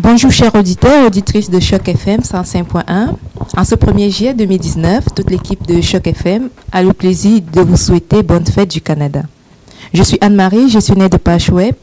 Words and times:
Bonjour 0.00 0.30
chers 0.30 0.54
auditeurs 0.54 1.06
auditrices 1.08 1.50
de 1.50 1.58
Choc 1.58 1.88
FM 1.88 2.20
105.1. 2.20 3.08
En 3.56 3.64
ce 3.64 3.74
1er 3.74 4.14
juillet 4.14 4.32
2019, 4.32 5.06
toute 5.12 5.28
l'équipe 5.28 5.66
de 5.66 5.80
Choc 5.80 6.06
FM 6.06 6.50
a 6.70 6.82
le 6.84 6.92
plaisir 6.92 7.40
de 7.52 7.60
vous 7.62 7.76
souhaiter 7.76 8.22
bonne 8.22 8.46
fête 8.46 8.70
du 8.70 8.80
Canada. 8.80 9.22
Je 9.92 10.04
suis 10.04 10.16
Anne-Marie, 10.20 10.68
gestionnaire 10.68 11.10
de 11.10 11.16
page 11.16 11.50
web. 11.50 11.74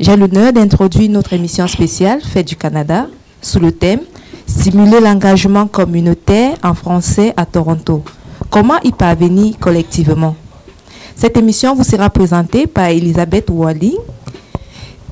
J'ai 0.00 0.16
l'honneur 0.16 0.54
d'introduire 0.54 1.10
notre 1.10 1.34
émission 1.34 1.66
spéciale 1.66 2.22
Fête 2.22 2.48
du 2.48 2.56
Canada 2.56 3.06
sous 3.42 3.60
le 3.60 3.70
thème 3.70 4.00
Stimuler 4.46 5.00
l'engagement 5.00 5.66
communautaire 5.66 6.56
en 6.62 6.72
français 6.72 7.34
à 7.36 7.44
Toronto. 7.44 8.02
Comment 8.48 8.80
y 8.82 8.92
parvenir 8.92 9.58
collectivement? 9.60 10.36
Cette 11.14 11.36
émission 11.36 11.74
vous 11.74 11.84
sera 11.84 12.08
présentée 12.08 12.66
par 12.66 12.86
Elisabeth 12.86 13.50
Walling, 13.50 13.98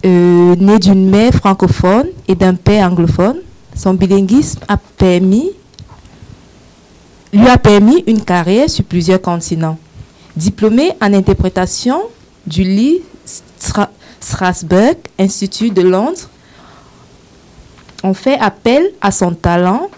euh, 0.04 0.56
née 0.56 0.78
d'une 0.78 1.10
mère 1.10 1.32
francophone 1.32 2.06
et 2.26 2.34
d'un 2.34 2.54
père 2.54 2.90
anglophone. 2.90 3.38
Son 3.74 3.94
bilinguisme 3.94 4.60
lui 7.32 7.48
a 7.48 7.58
permis 7.58 8.04
une 8.06 8.22
carrière 8.22 8.68
sur 8.68 8.84
plusieurs 8.84 9.20
continents. 9.20 9.78
Diplômée 10.36 10.92
en 11.00 11.12
interprétation 11.12 12.00
du 12.46 12.62
Lee 12.62 13.00
Strasberg 14.20 14.96
Institut 15.18 15.70
de 15.70 15.82
Londres, 15.82 16.28
on 18.02 18.14
fait 18.14 18.38
appel 18.38 18.90
à 19.00 19.10
son 19.10 19.34
talent 19.34 19.90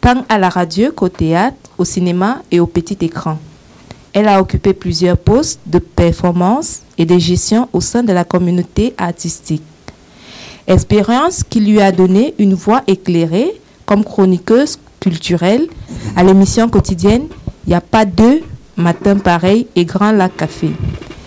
tant 0.00 0.24
à 0.28 0.38
la 0.38 0.48
radio 0.48 0.92
qu'au 0.92 1.08
théâtre, 1.08 1.56
au 1.76 1.84
cinéma 1.84 2.42
et 2.50 2.60
au 2.60 2.66
petit 2.66 2.96
écran. 3.00 3.38
Elle 4.12 4.28
a 4.28 4.40
occupé 4.40 4.72
plusieurs 4.72 5.16
postes 5.16 5.60
de 5.66 5.78
performance 5.78 6.80
et 6.96 7.04
de 7.04 7.18
gestion 7.18 7.68
au 7.72 7.80
sein 7.80 8.02
de 8.02 8.12
la 8.12 8.24
communauté 8.24 8.94
artistique. 8.96 9.62
Expérience 10.66 11.44
qui 11.44 11.60
lui 11.60 11.80
a 11.80 11.92
donné 11.92 12.34
une 12.38 12.54
voix 12.54 12.82
éclairée 12.86 13.52
comme 13.86 14.04
chroniqueuse 14.04 14.78
culturelle 15.00 15.66
à 16.16 16.22
l'émission 16.22 16.68
quotidienne 16.68 17.26
Il 17.66 17.70
n'y 17.70 17.74
a 17.74 17.80
pas 17.80 18.04
deux 18.04 18.42
matins 18.76 19.16
pareils 19.16 19.66
et 19.74 19.84
Grand 19.84 20.12
Lac 20.12 20.36
Café. 20.36 20.70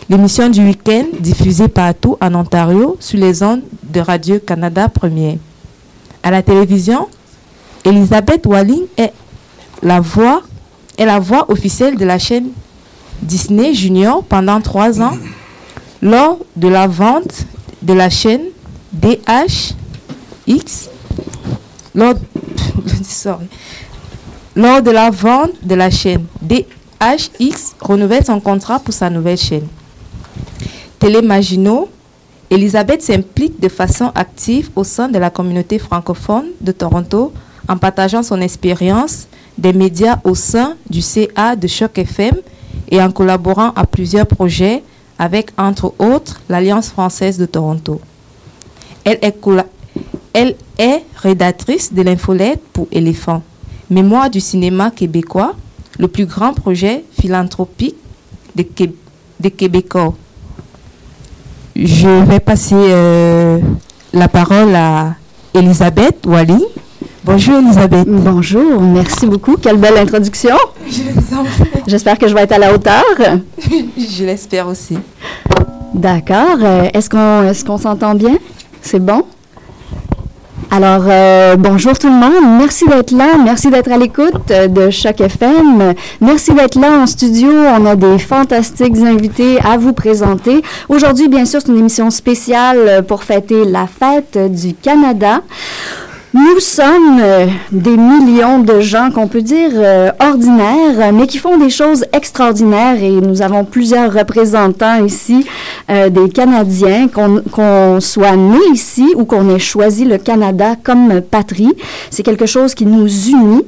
L'émission 0.09 0.49
du 0.49 0.61
week-end 0.65 1.05
diffusée 1.19 1.69
partout 1.69 2.17
en 2.21 2.35
Ontario 2.35 2.97
sur 2.99 3.19
les 3.19 3.41
ondes 3.43 3.61
de 3.81 3.99
Radio-Canada 3.99 4.89
Première. 4.89 5.37
À 6.21 6.31
la 6.31 6.41
télévision, 6.43 7.07
Elisabeth 7.83 8.45
Walling 8.45 8.83
est 8.97 9.13
la 9.81 9.99
voix, 9.99 10.43
est 10.97 11.05
la 11.05 11.19
voix 11.19 11.49
officielle 11.49 11.97
de 11.97 12.05
la 12.05 12.19
chaîne 12.19 12.49
Disney 13.21 13.73
Junior 13.73 14.23
pendant 14.23 14.61
trois 14.61 15.01
ans 15.01 15.17
lors 16.01 16.39
de 16.55 16.67
la 16.67 16.87
vente 16.87 17.45
de 17.81 17.93
la 17.93 18.09
chaîne 18.09 18.41
DHX. 18.93 20.89
Lors, 24.55 24.81
de 24.81 24.91
la 24.91 25.09
vente 25.09 25.51
de 25.61 25.75
la 25.75 25.89
chaîne 25.89 26.25
DHX 26.41 27.75
renouvelle 27.79 28.25
son 28.25 28.39
contrat 28.39 28.79
pour 28.79 28.93
sa 28.93 29.09
nouvelle 29.09 29.37
chaîne. 29.37 29.67
Télé 30.99 31.21
Maginot 31.21 31.89
Elisabeth 32.51 33.01
s'implique 33.01 33.61
de 33.61 33.69
façon 33.69 34.11
active 34.13 34.69
au 34.75 34.83
sein 34.83 35.07
de 35.07 35.17
la 35.17 35.29
communauté 35.29 35.79
francophone 35.79 36.47
de 36.59 36.73
Toronto 36.73 37.31
en 37.69 37.77
partageant 37.77 38.23
son 38.23 38.41
expérience 38.41 39.27
des 39.57 39.71
médias 39.71 40.19
au 40.25 40.35
sein 40.35 40.75
du 40.89 41.01
CA 41.01 41.55
de 41.55 41.67
Choc 41.67 41.97
FM 41.97 42.35
et 42.91 43.01
en 43.01 43.11
collaborant 43.11 43.71
à 43.75 43.85
plusieurs 43.85 44.27
projets 44.27 44.83
avec, 45.17 45.51
entre 45.57 45.93
autres, 45.97 46.41
l'Alliance 46.49 46.89
française 46.89 47.37
de 47.37 47.45
Toronto. 47.45 47.99
Elle 49.03 49.19
est, 50.77 51.03
rédactrice 51.15 51.93
de 51.93 52.01
l'infolette 52.01 52.61
pour 52.73 52.87
Éléphant, 52.91 53.41
Mémoire 53.89 54.29
du 54.29 54.39
cinéma 54.39 54.91
québécois, 54.91 55.55
le 55.99 56.07
plus 56.07 56.25
grand 56.25 56.53
projet 56.53 57.03
philanthropique 57.19 57.95
des 58.55 59.51
Québécois 59.51 60.13
je 61.75 62.23
vais 62.25 62.39
passer 62.39 62.75
euh, 62.75 63.59
la 64.13 64.27
parole 64.27 64.75
à 64.75 65.15
Elisabeth 65.53 66.25
Wally. 66.25 66.63
Bonjour 67.23 67.59
Elisabeth. 67.59 68.07
Bonjour, 68.07 68.81
merci 68.81 69.27
beaucoup. 69.27 69.55
Quelle 69.55 69.77
belle 69.77 69.97
introduction. 69.97 70.55
J'espère 71.85 72.17
que 72.17 72.27
je 72.27 72.33
vais 72.33 72.41
être 72.41 72.53
à 72.53 72.57
la 72.57 72.73
hauteur. 72.73 73.03
je 73.69 74.25
l'espère 74.25 74.67
aussi. 74.67 74.97
D'accord. 75.93 76.57
Euh, 76.63 76.89
est-ce 76.91 77.11
qu'on 77.11 77.43
est 77.47 77.63
qu'on 77.63 77.77
s'entend 77.77 78.15
bien? 78.15 78.37
C'est 78.81 78.99
bon? 78.99 79.23
Alors, 80.71 81.03
euh, 81.07 81.57
bonjour 81.57 81.99
tout 81.99 82.07
le 82.07 82.15
monde. 82.15 82.57
Merci 82.57 82.85
d'être 82.87 83.11
là. 83.11 83.37
Merci 83.43 83.69
d'être 83.69 83.91
à 83.91 83.97
l'écoute 83.97 84.49
euh, 84.49 84.67
de 84.67 84.89
Choc 84.89 85.21
FM. 85.21 85.93
Merci 86.21 86.55
d'être 86.55 86.79
là 86.79 87.01
en 87.03 87.05
studio. 87.05 87.51
On 87.51 87.85
a 87.85 87.95
des 87.95 88.17
fantastiques 88.17 88.97
invités 88.97 89.59
à 89.63 89.77
vous 89.77 89.93
présenter. 89.93 90.63
Aujourd'hui, 90.89 91.27
bien 91.27 91.45
sûr, 91.45 91.59
c'est 91.61 91.71
une 91.71 91.77
émission 91.77 92.09
spéciale 92.09 93.05
pour 93.07 93.23
fêter 93.23 93.63
la 93.63 93.85
fête 93.85 94.39
du 94.51 94.73
Canada. 94.73 95.41
Nous 96.33 96.61
sommes 96.61 97.19
euh, 97.19 97.47
des 97.73 97.97
millions 97.97 98.59
de 98.59 98.79
gens 98.79 99.11
qu'on 99.11 99.27
peut 99.27 99.41
dire 99.41 99.71
euh, 99.73 100.11
ordinaires, 100.21 101.11
mais 101.11 101.27
qui 101.27 101.37
font 101.37 101.57
des 101.57 101.69
choses 101.69 102.05
extraordinaires 102.13 103.03
et 103.03 103.11
nous 103.11 103.41
avons 103.41 103.65
plusieurs 103.65 104.13
représentants 104.13 105.03
ici 105.03 105.45
euh, 105.89 106.07
des 106.09 106.29
Canadiens, 106.29 107.09
qu'on 107.09 107.99
soit 107.99 108.37
né 108.37 108.59
ici 108.71 109.05
ou 109.17 109.25
qu'on 109.25 109.53
ait 109.53 109.59
choisi 109.59 110.05
le 110.05 110.17
Canada 110.19 110.77
comme 110.81 111.19
patrie. 111.19 111.73
C'est 112.09 112.23
quelque 112.23 112.45
chose 112.45 112.75
qui 112.75 112.85
nous 112.85 113.09
unit. 113.27 113.65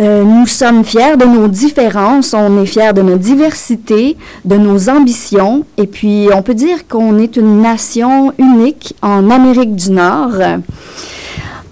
nous 0.00 0.46
sommes 0.48 0.82
fiers 0.84 1.16
de 1.16 1.24
nos 1.24 1.46
différences, 1.46 2.34
on 2.34 2.60
est 2.64 2.66
fiers 2.66 2.92
de 2.92 3.02
notre 3.02 3.18
diversité, 3.20 4.16
de 4.44 4.56
nos 4.56 4.88
ambitions 4.88 5.64
et 5.76 5.86
puis 5.86 6.26
on 6.34 6.42
peut 6.42 6.54
dire 6.54 6.88
qu'on 6.88 7.16
est 7.18 7.36
une 7.36 7.62
nation 7.62 8.32
unique 8.38 8.96
en 9.02 9.30
Amérique 9.30 9.76
du 9.76 9.92
Nord. 9.92 10.32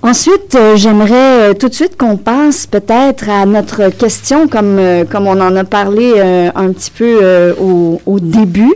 Ensuite, 0.03 0.55
euh, 0.55 0.77
j'aimerais 0.77 1.51
euh, 1.51 1.53
tout 1.53 1.69
de 1.69 1.75
suite 1.75 1.99
qu'on 1.99 2.17
passe 2.17 2.67
peut-être 2.67 3.29
à 3.29 3.45
notre 3.45 3.91
question, 3.91 4.49
comme, 4.49 4.79
euh, 4.79 5.05
comme 5.05 5.27
on 5.27 5.39
en 5.39 5.55
a 5.57 5.65
parlé 5.65 6.19
un 6.55 6.73
petit 6.73 6.91
peu 6.91 7.55
au, 7.61 8.01
au, 8.07 8.19
début. 8.19 8.73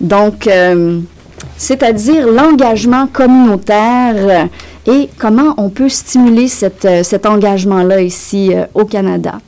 Donc, 0.00 0.48
c'est-à-dire 1.56 2.28
l'engagement 2.28 3.08
communautaire 3.12 4.48
et 4.88 5.08
comment 5.18 5.54
on 5.58 5.68
peut 5.68 5.88
stimuler 5.88 6.48
cette, 6.48 6.88
cet 7.04 7.26
engagement-là 7.26 8.00
ici 8.00 8.52
au 8.74 8.84
Canada? 8.84 9.40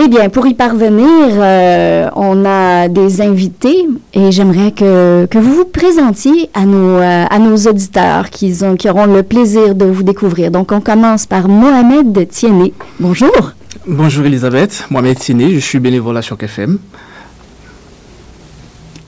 Eh 0.00 0.06
bien, 0.06 0.28
pour 0.28 0.46
y 0.46 0.54
parvenir, 0.54 1.08
euh, 1.08 2.08
on 2.14 2.44
a 2.44 2.86
des 2.86 3.20
invités 3.20 3.88
et 4.12 4.30
j'aimerais 4.30 4.70
que, 4.70 5.26
que, 5.26 5.38
vous 5.38 5.54
vous 5.54 5.64
présentiez 5.64 6.50
à 6.54 6.66
nos, 6.66 6.98
euh, 6.98 7.24
à 7.28 7.38
nos 7.40 7.56
auditeurs 7.56 8.30
qui, 8.30 8.54
ont, 8.62 8.76
qui 8.76 8.88
auront 8.88 9.06
le 9.06 9.24
plaisir 9.24 9.74
de 9.74 9.86
vous 9.86 10.04
découvrir. 10.04 10.52
Donc, 10.52 10.70
on 10.70 10.80
commence 10.80 11.26
par 11.26 11.48
Mohamed 11.48 12.28
Tienné. 12.28 12.74
Bonjour. 13.00 13.52
Bonjour 13.86 14.26
Elisabeth, 14.26 14.84
Mohamed 14.90 15.18
Tienné, 15.18 15.50
je 15.54 15.58
suis 15.58 15.80
bénévole 15.80 16.16
à 16.16 16.22
Choc 16.22 16.42
FM. 16.42 16.78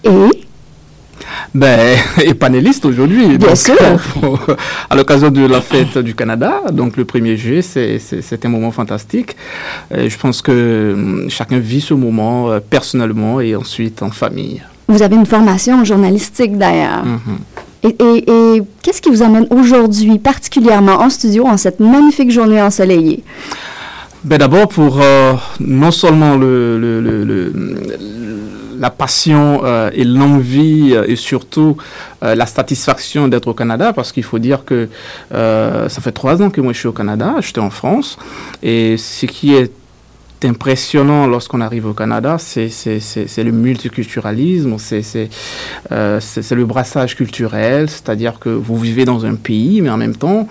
Et? 0.04 0.49
Ben, 1.54 1.96
et 2.24 2.34
panéliste 2.34 2.84
aujourd'hui. 2.84 3.38
Bien 3.38 3.54
sûr. 3.54 3.76
à 4.91 4.96
l'occasion 4.96 5.30
de 5.30 5.46
la 5.46 5.60
fête 5.60 5.98
du 5.98 6.14
Canada, 6.14 6.62
donc 6.72 6.96
le 6.96 7.04
1er 7.04 7.36
juillet, 7.36 7.62
c'est 7.62 8.44
un 8.44 8.48
moment 8.48 8.70
fantastique. 8.70 9.36
je 9.91 10.16
pense 10.16 10.42
que 10.42 10.92
hum, 10.94 11.26
chacun 11.28 11.58
vit 11.58 11.80
ce 11.80 11.94
moment 11.94 12.50
euh, 12.50 12.60
personnellement 12.60 13.41
et 13.41 13.56
ensuite 13.56 14.02
en 14.02 14.10
famille. 14.10 14.62
Vous 14.88 15.02
avez 15.02 15.16
une 15.16 15.26
formation 15.26 15.84
journalistique 15.84 16.58
d'ailleurs. 16.58 17.04
Mm-hmm. 17.04 17.60
Et, 17.82 18.56
et, 18.56 18.62
qu'est-ce 18.82 19.00
qui 19.00 19.08
vous 19.08 19.22
amène 19.22 19.47
aujourd'hui 19.50 20.18
particulièrement 20.18 21.00
en 21.00 21.09
studio 21.09 21.47
en 21.47 21.56
cette 21.56 21.80
magnifique 21.80 22.30
journée 22.30 22.60
ensoleillée? 22.60 23.22
Ben 24.22 24.36
D'abord 24.36 24.68
pour 24.68 25.00
euh, 25.00 25.32
non 25.60 25.91
seulement 25.91 26.36
le, 26.36 26.78
le, 26.78 27.00
le 27.00 27.53
la 28.80 28.91
passion 28.91 29.60
euh, 29.62 29.91
et 29.92 30.04
l'envie 30.04 30.94
euh, 30.94 31.04
et 31.06 31.15
surtout 31.15 31.77
euh, 32.24 32.34
la 32.34 32.47
satisfaction 32.47 33.28
d'être 33.28 33.47
au 33.47 33.54
Canada 33.54 33.92
parce 33.92 34.10
qu'il 34.10 34.24
faut 34.24 34.38
dire 34.38 34.65
que 34.65 34.88
ça 35.30 36.00
fait 36.00 36.12
trois 36.12 36.42
ans 36.42 36.50
que 36.50 36.60
moi 36.60 36.72
je 36.72 36.78
suis 36.78 36.88
au 36.88 36.92
Canada, 36.92 37.34
j'étais 37.41 37.60
en 37.60 37.71
France 37.71 38.18
et 38.62 38.97
ce 38.97 39.27
qui 39.27 39.54
est 39.54 39.71
impressionnant 40.45 41.27
lorsqu'on 41.27 41.60
arrive 41.60 41.87
au 41.87 41.92
Canada, 41.92 42.37
c'est 42.39 42.69
le 43.39 43.51
multiculturalisme, 43.51 44.77
euh, 45.92 46.21
c'est 46.21 46.54
le 46.54 46.65
brassage 46.65 47.16
culturel, 47.16 47.89
c'est-à-dire 47.91 48.39
que 48.39 48.48
vous 48.48 48.78
vivez 48.78 49.04
dans 49.04 49.27
un 49.27 49.34
pays, 49.34 49.81
mais 49.81 49.91
en 49.91 49.97
même 49.97 50.16
temps, 50.16 50.48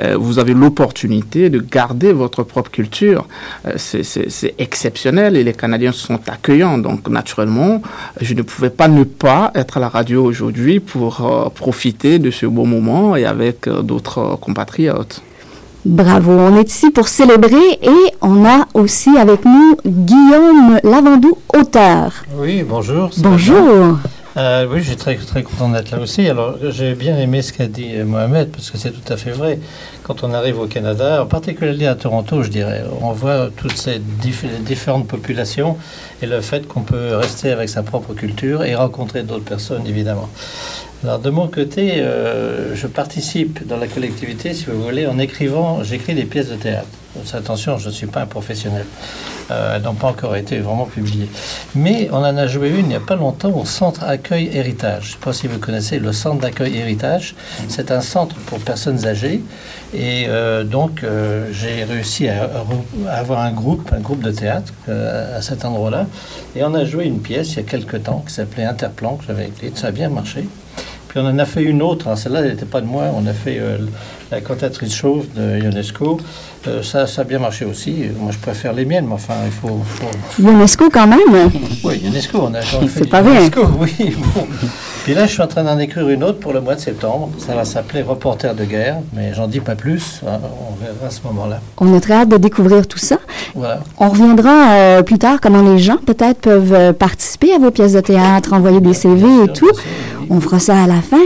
euh, 0.00 0.16
vous 0.16 0.38
avez 0.38 0.54
l'opportunité 0.54 1.50
de 1.50 1.58
garder 1.58 2.12
votre 2.12 2.42
propre 2.42 2.70
culture. 2.70 3.26
Euh, 3.66 3.72
c'est 3.76 4.54
exceptionnel 4.58 5.36
et 5.36 5.44
les 5.44 5.54
Canadiens 5.54 5.92
sont 5.92 6.20
accueillants. 6.28 6.78
Donc, 6.78 7.08
naturellement, 7.08 7.82
je 8.20 8.34
ne 8.34 8.42
pouvais 8.42 8.70
pas 8.70 8.88
ne 8.88 9.04
pas 9.04 9.50
être 9.54 9.76
à 9.76 9.80
la 9.80 9.88
radio 9.88 10.24
aujourd'hui 10.24 10.80
pour 10.80 11.50
profiter 11.54 12.18
de 12.18 12.30
ce 12.30 12.46
beau 12.46 12.64
moment 12.64 13.16
et 13.16 13.24
avec 13.24 13.68
d'autres 13.68 14.36
compatriotes. 14.40 15.22
Bravo, 15.84 16.30
on 16.30 16.56
est 16.56 16.68
ici 16.68 16.90
pour 16.90 17.08
célébrer 17.08 17.78
et 17.82 18.14
on 18.20 18.44
a 18.44 18.68
aussi 18.72 19.16
avec 19.18 19.44
nous 19.44 19.76
Guillaume 19.84 20.78
Lavandou, 20.84 21.36
auteur. 21.52 22.12
Oui, 22.36 22.62
bonjour. 22.62 23.10
Bonjour. 23.18 23.98
Euh, 24.36 24.66
oui, 24.70 24.78
je 24.78 24.84
suis 24.90 24.96
très, 24.96 25.16
très 25.16 25.42
content 25.42 25.68
d'être 25.70 25.90
là 25.90 25.98
aussi. 25.98 26.28
Alors, 26.28 26.54
j'ai 26.70 26.94
bien 26.94 27.18
aimé 27.18 27.42
ce 27.42 27.52
qu'a 27.52 27.66
dit 27.66 27.96
Mohamed, 28.06 28.52
parce 28.52 28.70
que 28.70 28.78
c'est 28.78 28.92
tout 28.92 29.12
à 29.12 29.16
fait 29.16 29.32
vrai. 29.32 29.58
Quand 30.04 30.22
on 30.22 30.32
arrive 30.32 30.60
au 30.60 30.66
Canada, 30.66 31.24
en 31.24 31.26
particulier 31.26 31.88
à 31.88 31.96
Toronto, 31.96 32.44
je 32.44 32.48
dirais, 32.48 32.84
on 33.00 33.10
voit 33.10 33.48
toutes 33.56 33.76
ces 33.76 33.98
différentes 33.98 35.08
populations 35.08 35.76
et 36.22 36.26
le 36.26 36.40
fait 36.40 36.68
qu'on 36.68 36.82
peut 36.82 37.16
rester 37.16 37.50
avec 37.50 37.68
sa 37.68 37.82
propre 37.82 38.14
culture 38.14 38.62
et 38.62 38.76
rencontrer 38.76 39.24
d'autres 39.24 39.44
personnes, 39.44 39.86
évidemment. 39.88 40.28
Alors 41.04 41.18
de 41.18 41.30
mon 41.30 41.48
côté, 41.48 41.94
euh, 41.96 42.76
je 42.76 42.86
participe 42.86 43.66
dans 43.66 43.76
la 43.76 43.88
collectivité, 43.88 44.54
si 44.54 44.66
vous 44.66 44.80
voulez, 44.80 45.08
en 45.08 45.18
écrivant, 45.18 45.82
j'écris 45.82 46.14
des 46.14 46.26
pièces 46.26 46.48
de 46.48 46.54
théâtre. 46.54 46.86
Attention, 47.34 47.76
je 47.76 47.88
ne 47.88 47.92
suis 47.92 48.06
pas 48.06 48.20
un 48.20 48.26
professionnel. 48.26 48.86
Euh, 49.50 49.76
elles 49.76 49.82
n'ont 49.82 49.94
pas 49.94 50.06
encore 50.06 50.36
été 50.36 50.60
vraiment 50.60 50.86
publiées. 50.86 51.28
Mais 51.74 52.08
on 52.12 52.18
en 52.18 52.36
a 52.36 52.46
joué 52.46 52.68
une 52.70 52.78
il 52.78 52.86
n'y 52.86 52.94
a 52.94 53.00
pas 53.00 53.16
longtemps 53.16 53.50
au 53.50 53.64
Centre 53.64 54.04
Accueil 54.04 54.48
Héritage. 54.56 55.02
Je 55.02 55.08
ne 55.08 55.12
sais 55.14 55.18
pas 55.20 55.32
si 55.32 55.48
vous 55.48 55.58
connaissez 55.58 55.98
le 55.98 56.12
Centre 56.12 56.40
d'Accueil 56.40 56.76
Héritage. 56.76 57.34
C'est 57.68 57.90
un 57.90 58.00
centre 58.00 58.36
pour 58.46 58.60
personnes 58.60 59.04
âgées. 59.04 59.42
Et 59.92 60.26
euh, 60.28 60.62
donc, 60.62 61.04
j'ai 61.50 61.82
réussi 61.82 62.28
à, 62.28 62.48
avoir 63.10 63.40
un 63.40 63.52
groupe, 63.52 63.92
un 63.92 64.00
groupe 64.00 64.22
de 64.22 64.30
théâtre 64.30 64.72
à 64.88 65.42
cet 65.42 65.64
endroit-là. 65.64 66.06
Et 66.54 66.62
on 66.62 66.74
a 66.74 66.84
joué 66.84 67.06
une 67.06 67.20
pièce 67.20 67.54
il 67.54 67.56
y 67.56 67.60
a 67.60 67.64
quelques 67.64 68.04
temps 68.04 68.22
qui 68.24 68.32
s'appelait 68.32 68.64
Interplan, 68.64 69.16
que 69.16 69.24
j'avais 69.26 69.48
écrite. 69.48 69.76
Ça 69.76 69.88
a 69.88 69.90
bien 69.90 70.08
marché. 70.08 70.46
Puis 71.12 71.20
on 71.22 71.26
en 71.26 71.38
a 71.38 71.44
fait 71.44 71.62
une 71.62 71.82
autre, 71.82 72.08
hein. 72.08 72.16
celle-là, 72.16 72.40
elle 72.40 72.52
n'était 72.52 72.64
pas 72.64 72.80
de 72.80 72.86
moi, 72.86 73.10
on 73.14 73.26
a 73.26 73.34
fait 73.34 73.58
euh, 73.60 73.76
la 74.30 74.40
cantatrice 74.40 74.94
chauve 74.94 75.26
de 75.36 75.62
UNESCO. 75.62 76.18
Euh, 76.66 76.82
ça, 76.82 77.06
ça 77.06 77.20
a 77.20 77.24
bien 77.24 77.38
marché 77.38 77.66
aussi. 77.66 78.04
Moi, 78.18 78.30
je 78.32 78.38
préfère 78.38 78.72
les 78.72 78.86
miennes, 78.86 79.04
mais 79.06 79.12
enfin, 79.12 79.34
il 79.44 79.52
faut. 79.52 79.82
faut... 79.84 80.06
UNESCO 80.42 80.88
quand 80.90 81.06
même 81.06 81.50
Oui, 81.84 82.00
UNESCO, 82.02 82.38
on 82.44 82.54
a 82.54 82.60
fait 82.62 82.88
C'est 82.88 83.10
pas 83.10 83.20
vrai. 83.20 83.40
UNESCO, 83.40 83.60
oui. 83.78 84.16
Puis 85.04 85.12
là, 85.12 85.26
je 85.26 85.32
suis 85.32 85.42
en 85.42 85.48
train 85.48 85.64
d'en 85.64 85.78
écrire 85.78 86.08
une 86.08 86.24
autre 86.24 86.38
pour 86.38 86.54
le 86.54 86.62
mois 86.62 86.76
de 86.76 86.80
septembre. 86.80 87.28
Ça 87.36 87.54
va 87.54 87.66
s'appeler 87.66 88.00
Reporter 88.00 88.54
de 88.54 88.64
guerre, 88.64 89.00
mais 89.12 89.34
j'en 89.34 89.48
dis 89.48 89.60
pas 89.60 89.74
plus. 89.74 90.22
Hein. 90.26 90.38
On 90.42 90.82
verra 90.82 91.08
à 91.08 91.10
ce 91.10 91.20
moment-là. 91.24 91.60
On 91.76 91.94
a 91.94 92.00
très 92.00 92.14
hâte 92.14 92.30
de 92.30 92.38
découvrir 92.38 92.86
tout 92.86 92.98
ça. 92.98 93.18
Voilà. 93.54 93.80
On 93.98 94.08
reviendra 94.08 94.70
euh, 94.70 95.02
plus 95.02 95.18
tard 95.18 95.40
comment 95.42 95.60
les 95.60 95.78
gens 95.78 95.98
peut-être 95.98 96.40
peuvent 96.40 96.94
participer 96.94 97.52
à 97.52 97.58
vos 97.58 97.70
pièces 97.70 97.92
de 97.92 98.00
théâtre, 98.00 98.54
envoyer 98.54 98.80
des 98.80 98.94
CV 98.94 99.26
et 99.44 99.48
tout. 99.48 99.70
On 100.34 100.40
fera 100.40 100.58
ça 100.58 100.84
à 100.84 100.86
la 100.86 101.02
fin. 101.02 101.20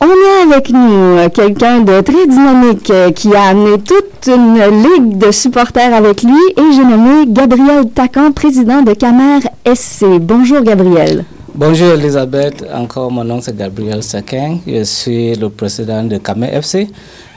On 0.00 0.06
a 0.06 0.50
avec 0.54 0.70
nous 0.70 0.78
euh, 1.18 1.28
quelqu'un 1.28 1.80
de 1.80 2.00
très 2.00 2.26
dynamique 2.26 2.88
euh, 2.90 3.10
qui 3.12 3.34
a 3.34 3.48
amené 3.50 3.76
toute 3.82 4.26
une 4.28 4.54
ligue 4.82 5.18
de 5.18 5.30
supporters 5.30 5.92
avec 5.92 6.22
lui 6.22 6.40
et 6.56 6.72
j'ai 6.74 6.84
nommé 6.84 7.26
Gabriel 7.26 7.90
Tacan, 7.94 8.32
président 8.32 8.80
de 8.80 8.94
Camer 8.94 9.40
SC. 9.66 10.06
Bonjour 10.22 10.62
Gabriel. 10.62 11.26
Bonjour 11.54 11.88
Elisabeth, 11.88 12.64
encore 12.74 13.10
mon 13.10 13.24
nom 13.24 13.42
c'est 13.42 13.54
Gabriel 13.54 14.00
Tacan, 14.02 14.60
je 14.66 14.84
suis 14.84 15.34
le 15.34 15.50
président 15.50 16.02
de 16.04 16.16
Camer 16.16 16.48
FC. 16.54 16.88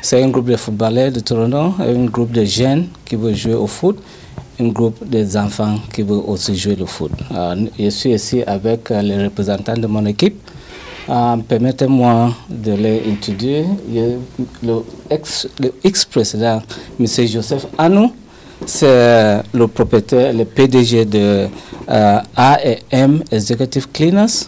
C'est 0.01 0.23
un 0.23 0.29
groupe 0.29 0.45
de 0.51 0.56
footballeurs 0.56 1.12
de 1.12 1.19
Toronto, 1.19 1.73
un 1.79 2.06
groupe 2.06 2.31
de 2.31 2.45
jeunes 2.45 2.85
qui 3.03 3.18
veut 3.18 3.33
jouer 3.33 3.56
au 3.56 3.68
foot, 3.68 3.97
un 4.57 4.69
groupe 4.69 5.03
des 5.06 5.35
enfants 5.35 5.75
qui 5.94 6.03
veut 6.03 6.21
aussi 6.25 6.56
jouer 6.56 6.77
au 6.81 6.85
foot. 6.85 7.12
je 7.77 7.89
suis 7.89 8.12
ici 8.13 8.41
avec 8.47 8.89
euh, 8.91 9.01
les 9.01 9.23
représentants 9.25 9.75
de 9.77 9.88
mon 9.88 10.06
équipe. 10.06 10.39
Euh, 11.09 11.38
permettez-moi 11.48 12.31
de 12.50 12.74
les 12.74 13.01
introduire. 13.12 13.65
Le 14.62 14.83
ex-président, 15.83 16.62
M. 17.00 17.06
Joseph 17.27 17.65
Anou, 17.77 18.12
c'est 18.65 19.42
le 19.53 19.68
propriétaire, 19.68 20.31
le 20.33 20.45
PDG 20.45 21.06
de 21.06 21.48
euh, 21.89 22.19
A&M 22.36 23.24
Executive 23.31 23.88
Cleaners. 23.92 24.45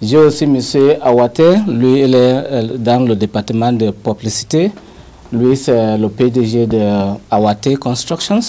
J'ai 0.00 0.16
aussi 0.16 0.44
M. 0.44 0.58
Awate, 1.02 1.42
lui 1.68 2.00
il 2.04 2.14
est 2.14 2.16
euh, 2.16 2.76
dans 2.78 3.06
le 3.06 3.14
département 3.14 3.70
de 3.72 3.90
publicité. 3.90 4.72
Lui 5.30 5.56
c'est 5.58 5.98
le 5.98 6.08
PDG 6.08 6.66
de 6.66 6.80
Awate 7.30 7.76
Constructions. 7.78 8.40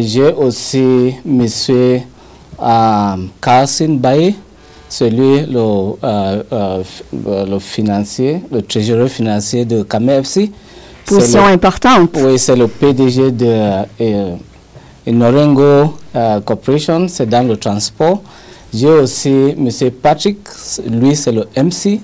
J'ai 0.00 0.32
aussi 0.32 1.14
M. 1.26 1.46
Carson 3.40 3.94
Baye, 3.94 4.34
c'est 4.88 5.10
lui 5.10 5.40
le, 5.46 5.58
euh, 5.58 6.42
euh, 6.52 6.82
le 7.46 7.58
financier, 7.58 8.42
le 8.50 8.62
trésorier 8.62 9.08
financier 9.08 9.64
de 9.64 9.82
KMFC. 9.82 10.50
Position 11.04 11.44
importante. 11.46 12.10
Oui, 12.16 12.38
c'est 12.38 12.56
le 12.56 12.68
PDG 12.68 13.30
de 13.32 13.46
euh, 14.00 14.36
Norengo 15.06 15.94
Corporation, 16.44 17.06
c'est 17.08 17.26
dans 17.28 17.46
le 17.46 17.56
transport. 17.56 18.22
J'ai 18.72 18.88
aussi 18.88 19.28
M. 19.56 19.68
Patrick, 20.02 20.38
lui 20.86 21.16
c'est 21.16 21.32
le 21.32 21.46
MC, 21.56 22.00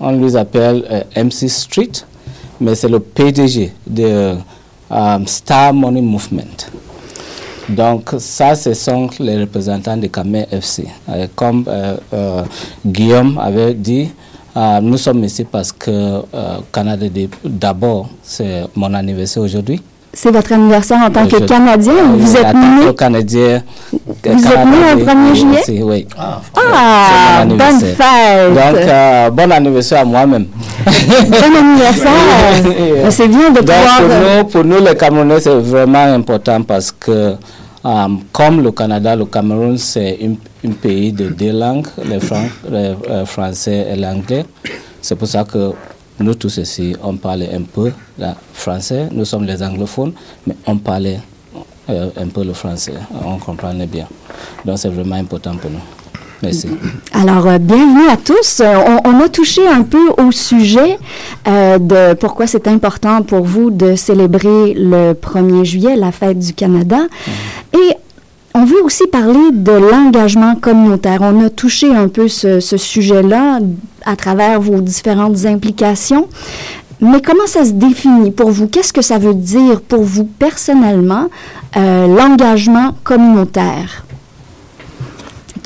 on 0.00 0.12
lui 0.12 0.36
appelle 0.36 1.06
MC 1.16 1.48
Street, 1.48 1.92
mais 2.60 2.74
c'est 2.74 2.88
le 2.88 3.00
PDG 3.00 3.72
de 3.86 4.34
Star 5.26 5.72
Money 5.72 6.02
Movement. 6.02 6.66
Donc 7.68 8.10
ça, 8.18 8.54
ce 8.54 8.72
sont 8.72 9.10
les 9.20 9.38
représentants 9.40 9.96
de 9.96 10.06
Camer 10.06 10.46
FC. 10.50 10.86
Euh, 11.10 11.26
comme 11.34 11.64
euh, 11.68 11.96
euh, 12.14 12.42
Guillaume 12.84 13.38
avait 13.42 13.74
dit, 13.74 14.10
nous 14.82 14.96
sommes 14.96 15.22
ici 15.22 15.44
parce 15.44 15.70
que 15.70 16.20
Canada 16.72 17.06
d'abord, 17.44 18.08
c'est 18.22 18.64
mon 18.74 18.92
anniversaire 18.94 19.42
aujourd'hui. 19.44 19.80
C'est 20.12 20.32
votre 20.32 20.52
anniversaire 20.52 20.98
en 21.06 21.10
tant 21.10 21.28
que 21.28 21.36
Canadien 21.44 21.92
Vous 22.16 22.34
êtes 22.36 22.54
né 22.54 22.92
Canadien. 22.96 23.62
Vous 23.92 24.46
êtes 24.46 24.66
né 24.66 24.94
le 24.96 25.04
1er 25.04 25.34
juillet 25.34 25.82
Oui. 25.84 26.06
Ah, 26.18 26.40
ah 26.56 27.44
bonne 27.44 27.78
fête 27.80 28.54
Donc, 29.28 29.34
bon 29.36 29.52
anniversaire 29.52 30.00
à 30.00 30.04
moi-même. 30.04 30.46
bon 30.86 31.56
anniversaire 31.60 33.12
C'est 33.12 33.28
bien 33.28 33.50
de 33.50 33.60
pouvoir... 33.60 34.00
Pour 34.00 34.08
nous, 34.08 34.44
pour 34.44 34.64
nous, 34.64 34.84
les 34.84 34.96
Camerounais, 34.96 35.40
c'est 35.40 35.54
vraiment 35.54 36.14
important 36.14 36.62
parce 36.62 36.90
que 36.90 37.36
euh, 37.84 38.08
comme 38.32 38.62
le 38.62 38.72
Canada, 38.72 39.14
le 39.14 39.26
Cameroun, 39.26 39.78
c'est 39.78 40.18
un, 40.22 40.70
pays 40.72 41.12
de 41.12 41.28
deux 41.28 41.52
langues, 41.52 41.86
le, 42.04 42.18
euh, 42.72 43.24
français 43.24 43.88
et 43.92 43.96
l'anglais. 43.96 44.44
C'est 45.00 45.14
pour 45.16 45.28
ça 45.28 45.44
que 45.44 45.72
nous 46.20 46.34
tous 46.34 46.56
ici, 46.58 46.96
on 47.02 47.16
parlait 47.16 47.50
un 47.54 47.62
peu 47.62 47.92
le 48.18 48.26
français. 48.52 49.08
Nous 49.12 49.24
sommes 49.24 49.44
les 49.44 49.62
anglophones, 49.62 50.12
mais 50.46 50.56
on 50.66 50.76
parlait 50.78 51.20
euh, 51.88 52.10
un 52.16 52.26
peu 52.26 52.44
le 52.44 52.52
français. 52.52 52.94
On 53.24 53.38
comprenait 53.38 53.86
bien. 53.86 54.06
Donc 54.64 54.78
c'est 54.78 54.88
vraiment 54.88 55.16
important 55.16 55.56
pour 55.56 55.70
nous. 55.70 55.80
Merci. 56.42 56.68
Alors, 57.12 57.46
euh, 57.48 57.58
bienvenue 57.58 58.08
à 58.08 58.16
tous. 58.16 58.60
Euh, 58.60 58.76
on, 59.04 59.20
a 59.20 59.28
touché 59.28 59.66
un 59.66 59.82
peu 59.82 60.10
au 60.18 60.30
sujet 60.30 60.98
euh, 61.48 61.78
de 61.78 62.14
pourquoi 62.14 62.46
c'est 62.46 62.68
important 62.68 63.22
pour 63.22 63.42
vous 63.44 63.70
de 63.70 63.96
célébrer 63.96 64.74
le 64.74 65.14
1er 65.14 65.64
juillet, 65.64 65.96
la 65.96 66.12
fête 66.12 66.38
du 66.38 66.52
Canada. 66.52 66.98
Et 67.74 67.94
on 68.54 68.64
veut 68.64 68.82
aussi 68.82 69.06
parler 69.06 69.50
de 69.52 69.72
l'engagement 69.72 70.56
communautaire. 70.56 71.18
On 71.20 71.44
a 71.44 71.50
touché 71.50 71.94
un 71.94 72.08
peu 72.08 72.28
ce, 72.28 72.60
sujet-là 72.60 73.60
à 74.04 74.16
travers 74.16 74.60
vos 74.60 74.80
différentes 74.80 75.44
implications. 75.44 76.28
Mais 77.00 77.22
comment 77.22 77.46
ça 77.46 77.64
se 77.64 77.72
définit 77.72 78.32
pour 78.32 78.50
vous? 78.50 78.66
Qu'est-ce 78.66 78.92
que 78.92 79.02
ça 79.02 79.18
veut 79.18 79.34
dire 79.34 79.80
pour 79.80 80.02
vous 80.02 80.24
personnellement, 80.24 81.28
l'engagement 81.76 82.94
communautaire? 83.04 84.04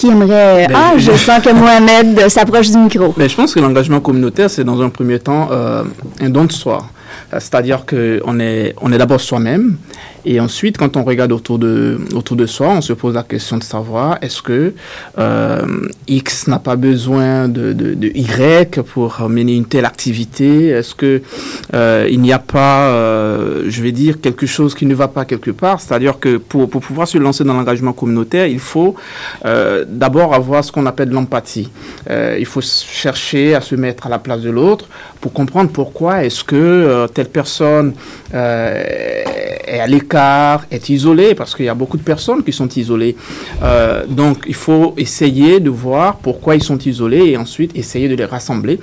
qui 0.03 0.09
aimerait... 0.09 0.67
Ben, 0.69 0.77
ah, 0.77 0.93
je 0.99 1.13
sens 1.13 1.41
que 1.41 1.51
Mohamed 1.53 2.29
s'approche 2.29 2.71
du 2.71 2.79
micro. 2.79 3.15
Mais 3.17 3.25
ben, 3.25 3.31
je 3.31 3.37
pense 3.37 3.55
que 3.55 3.61
l'engagement 3.61 4.01
communautaire, 4.01 4.51
c'est 4.51 4.65
dans 4.65 4.81
un 4.83 4.89
premier 4.89 5.19
temps 5.19 5.49
euh, 5.53 5.85
un 6.21 6.29
don 6.29 6.45
de 6.45 6.53
soi. 6.53 6.87
C'est-à-dire 7.33 7.85
qu'on 7.87 8.41
est, 8.41 8.75
on 8.81 8.93
est 8.93 8.99
d'abord 8.99 9.21
soi-même. 9.21 9.77
Et 10.25 10.39
ensuite, 10.39 10.79
quand 10.79 10.97
on 10.97 11.03
regarde 11.03 11.33
autour 11.33 11.59
de, 11.59 11.99
autour 12.15 12.37
de 12.37 12.47
soi, 12.47 12.69
on 12.69 12.81
se 12.81 12.93
pose 12.93 13.15
la 13.15 13.25
question 13.25 13.59
de 13.59 13.65
savoir 13.65 14.19
est-ce 14.23 14.41
que 14.41 14.73
euh, 15.19 15.67
X 16.07 16.47
n'a 16.47 16.61
pas 16.61 16.77
besoin 16.77 17.49
de, 17.49 17.73
de, 17.73 18.09
Y 18.15 18.83
pour 18.83 19.29
mener 19.29 19.57
une 19.57 19.67
telle 19.67 19.85
activité? 19.85 20.69
Est-ce 20.69 20.95
que 20.95 21.23
euh, 21.75 22.09
il 22.09 22.21
n'y 22.21 22.33
a 22.33 22.39
pas, 22.39 22.91
euh, 22.91 23.65
je 23.67 23.83
vais 23.83 23.91
dire, 23.91 24.21
quelque 24.21 24.47
chose 24.47 24.77
qui 24.77 24.87
ne 24.87 24.95
va 24.95 25.09
pas 25.09 25.25
quelque 25.25 25.51
part? 25.51 25.81
C'est-à-dire 25.81 26.21
que 26.21 26.37
pour, 26.37 26.71
pour 26.71 26.83
pouvoir 26.83 27.09
se 27.09 27.19
lancer 27.19 27.43
dans 27.43 27.55
l'engagement 27.55 27.93
communautaire, 27.93 28.47
il 28.47 28.61
faut 28.61 28.95
d'abord 29.45 30.35
avoir 30.35 30.65
ce 30.65 30.71
qu'on 30.71 30.87
appelle 30.87 31.11
l'empathie. 31.11 31.71
Il 32.09 32.47
faut 32.47 32.61
chercher 32.61 33.55
à 33.55 33.61
se 33.61 33.75
mettre 33.75 34.07
à 34.07 34.09
la 34.09 34.19
place 34.19 34.41
de 34.41 34.51
l'autre 34.51 34.87
pour 35.21 35.33
comprendre 35.33 35.71
pourquoi 35.71 36.25
est-ce 36.25 36.45
que 36.45 37.02
euh, 37.03 37.09
telle 37.09 37.29
personne 37.29 37.93
euh, 38.35 38.83
est 39.67 39.81
à 39.81 39.87
l'écart, 39.87 40.65
est 40.71 40.89
isolée, 40.89 41.35
parce 41.35 41.55
qu'il 41.55 41.67
y 41.67 41.69
a 41.69 41.75
beaucoup 41.75 41.97
de 41.97 42.03
personnes 42.03 42.43
qui 42.43 42.53
sont 42.53 42.69
isolées. 42.69 43.17
Euh, 43.63 44.05
donc 44.07 44.45
il 44.47 44.55
faut 44.55 44.95
essayer 44.97 45.61
de 45.61 45.71
voir 45.71 46.17
pourquoi 46.17 46.55
ils 46.55 46.63
sont 46.63 46.79
isolés 46.79 47.27
et 47.27 47.37
ensuite 47.37 47.77
essayer 47.77 48.09
de 48.09 48.15
les 48.15 48.25
rassembler. 48.25 48.79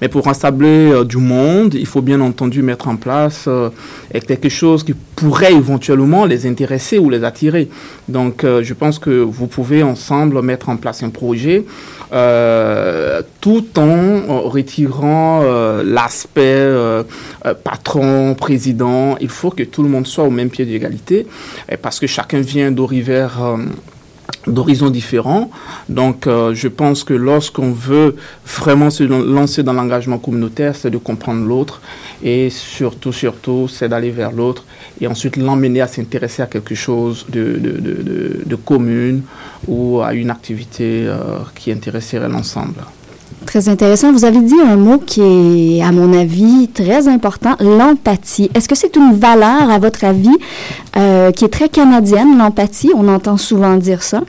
Mais 0.00 0.08
pour 0.08 0.24
rassembler 0.24 1.04
du 1.04 1.18
monde, 1.18 1.74
il 1.74 1.86
faut 1.86 2.02
bien 2.02 2.20
entendu 2.20 2.62
mettre 2.62 2.88
en 2.88 2.96
place 2.96 3.48
quelque 4.26 4.48
chose 4.48 4.84
qui 4.84 4.94
pourrait 5.16 5.52
éventuellement 5.52 6.24
les 6.24 6.46
intéresser 6.46 6.98
ou 6.98 7.10
les 7.10 7.24
attirer. 7.24 7.68
Donc 8.08 8.44
euh, 8.44 8.62
je 8.62 8.74
pense 8.74 8.98
que 8.98 9.10
vous 9.10 9.46
pouvez 9.46 9.82
ensemble 9.82 10.42
mettre 10.42 10.68
en 10.68 10.76
place 10.76 11.02
un 11.02 11.10
projet 11.10 11.64
euh, 12.12 13.22
tout 13.40 13.66
en 13.78 13.88
euh, 13.88 14.40
retirant 14.40 15.42
l'aspect 15.82 16.72
patron, 17.62 18.34
président. 18.34 19.16
Il 19.20 19.28
faut 19.28 19.50
que 19.50 19.62
tout 19.62 19.82
le 19.82 19.88
monde 19.88 20.06
soit 20.06 20.24
au 20.24 20.30
même 20.30 20.50
pied 20.50 20.64
d'égalité 20.64 21.26
parce 21.82 21.98
que 21.98 22.06
chacun 22.06 22.40
vient 22.40 22.70
d'Orivers. 22.70 23.56
D'horizons 24.46 24.90
différents. 24.90 25.50
Donc, 25.88 26.26
euh, 26.26 26.54
je 26.54 26.68
pense 26.68 27.04
que 27.04 27.14
lorsqu'on 27.14 27.72
veut 27.72 28.16
vraiment 28.46 28.90
se 28.90 29.04
lancer 29.04 29.62
dans 29.62 29.72
l'engagement 29.72 30.18
communautaire, 30.18 30.74
c'est 30.76 30.90
de 30.90 30.98
comprendre 30.98 31.46
l'autre 31.46 31.80
et 32.22 32.50
surtout, 32.50 33.12
surtout, 33.12 33.68
c'est 33.68 33.88
d'aller 33.88 34.10
vers 34.10 34.32
l'autre 34.32 34.64
et 35.00 35.06
ensuite 35.06 35.36
l'emmener 35.36 35.80
à 35.80 35.86
s'intéresser 35.86 36.42
à 36.42 36.46
quelque 36.46 36.74
chose 36.74 37.26
de, 37.28 37.58
de, 37.58 37.80
de, 37.80 38.40
de 38.44 38.56
commune 38.56 39.22
ou 39.66 40.00
à 40.00 40.14
une 40.14 40.30
activité 40.30 41.04
euh, 41.06 41.38
qui 41.54 41.72
intéresserait 41.72 42.28
l'ensemble. 42.28 42.84
Très 43.46 43.68
intéressant. 43.68 44.12
Vous 44.12 44.24
avez 44.24 44.40
dit 44.40 44.60
un 44.60 44.76
mot 44.76 44.98
qui 44.98 45.20
est, 45.20 45.82
à 45.82 45.92
mon 45.92 46.12
avis, 46.18 46.68
très 46.68 47.08
important, 47.08 47.56
l'empathie. 47.60 48.50
Est-ce 48.54 48.68
que 48.68 48.74
c'est 48.74 48.96
une 48.96 49.14
valeur, 49.14 49.70
à 49.70 49.78
votre 49.78 50.04
avis, 50.04 50.36
euh, 50.96 51.30
qui 51.30 51.44
est 51.44 51.48
très 51.48 51.68
canadienne, 51.68 52.38
l'empathie? 52.38 52.90
On 52.96 53.06
entend 53.08 53.36
souvent 53.36 53.76
dire 53.76 54.02
ça. 54.02 54.22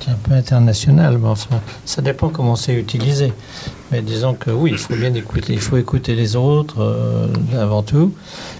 C'est 0.00 0.12
un 0.12 0.18
peu 0.22 0.34
international, 0.34 1.18
mais 1.20 1.28
enfin, 1.28 1.60
ça 1.84 2.00
dépend 2.00 2.28
comment 2.28 2.54
c'est 2.54 2.74
utilisé. 2.74 3.32
Mais 3.90 4.02
disons 4.02 4.34
que 4.34 4.50
oui, 4.50 4.70
il 4.72 4.78
faut 4.78 4.94
bien 4.94 5.12
écouter, 5.14 5.52
il 5.52 5.60
faut 5.60 5.76
écouter 5.76 6.14
les 6.14 6.36
autres 6.36 6.80
euh, 6.80 7.26
avant 7.60 7.82
tout. 7.82 8.12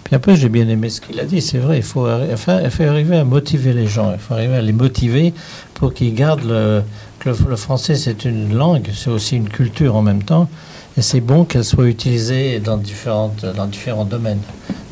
Puis 0.06 0.14
après, 0.14 0.36
j'ai 0.36 0.48
bien 0.48 0.68
aimé 0.68 0.88
ce 0.88 1.00
qu'il 1.00 1.18
a 1.18 1.24
dit, 1.24 1.42
c'est 1.42 1.58
vrai, 1.58 1.78
il 1.78 1.82
faut, 1.82 2.08
enfin, 2.08 2.60
il 2.62 2.86
arriver 2.86 3.16
à 3.16 3.24
motiver 3.24 3.72
les 3.72 3.88
gens, 3.88 4.12
il 4.12 4.20
faut 4.20 4.34
arriver 4.34 4.54
à 4.54 4.62
les 4.62 4.72
motiver 4.72 5.34
pour 5.74 5.92
qu'ils 5.92 6.14
gardent 6.14 6.44
le, 6.44 6.82
que 7.18 7.30
le, 7.30 7.56
français, 7.56 7.96
c'est 7.96 8.24
une 8.24 8.54
langue, 8.54 8.88
c'est 8.94 9.10
aussi 9.10 9.34
une 9.34 9.48
culture 9.48 9.96
en 9.96 10.02
même 10.02 10.22
temps, 10.22 10.48
et 10.96 11.02
c'est 11.02 11.18
bon 11.20 11.44
qu'elle 11.44 11.64
soit 11.64 11.88
utilisée 11.88 12.60
dans, 12.60 12.76
différentes, 12.76 13.44
dans 13.56 13.66
différents 13.66 14.04
domaines. 14.04 14.38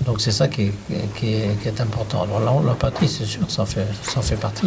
Donc 0.04 0.21
c'est 0.21 0.33
ça 0.33 0.49
qui 0.49 0.62
est, 0.62 0.73
qui 1.16 1.33
est, 1.33 1.62
qui 1.62 1.68
est 1.68 1.80
important. 1.80 2.25
Alors 2.25 2.40
l'em- 2.40 2.66
l'empathie, 2.66 3.06
c'est 3.06 3.25
sûr, 3.25 3.49
ça 3.49 3.62
en 3.62 3.66
fait, 3.66 3.87
ça 4.02 4.18
en 4.18 4.23
fait 4.23 4.35
partie. 4.35 4.66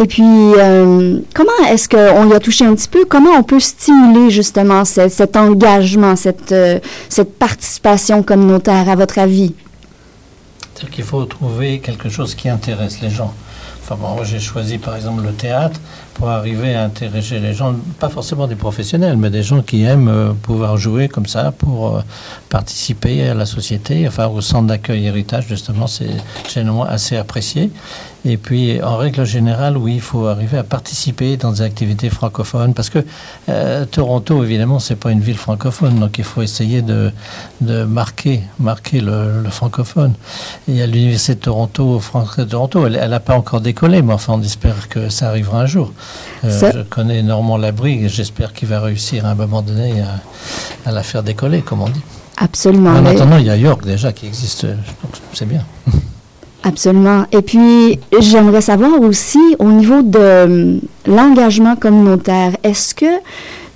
Et 0.00 0.06
puis, 0.06 0.22
euh, 0.24 1.18
comment 1.34 1.50
est-ce 1.70 1.88
qu'on 1.88 2.30
y 2.30 2.32
a 2.34 2.38
touché 2.40 2.64
un 2.64 2.74
petit 2.74 2.88
peu, 2.88 3.04
comment 3.04 3.30
on 3.36 3.42
peut 3.42 3.58
stimuler 3.60 4.30
justement 4.30 4.84
ce- 4.84 5.08
cet 5.08 5.36
engagement, 5.36 6.14
cette, 6.14 6.52
euh, 6.52 6.78
cette 7.08 7.36
participation 7.36 8.22
communautaire, 8.22 8.88
à 8.88 8.94
votre 8.94 9.18
avis? 9.18 9.54
C'est-à-dire 10.74 10.94
qu'il 10.94 11.04
faut 11.04 11.24
trouver 11.24 11.80
quelque 11.80 12.08
chose 12.08 12.36
qui 12.36 12.48
intéresse 12.48 13.00
les 13.00 13.10
gens. 13.10 13.34
Enfin, 13.82 13.96
moi, 14.00 14.22
j'ai 14.22 14.38
choisi 14.38 14.76
par 14.78 14.94
exemple 14.94 15.22
le 15.24 15.32
théâtre 15.32 15.80
pour 16.14 16.28
arriver 16.28 16.74
à 16.74 16.84
intéresser 16.84 17.38
les 17.40 17.54
gens, 17.54 17.74
pas 17.98 18.10
forcément 18.10 18.46
des 18.46 18.54
professionnels, 18.54 19.16
mais 19.16 19.30
des 19.30 19.42
gens 19.42 19.62
qui 19.62 19.82
aiment 19.82 20.08
euh, 20.08 20.32
pouvoir 20.42 20.76
jouer 20.76 21.08
comme 21.08 21.26
ça 21.26 21.52
pour 21.56 21.96
euh, 21.96 22.00
participer 22.50 23.26
à 23.28 23.34
la 23.34 23.46
société, 23.46 24.06
enfin 24.06 24.26
au 24.28 24.40
centre 24.42 24.66
d'accueil 24.66 25.06
héritage, 25.06 25.46
justement, 25.48 25.86
c'est 25.86 26.10
généralement 26.52 26.84
assez 26.84 27.16
apprécié. 27.16 27.70
Et 28.24 28.36
puis, 28.36 28.82
en 28.82 28.96
règle 28.96 29.24
générale, 29.24 29.76
oui, 29.76 29.94
il 29.94 30.00
faut 30.00 30.26
arriver 30.26 30.58
à 30.58 30.64
participer 30.64 31.36
dans 31.36 31.52
des 31.52 31.62
activités 31.62 32.10
francophones, 32.10 32.74
parce 32.74 32.90
que 32.90 33.04
euh, 33.48 33.84
Toronto, 33.86 34.42
évidemment, 34.42 34.80
c'est 34.80 34.96
pas 34.96 35.12
une 35.12 35.20
ville 35.20 35.36
francophone, 35.38 36.00
donc 36.00 36.18
il 36.18 36.24
faut 36.24 36.42
essayer 36.42 36.82
de, 36.82 37.12
de 37.60 37.84
marquer, 37.84 38.42
marquer 38.58 39.00
le, 39.00 39.40
le 39.42 39.50
francophone. 39.50 40.14
Et 40.68 40.82
à 40.82 40.86
l'Université 40.86 41.36
de 41.36 41.40
Toronto, 41.40 42.00
français 42.00 42.44
de 42.44 42.50
Toronto, 42.50 42.86
elle 42.86 43.08
n'a 43.08 43.20
pas 43.20 43.34
encore 43.36 43.60
décollé, 43.60 44.02
mais 44.02 44.12
enfin, 44.12 44.34
on 44.36 44.42
espère 44.42 44.88
que 44.88 45.08
ça 45.10 45.28
arrivera 45.28 45.60
un 45.62 45.66
jour. 45.66 45.92
Euh, 46.44 46.72
Je 46.74 46.82
connais 46.82 47.22
Normand 47.22 47.56
Labrie 47.56 48.04
et 48.04 48.08
j'espère 48.08 48.52
qu'il 48.52 48.68
va 48.68 48.80
réussir 48.80 49.26
à 49.26 49.30
un 49.30 49.34
moment 49.36 49.62
donné 49.62 50.00
à, 50.02 50.88
à 50.88 50.92
la 50.92 51.02
faire 51.04 51.22
décoller, 51.22 51.62
comme 51.62 51.82
on 51.82 51.88
dit. 51.88 52.02
Absolument. 52.36 52.90
En 52.90 53.06
attendant, 53.06 53.38
il 53.38 53.46
y 53.46 53.50
a 53.50 53.56
York 53.56 53.84
déjà 53.84 54.12
qui 54.12 54.26
existe, 54.26 54.66
donc 54.66 55.12
c'est 55.32 55.46
bien. 55.46 55.64
Absolument. 56.62 57.24
Et 57.32 57.40
puis, 57.42 57.98
j'aimerais 58.20 58.60
savoir 58.60 59.00
aussi, 59.00 59.38
au 59.58 59.70
niveau 59.70 60.02
de 60.02 60.18
euh, 60.18 60.78
l'engagement 61.06 61.76
communautaire, 61.76 62.56
est-ce 62.64 62.94
que 62.94 63.06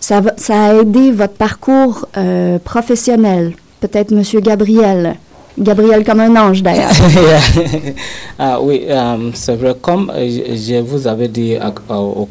ça, 0.00 0.20
a 0.48 0.74
aidé 0.74 1.12
votre 1.12 1.34
parcours 1.34 2.06
euh, 2.16 2.58
professionnel? 2.58 3.52
Peut-être 3.80 4.10
Monsieur 4.10 4.40
Gabriel. 4.40 5.16
Gabriel 5.58 6.02
comme 6.04 6.20
un 6.20 6.34
ange, 6.36 6.62
d'ailleurs. 6.62 6.90
ah 8.38 8.58
oui, 8.60 8.84
euh, 8.88 9.30
c'est 9.34 9.54
vrai. 9.54 9.74
Comme 9.80 10.10
je 10.16 10.80
vous 10.80 11.06
avais 11.06 11.28
dit 11.28 11.56
à- 11.56 11.72
à- 11.88 11.98
au 12.00 12.26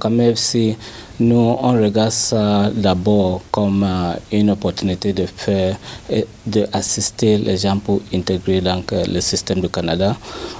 nous, 1.21 1.55
on 1.61 1.73
regarde 1.73 2.09
ça 2.11 2.71
d'abord 2.73 3.41
comme 3.51 3.83
euh, 3.83 4.13
une 4.31 4.49
opportunité 4.49 5.13
de 5.13 5.25
faire, 5.27 5.77
et 6.09 6.25
de 6.47 6.65
assister 6.73 7.37
les 7.37 7.57
gens 7.57 7.77
pour 7.77 8.01
intégrer 8.13 8.59
donc, 8.59 8.91
euh, 8.91 9.05
le 9.05 9.21
système 9.21 9.61
du 9.61 9.69
Canada. 9.69 10.15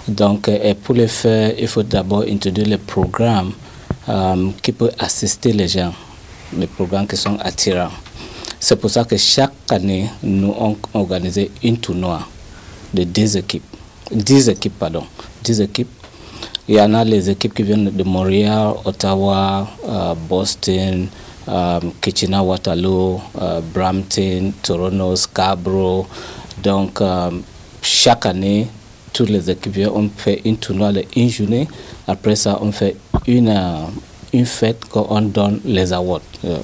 Donc, 0.08 0.48
euh, 0.48 0.60
et 0.63 0.75
pour 0.75 0.94
le 0.96 1.08
faire, 1.08 1.53
il 1.60 1.68
faut 1.68 1.82
d'abord 1.84 2.24
introduire 2.30 2.68
les 2.68 2.77
programmes 2.77 3.51
qui 4.62 4.72
peuvent 4.72 4.94
assister 5.00 5.53
les 5.53 5.68
gens, 5.68 5.94
les 6.58 6.68
programmes 6.68 7.08
qui 7.08 7.15
sont 7.15 7.38
attirants. 7.39 7.91
C'est 8.60 8.75
pour 8.75 8.89
ça 8.89 9.03
que 9.06 9.15
chaque 9.15 9.53
année, 9.70 10.10
nous 10.22 10.53
on 10.60 10.75
organisé 10.94 11.50
une 11.63 11.77
tournoi 11.77 12.20
de 12.94 13.03
10 13.03 13.38
équipes. 13.38 13.63
10 14.12 14.50
équipes, 14.50 14.77
pardon. 14.77 15.03
10 15.44 15.62
équipes. 15.62 16.00
Il 16.68 16.75
y 16.75 16.82
en 16.82 16.94
a 16.94 17.03
les 17.03 17.30
équipes 17.30 17.53
qui 17.53 17.63
viennent 17.63 17.89
de 17.91 18.03
Montréal, 18.03 18.74
Ottawa, 18.86 19.68
euh, 19.88 20.13
Boston, 20.30 21.08
euh, 21.50 21.80
Kitchener-Waterloo, 22.01 23.20
euh, 23.41 23.60
Brampton, 23.74 24.53
Toronto, 24.62 25.15
Scarborough. 25.15 26.06
Donc, 26.63 27.01
euh, 27.01 27.32
chaque 27.82 28.25
année, 28.27 28.68
toutes 29.12 29.30
les 29.30 29.50
équipes 29.50 29.74
viennent, 29.74 29.89
on 29.96 30.10
fait 30.15 30.41
une 30.46 30.58
tournoi 30.58 30.91
de 30.94 31.03
une 31.15 31.30
journée. 31.30 31.68
Après 32.08 32.36
ça, 32.36 32.58
on 32.62 32.72
fait 32.72 32.96
une, 33.27 33.53
une 34.32 34.46
fête 34.46 34.86
qu'on 34.86 35.22
donne 35.22 35.60
les 35.65 35.91
awards. 35.91 36.22
euh, 36.46 36.58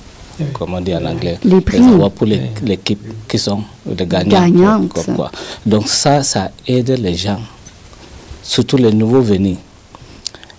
comme 0.54 0.75
on 0.75 0.82
dit 0.82 0.94
en 0.96 1.04
anglais. 1.04 1.39
Les 1.44 1.60
prix. 1.62 1.80
awards 1.80 2.12
pour 2.12 2.27
les- 2.27 2.51
l'équipe 2.63 3.01
qui 3.27 3.39
sont 3.39 3.63
les 3.88 4.06
gagnants. 4.06 4.39
Gagnantes. 4.39 4.89
comme 4.94 5.16
quoi. 5.16 5.32
Donc 5.66 5.88
ça, 5.88 6.22
ça 6.22 6.51
aide 6.68 6.89
les 6.92 7.16
gens, 7.16 7.39
surtout 8.44 8.77
les 8.77 8.94
nouveaux 8.94 9.22
venus, 9.24 9.58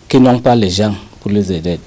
qui 0.08 0.18
n'ont 0.20 0.40
pas 0.40 0.54
les 0.56 0.70
gens 0.70 0.94
pour 1.20 1.30
les 1.30 1.52
aider. 1.52 1.78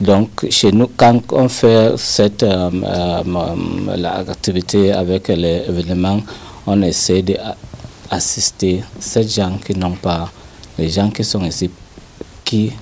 Donc 0.00 0.46
chez 0.50 0.72
nous, 0.72 0.88
quand 0.96 1.20
on 1.32 1.48
fait 1.48 1.92
cette 1.96 2.42
euh, 2.42 2.70
euh, 2.72 3.22
euh, 3.26 3.96
l'activité 3.96 4.92
avec 4.92 5.28
les 5.28 5.64
événements, 5.68 6.20
on 6.66 6.80
essaie 6.82 7.22
d'assister 7.22 8.82
ces 8.98 9.28
gens 9.28 9.58
qui 9.64 9.74
n'ont 9.76 9.96
pas, 9.96 10.30
les 10.78 10.88
gens 10.88 11.10
qui 11.10 11.22
sont 11.24 11.44
ici, 11.44 11.70
qui 12.44 12.72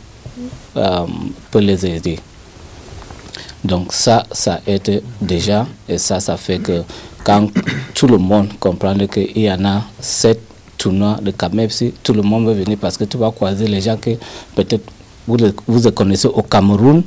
euh, 0.76 1.06
peuvent 1.50 1.62
les 1.62 1.84
aider. 1.87 2.18
Donc 3.64 3.92
ça, 3.92 4.25
ça 4.30 4.60
aide 4.66 5.02
déjà 5.20 5.66
et 5.88 5.98
ça, 5.98 6.20
ça 6.20 6.37
fait 6.37 6.58
que 6.60 6.82
quand 7.25 7.48
tout 7.94 8.06
le 8.06 8.18
monde 8.18 8.50
comprend 8.60 8.94
qu'il 9.06 9.38
y 9.38 9.50
en 9.50 9.64
a 9.64 9.82
sept 10.00 10.40
tournois 10.78 11.16
de 11.20 11.30
KMFC, 11.32 11.92
tout 12.02 12.14
le 12.14 12.23
monde 12.23 12.47
va 12.47 12.52
venir 12.54 12.78
parce 12.80 12.97
que 12.97 13.04
tu 13.04 13.18
vas 13.18 13.30
croiser 13.30 13.66
les 13.66 13.80
gens 13.80 13.97
que 13.97 14.11
peut-être 14.54 14.85
vous 15.26 15.37
les, 15.37 15.52
vous 15.66 15.82
les 15.85 15.92
connaissez 15.92 16.28
au 16.28 16.42
Cameroun 16.42 17.02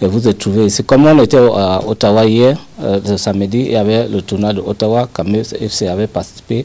et 0.00 0.06
vous 0.06 0.26
êtes 0.26 0.38
trouvé 0.38 0.66
ici. 0.66 0.82
Comme 0.82 1.06
on 1.06 1.22
était 1.22 1.36
à 1.36 1.80
Ottawa 1.86 2.24
hier, 2.26 2.56
ce 3.04 3.16
samedi, 3.16 3.60
il 3.60 3.72
y 3.72 3.76
avait 3.76 4.08
le 4.08 4.22
tournoi 4.22 4.52
de 4.52 4.60
Ottawa, 4.60 5.08
Camus 5.14 5.52
FC 5.60 5.86
avait 5.86 6.08
participé. 6.08 6.64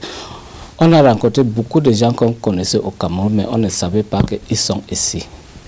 On 0.80 0.92
a 0.94 1.02
rencontré 1.02 1.44
beaucoup 1.44 1.80
de 1.80 1.92
gens 1.92 2.14
qu'on 2.14 2.34
connaissait 2.34 2.78
au 2.80 2.92
Cameroun, 2.92 3.34
mais 3.34 3.46
on 3.52 3.58
ne 3.58 3.70
savait 3.70 4.04
pas 4.04 4.22
qu'ils 4.24 4.58
sont 4.58 4.82
ici. 4.90 5.26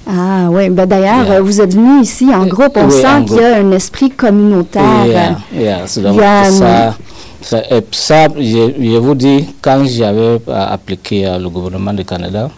Ah 0.07 0.47
oui, 0.49 0.69
ben 0.69 0.87
d'ailleurs, 0.87 1.43
vous 1.43 1.61
êtes 1.61 1.75
venu 1.75 2.01
ici 2.01 2.25
en 2.33 2.47
groupe. 2.47 2.75
On 2.77 2.89
sent 2.89 3.25
qu'il 3.27 3.35
y 3.37 3.43
a 3.43 3.57
un 3.57 3.71
esprit 3.71 4.09
communautaire. 4.09 5.37
Oui, 5.53 5.65
donc 6.01 6.19
ça, 6.19 6.95
ça, 7.41 7.63
ça 7.91 8.27
je, 8.37 8.97
vous 8.97 9.15
dis, 9.15 9.45
quand 9.61 9.83
j'avais 9.85 10.39
appliqué 10.47 11.23
le 11.39 11.49
gouvernement 11.49 11.93
du 11.93 12.05
Canada, 12.05 12.49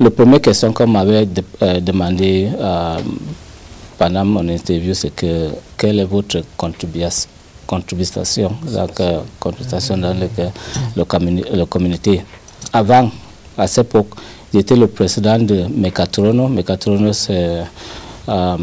la 0.00 0.10
première 0.10 0.40
question 0.40 0.72
qu'on 0.72 0.86
m'avait 0.86 1.26
de, 1.26 1.42
demandé 1.80 2.48
pendant 3.98 4.24
mon 4.24 4.48
interview, 4.48 4.94
c'est 4.94 5.14
que 5.14 5.50
quelle 5.78 6.00
est 6.00 6.04
votre 6.04 6.42
contribution 6.56 7.28
contribution, 7.66 8.22
euh, 8.74 9.20
contribution 9.40 9.96
dans 9.98 10.14
le, 10.96 11.64
communauté. 11.66 12.22
Avant, 12.72 13.10
à 13.56 13.66
cette 13.66 13.86
époque, 13.86 14.10
j'étais 14.52 14.76
le 14.76 14.86
président 14.86 15.38
de 15.38 15.64
Mecatrono. 15.74 16.48
Mecatrono, 16.48 17.12
c'est 17.12 17.62
euh, 18.28 18.56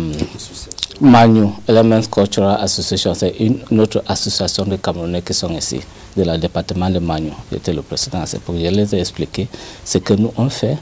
Manu 1.01 1.47
Elements 1.67 2.07
Cultural 2.09 2.57
Association. 2.61 3.13
C'est 3.15 3.35
une, 3.39 3.79
autre 3.79 4.03
association 4.07 4.65
de 4.65 4.75
Camerounais 4.77 5.21
qui 5.21 5.33
sont 5.33 5.49
ici, 5.49 5.79
de 6.15 6.23
la 6.23 6.37
département 6.37 6.89
de 6.89 6.99
Manu. 6.99 7.31
J'étais 7.51 7.73
le 7.73 7.81
président 7.81 8.21
à 8.21 8.25
cette 8.25 8.41
époque. 8.41 8.55
Je 8.63 8.69
les 8.69 8.95
ai 8.95 8.99
expliqué 8.99 9.47
ce 9.83 9.97
que 9.97 10.13
nous 10.13 10.31
on 10.37 10.49
fait 10.49 10.77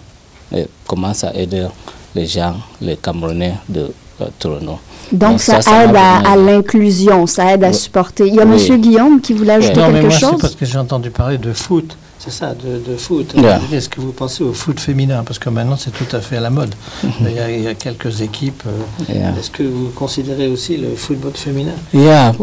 et 0.56 0.68
comment 0.86 1.14
ça 1.14 1.32
aide 1.34 1.70
les 2.14 2.26
gens, 2.26 2.56
les 2.82 2.98
Camerounais 2.98 3.54
de 3.70 3.92
euh, 4.22 4.26
Toronto. 4.38 4.80
Donc, 5.12 5.40
ça, 5.40 5.60
aide 5.60 5.96
à, 5.96 6.36
l'inclusion, 6.36 7.26
ça 7.26 7.54
aide 7.54 7.64
à 7.64 7.74
supporter. 7.74 8.28
Il 8.28 8.36
y 8.36 8.40
a 8.40 8.44
M. 8.44 8.58
Guillaume 8.82 9.22
qui 9.22 9.34
voulait 9.34 9.54
ajouter 9.54 9.80
non, 9.80 9.86
quelque 9.88 9.96
mais 9.96 10.02
moi, 10.02 10.10
chose? 10.12 10.30
C'est 10.36 10.42
parce 10.42 10.56
que 10.56 10.66
j'ai 10.66 10.78
entendu 10.78 11.10
parler 11.10 11.38
de 11.38 11.54
foot. 11.54 11.96
C'est 12.20 12.32
ça, 12.32 12.54
de, 12.54 12.92
de 12.92 12.98
foot. 12.98 13.34
Est-ce 13.72 13.88
que 13.88 14.02
vous 14.02 14.12
pensez 14.12 14.44
au 14.44 14.52
foot 14.52 14.78
féminin? 14.78 15.24
Parce 15.26 15.40
que 15.40 15.50
maintenant, 15.50 15.78
c'est 15.78 15.92
tout 15.92 16.14
à 16.14 16.20
fait 16.20 16.36
à 16.36 16.42
la 16.42 16.50
mode. 16.50 16.76
il, 17.22 17.32
y 17.34 17.40
a, 17.40 17.50
il, 17.50 17.64
y 17.64 17.68
a, 17.68 17.76
quelques 17.76 18.20
équipes. 18.20 18.62
Euh, 19.10 19.40
est-ce 19.40 19.50
que 19.50 19.64
vous 19.64 19.90
considérez 19.96 20.48
aussi 20.50 20.76
le 20.76 20.96
football 20.96 21.32
féminin? 21.34 21.72
Yeah. 21.94 22.34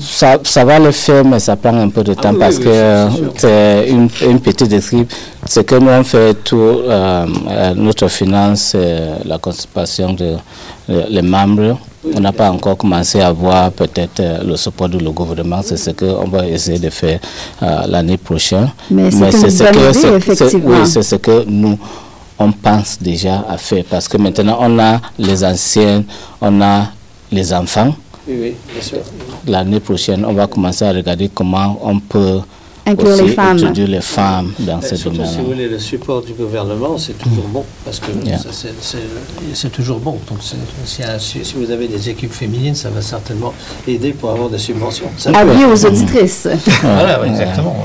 ça, 0.00 0.38
ça 0.44 0.64
va 0.64 0.78
le 0.78 0.92
faire, 0.92 1.24
mais 1.24 1.40
ça 1.40 1.56
prend 1.56 1.76
un 1.76 1.88
peu 1.88 2.04
de 2.04 2.14
temps 2.14 2.28
ah, 2.28 2.32
oui, 2.32 2.38
parce 2.38 2.56
oui, 2.58 2.64
que 2.64 2.70
c'est 3.34 3.48
c'est 3.48 3.88
une, 3.90 4.08
une, 4.22 4.40
petite 4.40 4.72
équipe. 4.72 5.12
C'est 5.44 5.64
que 5.64 5.74
nous, 5.74 5.90
on 5.90 6.04
fait 6.04 6.34
tout, 6.44 6.56
euh, 6.56 7.26
notre 7.74 8.06
finance, 8.06 8.76
la 9.24 9.38
constipation 9.38 10.12
de 10.12 10.36
les 10.88 11.22
membres. 11.22 11.76
On 12.14 12.20
n'a 12.20 12.32
pas 12.32 12.50
encore 12.50 12.76
commencé 12.76 13.20
à 13.20 13.32
voir 13.32 13.72
peut-être 13.72 14.22
le 14.44 14.56
support 14.56 14.88
du 14.88 14.98
gouvernement. 14.98 15.60
C'est 15.62 15.76
ce 15.76 15.90
qu'on 15.90 16.28
va 16.28 16.46
essayer 16.46 16.78
de 16.78 16.90
faire 16.90 17.18
euh, 17.62 17.86
l'année 17.88 18.16
prochaine. 18.16 18.70
Mais 18.90 19.10
c'est 19.10 19.32
ce 19.50 19.64
que. 19.64 20.56
Oui, 20.58 20.86
ce 20.86 21.44
nous, 21.48 21.78
on 22.38 22.52
pense 22.52 22.98
déjà 23.00 23.44
à 23.48 23.58
faire. 23.58 23.84
Parce 23.90 24.06
que 24.06 24.16
maintenant, 24.16 24.58
on 24.60 24.78
a 24.78 25.00
les 25.18 25.44
anciens, 25.44 26.04
on 26.40 26.60
a 26.62 26.86
les 27.32 27.52
enfants. 27.52 27.92
Oui, 28.28 28.36
oui, 28.40 28.54
bien 28.72 28.82
sûr. 28.82 28.98
L'année 29.46 29.80
prochaine, 29.80 30.24
on 30.24 30.34
va 30.34 30.46
commencer 30.46 30.84
à 30.84 30.92
regarder 30.92 31.28
comment 31.34 31.78
on 31.82 31.98
peut 31.98 32.40
Inclure 32.88 33.08
aussi 33.12 33.22
les 33.22 33.28
femmes. 33.32 33.72
les 33.74 34.00
femmes 34.00 34.52
dans 34.60 34.80
ce 34.80 34.96
Surtout 34.96 35.16
domaine. 35.18 35.32
si 35.32 35.38
vous 35.38 35.46
voulez 35.46 35.68
le 35.68 35.78
support 35.78 36.22
du 36.22 36.32
gouvernement, 36.32 36.96
c'est 36.98 37.18
toujours 37.18 37.44
bon 37.48 37.64
parce 37.84 38.00
que 38.00 38.06
Yeah. 38.24 38.38
c'est- 39.54 39.68
toujours 39.70 39.98
bon. 39.98 40.18
Donc 40.28 40.38
si, 40.42 41.52
vous 41.56 41.70
avez 41.70 41.86
des 41.88 42.08
équipes 42.08 42.32
féminines, 42.32 42.74
ça 42.74 42.88
va 42.90 43.00
certainement 43.02 43.52
aider 43.86 44.12
pour 44.12 44.30
avoir 44.30 44.48
des 44.48 44.58
subventions. 44.58 45.10
Avis 45.34 45.64
aux 45.64 45.86
auditrices. 45.86 46.48
Voilà, 46.82 47.20
ouais, 47.20 47.28
exactement. 47.28 47.76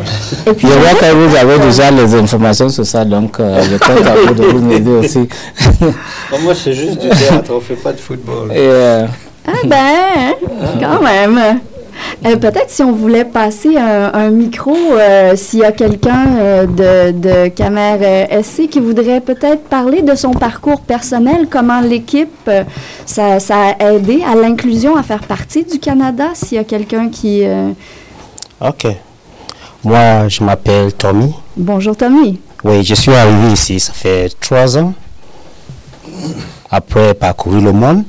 Et 0.48 0.54
puis, 0.54 0.68
Je 0.68 0.74
vois 0.74 0.94
que 1.00 1.14
vous 1.14 1.36
avez 1.36 1.60
déjà 1.60 1.92
les 1.92 2.16
informations 2.16 2.70
sur 2.70 2.86
ça, 2.86 3.04
donc 3.06 3.40
euh, 3.40 3.62
je 3.64 3.78
compte 3.78 4.06
à 4.06 4.16
vous 4.16 4.34
de 4.34 4.44
vous 4.46 4.72
aider 4.72 4.92
aussi. 4.92 5.28
Bon, 5.80 6.40
moi, 6.42 6.54
c'est 6.56 6.74
juste 6.74 7.00
du 7.00 7.10
théâtre, 7.10 7.52
on 7.52 7.56
ne 7.56 7.60
fait 7.62 7.76
pas 7.76 7.92
de 7.94 8.00
football. 8.00 8.52
Et, 8.52 8.56
euh, 8.58 9.06
ah 9.48 9.52
ben, 9.66 10.34
quand 10.80 11.02
même. 11.02 11.60
Euh, 12.26 12.36
Peut-être 12.38 12.70
si 12.70 12.82
on 12.84 12.92
voulait 12.92 13.26
passer 13.26 13.78
un, 13.78 14.14
un 14.14 14.30
micro, 14.30 14.76
euh, 14.76 15.36
s'il 15.36 15.60
y 15.60 15.64
a 15.64 15.72
quelqu'un 15.72 16.26
euh, 16.38 16.66
de, 16.66 17.12
de 17.12 17.48
Camer 17.50 18.28
SC 18.44 18.70
qui 18.70 18.80
voudrait 18.80 19.22
peut-être 19.22 19.64
parler 19.64 20.02
de 20.02 20.16
son 20.16 20.32
parcours 20.32 20.82
personnel, 20.82 21.48
comment 21.50 21.82
l'équipe, 21.82 22.50
ça, 23.06 23.40
ça 23.40 23.56
a 23.80 23.92
aidé 23.94 24.24
à 24.26 24.36
l'inclusion, 24.36 24.96
à 24.96 25.04
faire 25.04 25.24
partie 25.24 25.64
du 25.64 25.80
Canada, 25.80 26.30
s'il 26.34 26.58
y 26.58 26.62
a 26.62 26.64
quelqu'un 26.64 27.10
qui... 27.10 27.44
Ok. 28.62 28.88
Moi, 29.84 30.28
je 30.30 30.44
m'appelle 30.44 30.94
Tommy. 30.94 31.34
Bonjour 31.58 31.96
Tommy. 31.96 32.40
Oui, 32.64 32.84
je 32.84 32.96
suis 32.96 33.12
arrivé 33.12 33.52
ici, 33.52 33.80
ça 33.80 33.92
fait 33.92 34.30
trois 34.40 34.78
ans. 34.78 34.94
Après 36.72 37.14
parcourir 37.14 37.62
le 37.62 37.74
monde. 37.74 38.04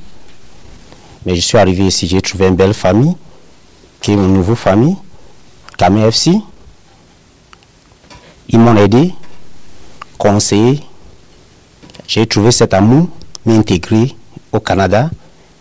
Mais 1.26 1.34
je 1.34 1.40
suis 1.40 1.58
arrivé 1.58 1.86
ici, 1.86 2.06
j'ai 2.06 2.20
trouvé 2.20 2.46
une 2.48 2.54
belle 2.54 2.74
famille, 2.74 3.16
qui 4.04 4.10
est 4.10 4.14
une 4.16 4.34
nouvelle 4.34 4.54
famille, 4.54 4.96
Kame 5.78 5.96
FC. 5.96 6.32
Ils 8.50 8.58
m'ont 8.58 8.76
aidé, 8.76 9.14
conseillé. 10.18 10.82
J'ai 12.06 12.26
trouvé 12.26 12.50
cet 12.50 12.74
amour, 12.74 13.08
m'intégrer 13.46 14.14
au 14.52 14.60
Canada, 14.60 15.08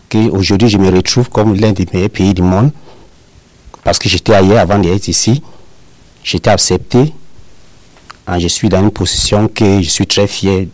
que 0.10 0.30
aujourd'hui 0.30 0.68
je 0.68 0.78
me 0.78 0.92
retrouve 0.94 1.30
comme 1.30 1.56
l'un 1.56 1.72
des 1.72 1.88
meilleurs 1.94 2.10
pays 2.10 2.34
du 2.34 2.42
monde. 2.42 2.72
Parce 3.82 3.98
que 3.98 4.10
j'étais 4.10 4.34
ailleurs 4.34 4.60
avant 4.60 4.78
d'être 4.78 5.08
ici. 5.08 5.42
J'étais 6.22 6.50
accepté. 6.50 7.14
Ah, 8.28 8.40
je 8.40 8.50
suis 8.50 8.68
dans 8.68 8.82
une 8.82 8.92
position 8.92 9.48
que 9.48 9.82
je 9.82 9.88
suis 9.88 10.06
très 10.06 10.28
fier 10.28 10.68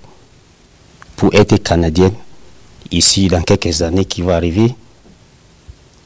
pour 1.15 1.32
être 1.36 1.55
canadienne 1.58 2.15
ici 2.89 3.27
dans 3.27 3.43
quelques 3.43 3.84
années 3.84 4.05
qui 4.05 4.23
vont 4.23 4.34
arriver. 4.34 4.73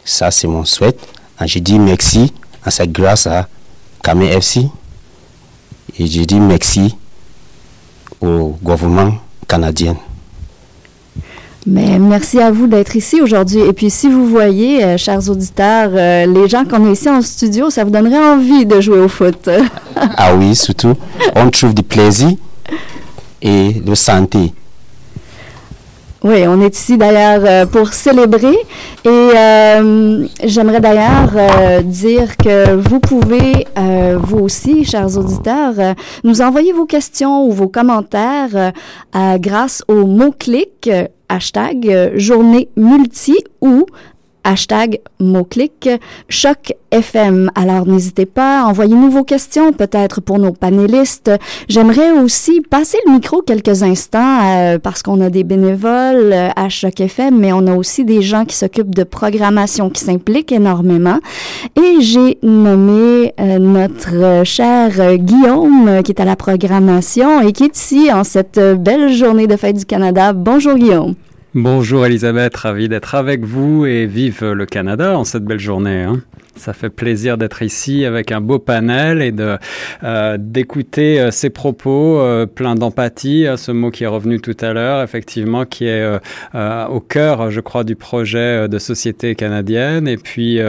Ça, 0.04 0.30
c'est 0.30 0.48
mon 0.48 0.66
souhait. 0.66 0.98
Ah, 1.44 1.46
je 1.46 1.60
dis 1.60 1.78
merci 1.78 2.32
à 2.64 2.72
cette 2.72 2.94
grâce 2.94 3.28
à 3.28 3.50
Kame 4.02 4.22
FC. 4.22 4.66
Et 6.00 6.08
je 6.08 6.24
dis 6.24 6.40
merci 6.40 6.96
au 8.22 8.56
gouvernement 8.64 9.16
canadien. 9.46 9.98
Mais 11.68 12.00
merci 12.00 12.40
à 12.40 12.50
vous 12.50 12.68
d'être 12.68 12.96
ici 12.96 13.20
aujourd'hui. 13.20 13.60
Et 13.60 13.74
puis, 13.74 13.90
si 13.90 14.10
vous 14.10 14.26
voyez, 14.26 14.86
euh, 14.86 14.98
chers 14.98 15.30
auditeurs, 15.30 15.90
euh, 15.94 16.26
les 16.28 16.48
gens 16.48 16.64
qu'on 16.64 16.88
a 16.88 16.92
ici 16.92 17.10
en 17.10 17.22
studio, 17.22 17.70
ça 17.70 17.84
vous 17.84 17.92
donnerait 17.92 18.36
envie 18.36 18.66
de 18.66 18.80
jouer 18.80 19.00
au 19.00 19.10
foot. 19.10 19.50
Ah 20.16 20.34
oui, 20.36 20.56
surtout, 20.56 20.96
on 21.36 21.50
trouve 21.50 21.74
du 21.74 21.84
plaisir 21.84 22.30
et 23.42 23.74
de 23.74 23.96
santé. 23.96 24.54
Oui, 26.24 26.48
on 26.48 26.62
est 26.62 26.74
ici 26.74 26.98
d'ailleurs 26.98 27.42
euh, 27.46 27.66
pour 27.66 27.92
célébrer. 27.92 28.56
Et 29.04 29.10
euh, 29.10 30.26
j'aimerais 30.46 30.80
d'ailleurs 30.80 31.34
euh, 31.36 31.82
dire 31.82 32.38
que 32.38 32.76
vous 32.76 33.02
pouvez, 33.02 33.68
euh, 33.78 34.18
vous 34.24 34.40
aussi, 34.40 34.86
chers 34.86 35.18
auditeurs, 35.18 35.74
euh, 35.80 35.94
nous 36.24 36.42
envoyer 36.42 36.72
vos 36.72 36.86
questions 36.86 37.46
ou 37.46 37.52
vos 37.52 37.68
commentaires 37.68 38.56
euh, 38.56 39.38
grâce 39.38 39.84
au 39.90 40.06
mot-clic 40.06 40.90
hashtag 41.28 42.14
journée 42.16 42.70
multi 42.78 43.36
ou 43.60 43.86
hashtag 44.44 45.00
mot-clic 45.20 45.90
choc 46.30 46.74
FM. 46.92 47.50
Alors 47.56 47.88
n'hésitez 47.88 48.26
pas, 48.26 48.64
envoyez-nous 48.66 49.10
vos 49.10 49.24
questions 49.24 49.74
peut-être 49.74 50.22
pour 50.22 50.40
nos 50.40 50.52
panélistes. 50.52 51.32
J'aimerais 51.68 52.12
aussi 52.12 52.62
passer 52.62 52.98
le 53.06 53.14
micro 53.14 53.42
quelques 53.42 53.84
instants 53.84 54.40
euh, 54.44 54.78
parce 54.80 55.02
qu'on 55.02 55.22
a 55.22 55.30
des 55.30 55.44
bénévoles 55.44 56.34
euh, 56.34 56.50
à 56.56 56.70
Choc 56.70 57.00
FM, 57.00 57.40
mais 57.40 57.52
on 57.54 57.66
a 57.68 57.76
aussi 57.76 58.06
des 58.06 58.22
gens 58.22 58.46
qui 58.46 58.56
s'occupent 58.56 58.94
de 58.94 59.04
programmation, 59.04 59.90
qui 59.90 60.04
s'impliquent 60.04 60.52
énormément. 60.52 61.20
Et 61.76 62.02
j'ai 62.02 62.38
nommé 62.44 63.34
euh, 63.40 63.60
notre 63.60 64.16
euh, 64.16 64.44
cher 64.44 64.92
euh, 65.00 65.18
Guillaume 65.18 66.02
qui 66.04 66.12
est 66.12 66.22
à 66.22 66.26
la 66.26 66.36
programmation 66.36 67.42
et 67.42 67.52
qui 67.52 67.64
est 67.64 67.78
ici 67.78 68.12
en 68.12 68.24
cette 68.24 68.60
belle 68.60 69.12
journée 69.12 69.48
de 69.48 69.56
fête 69.56 69.78
du 69.78 69.86
Canada. 69.86 70.34
Bonjour 70.34 70.76
Guillaume. 70.76 71.16
Bonjour 71.56 72.04
Elisabeth, 72.06 72.56
ravi 72.56 72.90
d'être 72.90 73.14
avec 73.14 73.46
vous 73.46 73.86
et 73.86 74.08
vive 74.08 74.44
le 74.44 74.66
Canada 74.66 75.18
en 75.18 75.24
cette 75.24 75.46
belle 75.46 75.60
journée. 75.60 76.02
hein. 76.02 76.22
Ça 76.56 76.72
fait 76.74 76.90
plaisir 76.90 77.38
d'être 77.40 77.64
ici 77.64 78.06
avec 78.06 78.32
un 78.32 78.40
beau 78.40 78.60
panel 78.60 79.22
et 79.24 79.32
de 79.32 79.58
euh, 80.04 80.38
d'écouter 80.40 81.20
euh, 81.20 81.32
ces 81.32 81.50
propos 81.50 82.20
euh, 82.20 82.46
pleins 82.46 82.76
d'empathie, 82.76 83.48
euh, 83.48 83.58
ce 83.58 83.72
mot 83.72 83.90
qui 83.90 84.04
est 84.04 84.08
revenu 84.08 84.40
tout 84.40 84.56
à 84.62 84.72
l'heure, 84.72 85.02
effectivement, 85.02 85.66
qui 85.66 85.86
est 85.86 86.02
euh, 86.04 86.20
euh, 86.54 86.86
au 86.86 87.00
cœur, 87.00 87.50
je 87.50 87.60
crois, 87.60 87.84
du 87.84 87.96
projet 87.96 88.68
de 88.70 88.78
société 88.78 89.34
canadienne. 89.34 90.08
Et 90.08 90.18
puis 90.18 90.60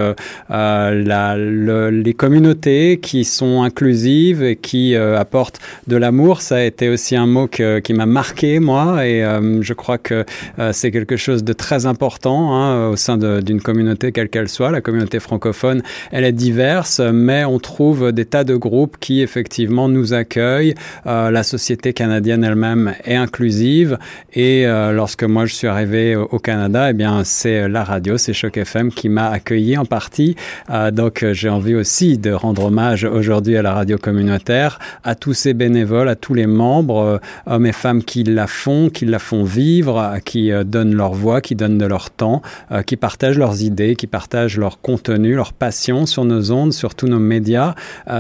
la, 0.49 1.37
le- 1.37 1.91
les 1.91 2.15
communautés 2.15 2.99
qui 3.01 3.25
sont 3.25 3.63
inclusives 3.63 4.43
et 4.43 4.57
qui 4.57 4.97
apportent 4.97 5.61
de 5.87 5.97
l'amour, 5.97 6.41
ça 6.41 6.57
a 6.57 6.63
été 6.63 6.89
aussi 6.89 7.15
un 7.15 7.27
mot 7.27 7.47
que- 7.47 7.79
qui 7.81 7.93
m'a 7.93 8.07
marqué 8.07 8.59
moi. 8.59 9.07
Et 9.07 9.23
je 9.61 9.75
crois 9.75 9.99
que 9.99 10.25
c'est 10.73 10.91
quelque 10.91 11.17
chose 11.17 11.45
de 11.45 11.53
très 11.53 11.87
important 11.87 12.55
hein, 12.55 12.89
au 12.89 12.97
sein 12.97 13.19
d'une 13.19 13.61
communauté 13.61 14.13
quelle 14.13 14.29
qu'elle 14.31 14.49
soit. 14.49 14.71
La 14.71 14.81
communauté 14.81 15.21
francophone, 15.21 15.74
elle 16.13 16.25
est 16.25 16.33
diverse, 16.33 17.01
mais 17.01 17.45
on 17.45 17.59
trouve 17.59 18.13
des 18.13 18.25
tas 18.25 18.45
de 18.45 18.57
groupes 18.57 18.97
qui 18.99 19.23
effectivement 19.23 19.89
nous 19.89 20.15
accueillent. 20.15 20.75
la 21.05 21.43
société 21.43 21.93
canadienne 21.93 22.45
elle-même 22.45 22.95
est 23.05 23.17
inclusive 23.17 23.99
et 24.33 24.67
lorsque 24.67 25.25
moi 25.25 25.47
je 25.47 25.55
suis 25.55 25.67
arrivé 25.67 26.17
au, 26.17 26.39
Canada, 26.39 26.91
eh 26.91 26.93
bien 26.93 27.23
c'est 27.25 27.69
la 27.69 27.85
radio, 27.85 28.19
c'est 28.19 28.33
Choc 28.33 28.57
FM 28.57 28.91
qui 28.91 29.09
m'a 29.09 29.31
accueilli 29.31 29.77
en 29.77 29.85
partie. 29.85 30.37
donc 30.93 31.25
j'ai 31.33 31.49
envie 31.49 31.75
aussi 31.75 32.19
de 32.19 32.33
rendre 32.33 32.65
hommage 32.65 33.05
aujourd'hui 33.05 33.57
à 33.57 33.63
la 33.63 33.73
radio 33.73 33.99
communautaire, 33.99 34.79
à 35.03 35.15
tous 35.15 35.35
ces 35.35 35.55
bénévoles, 35.55 36.09
à 36.09 36.17
tous 36.17 36.35
les 36.35 36.47
membres, 36.47 37.01
euh, 37.01 37.19
hommes 37.47 37.67
et 37.67 37.73
femmes 37.73 38.03
qui 38.03 38.25
la 38.25 38.47
font, 38.47 38.91
qui 38.91 39.07
la 39.07 39.19
font 39.19 39.45
vivre, 39.45 40.19
qui 40.25 40.53
euh, 40.53 40.65
donnent 40.65 40.95
leur 40.95 41.13
voix, 41.13 41.41
qui 41.41 41.55
donnent 41.55 41.79
de 41.79 41.87
leur 41.87 42.11
temps, 42.11 42.43
euh, 42.73 42.83
qui 42.83 42.97
partagent 42.97 43.39
leurs 43.39 43.63
idées, 43.63 43.97
qui 43.97 44.07
partagent 44.07 44.59
leur 44.59 44.81
contenu, 44.81 45.35
leur 45.35 45.53
sur 45.71 46.25
nos 46.25 46.53
ondes, 46.53 46.73
sur 46.73 46.95
tous 46.95 47.07
nos 47.07 47.19
médias. 47.19 47.75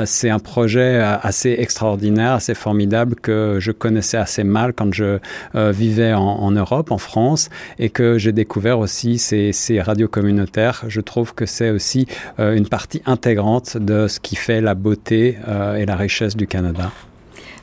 C'est 0.04 0.30
un 0.30 0.38
projet 0.38 0.98
assez 0.98 1.56
extraordinaire, 1.58 2.32
assez 2.32 2.54
formidable 2.54 3.16
que 3.16 3.58
je 3.60 3.72
connaissais 3.72 4.16
assez 4.16 4.44
mal 4.44 4.72
quand 4.72 4.92
je 4.92 5.18
vivais 5.54 6.12
en, 6.12 6.50
Europe, 6.50 6.90
en 6.90 6.98
France, 6.98 7.50
et 7.78 7.90
que 7.90 8.18
j'ai 8.18 8.32
découvert 8.32 8.78
aussi 8.78 9.18
ces, 9.18 9.52
ces 9.52 9.80
radios 9.80 10.08
communautaires. 10.08 10.84
Je 10.88 11.00
trouve 11.00 11.34
que 11.34 11.46
c'est 11.46 11.70
aussi 11.70 12.06
une 12.38 12.68
partie 12.68 13.02
intégrante 13.06 13.76
de 13.76 14.08
ce 14.08 14.20
qui 14.20 14.36
fait 14.36 14.60
la 14.60 14.74
beauté 14.74 15.38
et 15.76 15.86
la 15.86 15.96
richesse 15.96 16.36
du 16.36 16.46
Canada. 16.46 16.90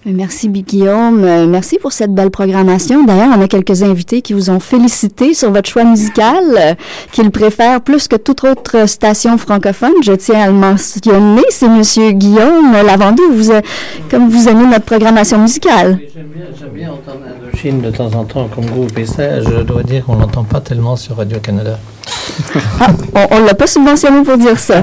Merci 0.06 0.50
Guillaume. 0.50 1.24
Euh, 1.24 1.46
merci 1.46 1.78
pour 1.78 1.92
cette 1.92 2.12
belle 2.14 2.32
programmation. 2.32 3.04
D'ailleurs, 3.04 3.30
on 3.38 3.42
a 3.42 3.48
quelques 3.48 3.84
invités 3.84 4.22
qui 4.24 4.34
vous 4.34 4.50
ont 4.50 4.60
félicité 4.60 5.36
sur 5.36 5.52
votre 5.52 5.70
choix 5.70 5.84
musical, 5.84 6.44
euh, 6.58 6.74
qu'ils 7.12 7.30
préfèrent 7.30 7.82
plus 7.82 8.08
que 8.08 8.16
toute 8.16 8.44
autre 8.44 8.88
station 8.88 9.38
francophone. 9.38 9.94
Je 10.02 10.14
tiens 10.14 10.42
à 10.42 10.48
le 10.48 10.54
mentionner. 10.54 11.44
C'est 11.50 11.70
Monsieur 11.70 12.12
Guillaume 12.12 12.72
Lavandou. 12.72 13.32
Vous, 13.32 13.52
comme 14.10 14.28
vous 14.28 14.50
aimez 14.50 14.66
notre 14.66 14.86
programmation 14.86 15.38
musicale. 15.38 16.00
J'aime 16.14 16.26
bien, 16.34 16.68
bien, 16.74 16.92
entendre 16.94 17.20
De 17.64 17.92
temps 17.92 18.16
en 18.16 18.24
temps 18.24 18.48
comme 18.48 18.66
groupe. 18.66 18.98
Et 18.98 19.06
ça, 19.06 19.40
je 19.40 19.62
dois 19.62 19.84
dire 19.84 20.04
qu'on 20.04 20.16
l'entend 20.16 20.44
pas 20.44 20.62
tellement 20.62 20.96
sur 20.96 21.18
Radio-Canada. 21.18 21.78
Ah, 23.14 23.28
on 23.30 23.42
ne 23.42 23.46
l'a 23.46 23.54
pas 23.54 23.68
subventionné 23.68 24.24
pour 24.24 24.38
dire 24.38 24.58
ça. 24.58 24.82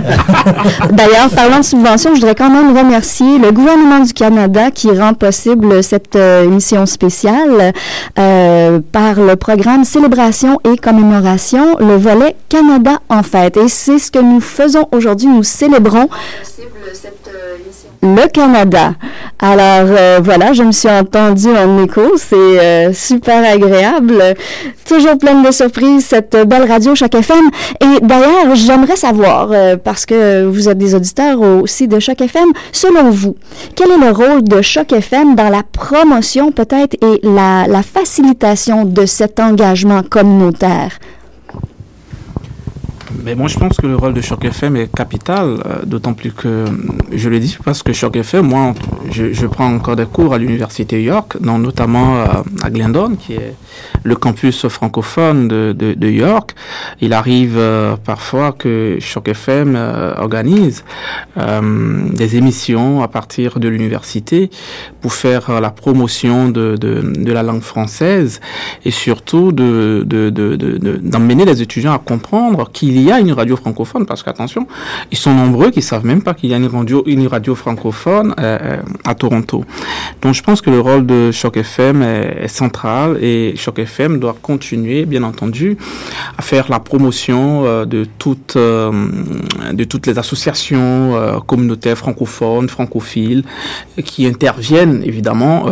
D'ailleurs, 0.92 1.28
parlant 1.34 1.58
de 1.58 1.64
subvention, 1.64 2.10
je 2.14 2.20
voudrais 2.20 2.36
quand 2.36 2.50
même 2.50 2.76
remercier 2.76 3.38
le 3.38 3.50
gouvernement 3.50 3.98
du 3.98 4.12
Canada 4.12 4.70
qui 4.70 4.92
rend 4.92 5.14
possible 5.14 5.82
cette 5.82 6.14
euh, 6.14 6.44
émission 6.44 6.86
spéciale 6.86 7.72
euh, 8.16 8.80
par 8.92 9.14
le 9.16 9.34
programme 9.34 9.84
Célébration 9.84 10.60
et 10.64 10.76
Commémoration, 10.76 11.76
le 11.80 11.96
volet 11.96 12.36
Canada 12.48 13.00
en 13.08 13.24
fête. 13.24 13.56
Et 13.56 13.68
c'est 13.68 13.98
ce 13.98 14.12
que 14.12 14.20
nous 14.20 14.40
faisons 14.40 14.86
aujourd'hui. 14.92 15.26
Nous 15.26 15.42
célébrons 15.42 16.08
cette 16.92 17.27
le 18.02 18.28
Canada. 18.28 18.94
Alors 19.40 19.88
euh, 19.90 20.20
voilà, 20.22 20.52
je 20.52 20.62
me 20.62 20.72
suis 20.72 20.88
entendue 20.88 21.50
en 21.50 21.82
écho, 21.82 22.02
c'est 22.16 22.36
euh, 22.36 22.92
super 22.92 23.44
agréable. 23.44 24.22
Toujours 24.86 25.18
pleine 25.18 25.42
de 25.42 25.50
surprises, 25.50 26.06
cette 26.06 26.36
belle 26.46 26.70
radio 26.70 26.94
Choc 26.94 27.14
FM. 27.14 27.50
Et 27.80 28.00
d'ailleurs, 28.00 28.54
j'aimerais 28.54 28.96
savoir, 28.96 29.48
euh, 29.52 29.76
parce 29.76 30.06
que 30.06 30.44
vous 30.44 30.68
êtes 30.68 30.78
des 30.78 30.94
auditeurs 30.94 31.40
aussi 31.40 31.88
de 31.88 31.98
Choc 31.98 32.20
FM, 32.20 32.48
selon 32.72 33.10
vous, 33.10 33.36
quel 33.74 33.90
est 33.90 33.98
le 33.98 34.10
rôle 34.10 34.42
de 34.42 34.62
Choc 34.62 34.92
FM 34.92 35.34
dans 35.34 35.48
la 35.48 35.62
promotion 35.62 36.52
peut-être 36.52 36.96
et 37.02 37.20
la, 37.22 37.66
la 37.66 37.82
facilitation 37.82 38.84
de 38.84 39.06
cet 39.06 39.40
engagement 39.40 40.02
communautaire? 40.02 40.98
Mais 43.24 43.34
moi, 43.34 43.48
je 43.48 43.58
pense 43.58 43.76
que 43.76 43.86
le 43.86 43.96
rôle 43.96 44.12
de 44.12 44.20
Choc 44.20 44.44
FM 44.44 44.76
est 44.76 44.94
capital, 44.94 45.46
euh, 45.46 45.84
d'autant 45.84 46.14
plus 46.14 46.32
que, 46.32 46.64
je 47.12 47.28
le 47.28 47.40
dis 47.40 47.56
parce 47.64 47.82
que 47.82 47.92
Choc 47.92 48.16
FM, 48.16 48.46
moi, 48.46 48.74
je, 49.10 49.46
prends 49.46 49.72
encore 49.72 49.96
des 49.96 50.04
cours 50.04 50.34
à 50.34 50.38
l'Université 50.38 51.02
York, 51.02 51.36
notamment 51.40 52.16
euh, 52.16 52.26
à 52.62 52.70
Glendon, 52.70 53.16
qui 53.16 53.34
est 53.34 53.54
le 54.02 54.14
campus 54.14 54.68
francophone 54.68 55.48
de, 55.48 55.72
de, 55.72 56.08
York. 56.08 56.54
Il 57.00 57.12
arrive 57.12 57.56
euh, 57.56 57.96
parfois 57.96 58.52
que 58.52 58.98
Choc 59.00 59.28
FM 59.28 59.76
organise 60.18 60.84
des 61.36 62.36
émissions 62.36 63.02
à 63.02 63.08
partir 63.08 63.58
de 63.58 63.68
l'université 63.68 64.50
pour 65.00 65.12
faire 65.12 65.60
la 65.60 65.70
promotion 65.70 66.48
de, 66.48 66.76
de, 66.76 67.32
la 67.32 67.42
langue 67.42 67.62
française 67.62 68.40
et 68.84 68.90
surtout 68.90 69.52
de, 69.52 70.04
d'emmener 71.02 71.44
les 71.44 71.62
étudiants 71.62 71.94
à 71.94 71.98
comprendre 71.98 72.70
qu'il 72.72 72.97
y 73.02 73.12
a 73.12 73.20
une 73.20 73.32
radio 73.32 73.56
francophone, 73.56 74.06
parce 74.06 74.22
qu'attention, 74.22 74.66
ils 75.10 75.18
sont 75.18 75.34
nombreux 75.34 75.70
qui 75.70 75.82
savent 75.82 76.04
même 76.04 76.22
pas 76.22 76.34
qu'il 76.34 76.50
y 76.50 76.54
a 76.54 76.56
une 76.56 76.66
radio, 76.66 77.02
une 77.06 77.26
radio 77.26 77.54
francophone 77.54 78.34
euh, 78.38 78.58
euh, 78.62 78.76
à 79.04 79.14
Toronto. 79.14 79.64
Donc 80.22 80.34
je 80.34 80.42
pense 80.42 80.60
que 80.60 80.70
le 80.70 80.80
rôle 80.80 81.06
de 81.06 81.30
Choc 81.32 81.56
FM 81.56 82.02
est, 82.02 82.48
central 82.48 83.18
et 83.22 83.54
Choc 83.56 83.78
FM 83.78 84.18
doit 84.18 84.36
continuer, 84.40 85.04
bien 85.04 85.22
entendu, 85.22 85.76
à 86.36 86.42
faire 86.42 86.66
la 86.68 86.80
promotion 86.80 87.64
euh, 87.64 87.84
de 87.84 88.06
toutes 88.18 88.56
de 88.56 89.84
toutes 89.84 90.06
les 90.06 90.18
associations 90.18 91.40
communautaires 91.46 91.96
francophones, 91.96 92.68
francophiles, 92.68 93.44
qui 94.04 94.26
interviennent 94.26 95.02
évidemment 95.04 95.66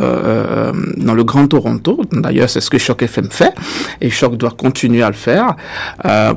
dans 0.97 1.15
le 1.15 1.25
Grand 1.25 1.47
Toronto. 1.47 2.03
D'ailleurs, 2.12 2.51
c'est 2.51 2.61
ce 2.61 2.71
que 2.71 2.79
Choc 2.79 3.03
FM 3.03 3.29
fait 3.31 3.55
et 4.01 4.11
Choc 4.11 4.37
doit 4.37 4.51
continuer 4.51 5.03
à 5.03 5.09
le 5.09 5.15
faire. 5.15 5.57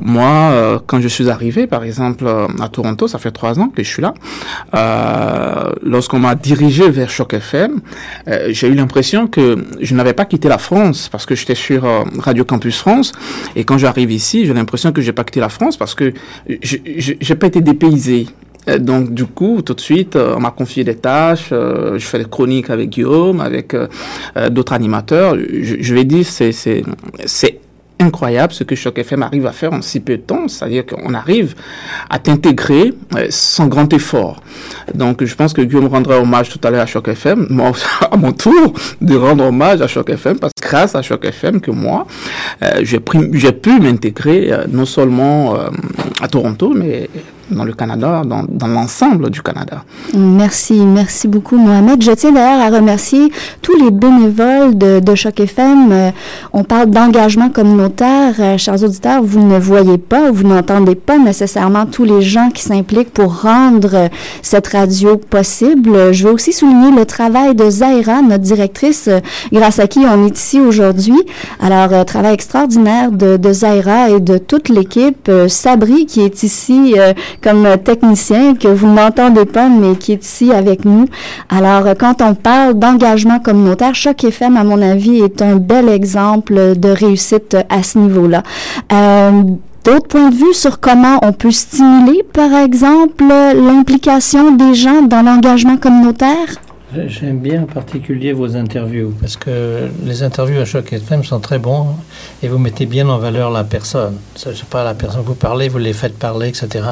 moi, 0.02 0.79
quand 0.86 1.00
je 1.00 1.08
suis 1.08 1.28
arrivé, 1.30 1.66
par 1.66 1.84
exemple, 1.84 2.24
euh, 2.26 2.46
à 2.60 2.68
Toronto, 2.68 3.08
ça 3.08 3.18
fait 3.18 3.30
trois 3.30 3.58
ans 3.58 3.68
que 3.68 3.82
je 3.82 3.88
suis 3.88 4.02
là, 4.02 4.14
euh, 4.74 5.72
lorsqu'on 5.82 6.18
m'a 6.18 6.34
dirigé 6.34 6.90
vers 6.90 7.10
Choc 7.10 7.34
FM, 7.34 7.80
euh, 8.28 8.48
j'ai 8.50 8.68
eu 8.68 8.74
l'impression 8.74 9.26
que 9.26 9.64
je 9.80 9.94
n'avais 9.94 10.12
pas 10.12 10.24
quitté 10.24 10.48
la 10.48 10.58
France 10.58 11.08
parce 11.10 11.26
que 11.26 11.34
j'étais 11.34 11.54
sur 11.54 11.86
Radio 12.18 12.44
Campus 12.44 12.78
France. 12.78 13.12
Et 13.56 13.64
quand 13.64 13.78
j'arrive 13.78 14.10
ici, 14.10 14.46
j'ai 14.46 14.54
l'impression 14.54 14.92
que 14.92 15.00
j'ai 15.00 15.12
pas 15.12 15.24
quitté 15.24 15.40
la 15.40 15.48
France 15.48 15.76
parce 15.76 15.94
que 15.94 16.12
j'ai 16.48 17.34
pas 17.34 17.46
été 17.46 17.60
dépaysé. 17.60 18.26
Donc 18.78 19.14
du 19.14 19.24
coup, 19.24 19.62
tout 19.62 19.74
de 19.74 19.80
suite, 19.80 20.16
on 20.16 20.40
m'a 20.40 20.50
confié 20.50 20.84
des 20.84 20.96
tâches. 20.96 21.48
je 21.50 21.98
fais 21.98 22.18
des 22.18 22.26
chroniques 22.26 22.70
avec 22.70 22.90
Guillaume, 22.90 23.40
avec 23.40 23.74
d'autres 24.50 24.72
animateurs. 24.72 25.36
Je, 25.36 25.94
vais 25.94 26.04
dire, 26.04 26.26
c'est 26.26 26.52
c'est 26.52 27.60
incroyable 28.00 28.52
ce 28.52 28.64
que 28.64 28.74
Choc 28.74 28.98
FM 28.98 29.22
arrive 29.22 29.46
à 29.46 29.52
faire 29.52 29.72
en 29.72 29.82
si 29.82 30.00
peu 30.00 30.16
de 30.16 30.22
temps, 30.22 30.48
c'est-à-dire 30.48 30.84
qu'on 30.86 31.14
arrive 31.14 31.54
à 32.08 32.18
t'intégrer 32.18 32.92
euh, 33.16 33.26
sans 33.30 33.66
grand 33.68 33.92
effort. 33.92 34.42
Donc 34.94 35.24
je 35.24 35.34
pense 35.34 35.52
que 35.52 35.60
Guillaume 35.62 35.86
rendra 35.86 36.18
hommage 36.18 36.48
tout 36.48 36.60
à 36.64 36.70
l'heure 36.70 36.82
à 36.82 36.86
Choc 36.86 37.08
FM, 37.08 37.46
à 38.10 38.16
mon 38.16 38.32
tour 38.32 38.72
de 39.00 39.16
rendre 39.16 39.44
hommage 39.44 39.80
à 39.82 39.86
Choc 39.86 40.10
FM, 40.10 40.38
parce 40.38 40.52
que 40.54 40.66
grâce 40.66 40.94
à 40.94 41.02
Choc 41.02 41.24
FM 41.24 41.60
que 41.60 41.70
moi, 41.70 42.06
euh, 42.62 42.80
j'ai 42.82 43.00
pu 43.00 43.80
m'intégrer 43.80 44.52
euh, 44.52 44.64
non 44.68 44.86
seulement 44.86 45.56
à 46.20 46.28
Toronto, 46.28 46.72
mais 46.74 47.08
dans 47.50 47.64
le 47.64 47.72
Canada, 47.72 48.22
dans, 48.24 48.44
dans 48.48 48.66
l'ensemble 48.66 49.30
du 49.30 49.42
Canada. 49.42 49.84
Merci, 50.14 50.74
merci 50.74 51.28
beaucoup 51.28 51.56
Mohamed. 51.56 52.02
Je 52.02 52.12
tiens 52.12 52.32
d'ailleurs 52.32 52.60
à 52.60 52.76
remercier 52.76 53.32
tous 53.62 53.76
les 53.76 53.90
bénévoles 53.90 54.76
de, 54.76 55.00
de 55.00 55.14
Choc 55.14 55.40
FM. 55.40 55.92
Euh, 55.92 56.10
on 56.52 56.64
parle 56.64 56.90
d'engagement 56.90 57.50
communautaire. 57.50 58.34
Euh, 58.38 58.58
chers 58.58 58.82
auditeurs, 58.82 59.22
vous 59.22 59.40
ne 59.40 59.58
voyez 59.58 59.98
pas, 59.98 60.30
vous 60.30 60.46
n'entendez 60.46 60.94
pas 60.94 61.18
nécessairement 61.18 61.86
tous 61.86 62.04
les 62.04 62.22
gens 62.22 62.50
qui 62.50 62.62
s'impliquent 62.62 63.12
pour 63.12 63.42
rendre 63.42 63.94
euh, 63.94 64.08
cette 64.42 64.68
radio 64.68 65.16
possible. 65.16 66.12
Je 66.12 66.26
veux 66.26 66.32
aussi 66.32 66.52
souligner 66.52 66.90
le 66.92 67.04
travail 67.04 67.54
de 67.54 67.68
Zaira, 67.68 68.22
notre 68.22 68.44
directrice, 68.44 69.08
grâce 69.52 69.78
à 69.78 69.86
qui 69.86 70.00
on 70.00 70.26
est 70.26 70.36
ici 70.36 70.60
aujourd'hui. 70.60 71.20
Alors, 71.60 72.04
travail 72.04 72.34
extraordinaire 72.34 73.12
de, 73.12 73.36
de 73.36 73.52
Zaira 73.52 74.10
et 74.10 74.20
de 74.20 74.38
toute 74.38 74.68
l'équipe. 74.68 75.30
Sabri 75.48 76.06
qui 76.06 76.20
est 76.22 76.42
ici 76.42 76.94
comme 77.42 77.66
technicien 77.84 78.54
que 78.54 78.68
vous 78.68 78.88
n'entendez 78.88 79.44
pas, 79.44 79.68
mais 79.68 79.96
qui 79.96 80.12
est 80.12 80.24
ici 80.24 80.52
avec 80.52 80.84
nous. 80.84 81.06
Alors, 81.48 81.84
quand 81.98 82.20
on 82.22 82.34
parle 82.34 82.74
d'engagement 82.78 83.38
communautaire, 83.38 83.94
Choc 83.94 84.24
FM, 84.24 84.56
à 84.56 84.64
mon 84.64 84.80
avis, 84.80 85.20
est 85.20 85.42
un 85.42 85.56
bel 85.56 85.88
exemple 85.88 86.76
de 86.76 86.88
réussite 86.88 87.56
à 87.68 87.82
ce 87.82 87.98
niveau-là. 87.98 88.42
Euh, 88.92 89.42
D'autres 89.82 90.08
points 90.08 90.28
de 90.28 90.34
vue 90.34 90.52
sur 90.52 90.78
comment 90.78 91.18
on 91.22 91.32
peut 91.32 91.50
stimuler, 91.50 92.22
par 92.34 92.52
exemple, 92.52 93.24
l'implication 93.26 94.54
des 94.54 94.74
gens 94.74 95.00
dans 95.00 95.22
l'engagement 95.22 95.78
communautaire? 95.78 96.48
J'aime 97.06 97.38
bien 97.38 97.62
en 97.62 97.66
particulier 97.66 98.32
vos 98.32 98.56
interviews 98.56 99.14
parce 99.20 99.36
que 99.36 99.88
les 100.04 100.22
interviews 100.22 100.60
à 100.60 100.64
Choc 100.64 100.92
FM 100.92 101.24
sont 101.24 101.38
très 101.40 101.58
bons 101.58 101.86
et 102.42 102.48
vous 102.48 102.58
mettez 102.58 102.86
bien 102.86 103.08
en 103.08 103.18
valeur 103.18 103.50
la 103.50 103.64
personne. 103.64 104.16
Je 104.36 104.52
sais 104.52 104.64
pas, 104.68 104.84
la 104.84 104.94
personne 104.94 105.22
que 105.22 105.26
vous 105.26 105.34
parlez, 105.34 105.68
vous 105.68 105.78
les 105.78 105.92
faites 105.92 106.18
parler, 106.18 106.48
etc. 106.48 106.84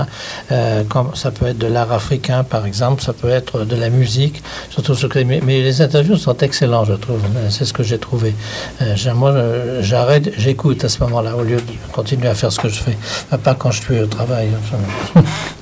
Euh, 0.53 0.83
comme 0.85 1.15
ça 1.15 1.31
peut 1.31 1.47
être 1.47 1.59
de 1.59 1.67
l'art 1.67 1.93
africain, 1.93 2.45
par 2.45 2.67
exemple, 2.67 3.03
ça 3.03 3.13
peut 3.13 3.31
être 3.31 3.65
de 3.65 3.77
la 3.77 3.91
musique, 3.91 4.43
surtout 4.71 4.95
ce 4.95 5.07
que, 5.07 5.19
mais, 5.21 5.41
mais 5.45 5.63
les 5.63 5.81
interviews 5.81 6.17
sont 6.17 6.37
excellents, 6.39 6.85
je 6.85 6.95
trouve. 6.95 7.21
C'est 7.51 7.65
ce 7.65 7.73
que 7.73 7.83
j'ai 7.83 7.99
trouvé. 7.99 8.35
Euh, 8.83 8.95
moi, 9.15 9.35
j'arrête, 9.81 10.33
j'écoute 10.37 10.85
à 10.85 10.89
ce 10.89 11.01
moment-là, 11.05 11.37
au 11.37 11.43
lieu 11.43 11.57
de 11.57 11.93
continuer 11.93 12.29
à 12.29 12.35
faire 12.35 12.53
ce 12.53 12.61
que 12.61 12.69
je 12.69 12.81
fais. 12.81 12.97
Pas 13.43 13.55
quand 13.55 13.71
je 13.71 13.81
suis 13.81 14.01
au 14.01 14.07
travail. 14.07 14.49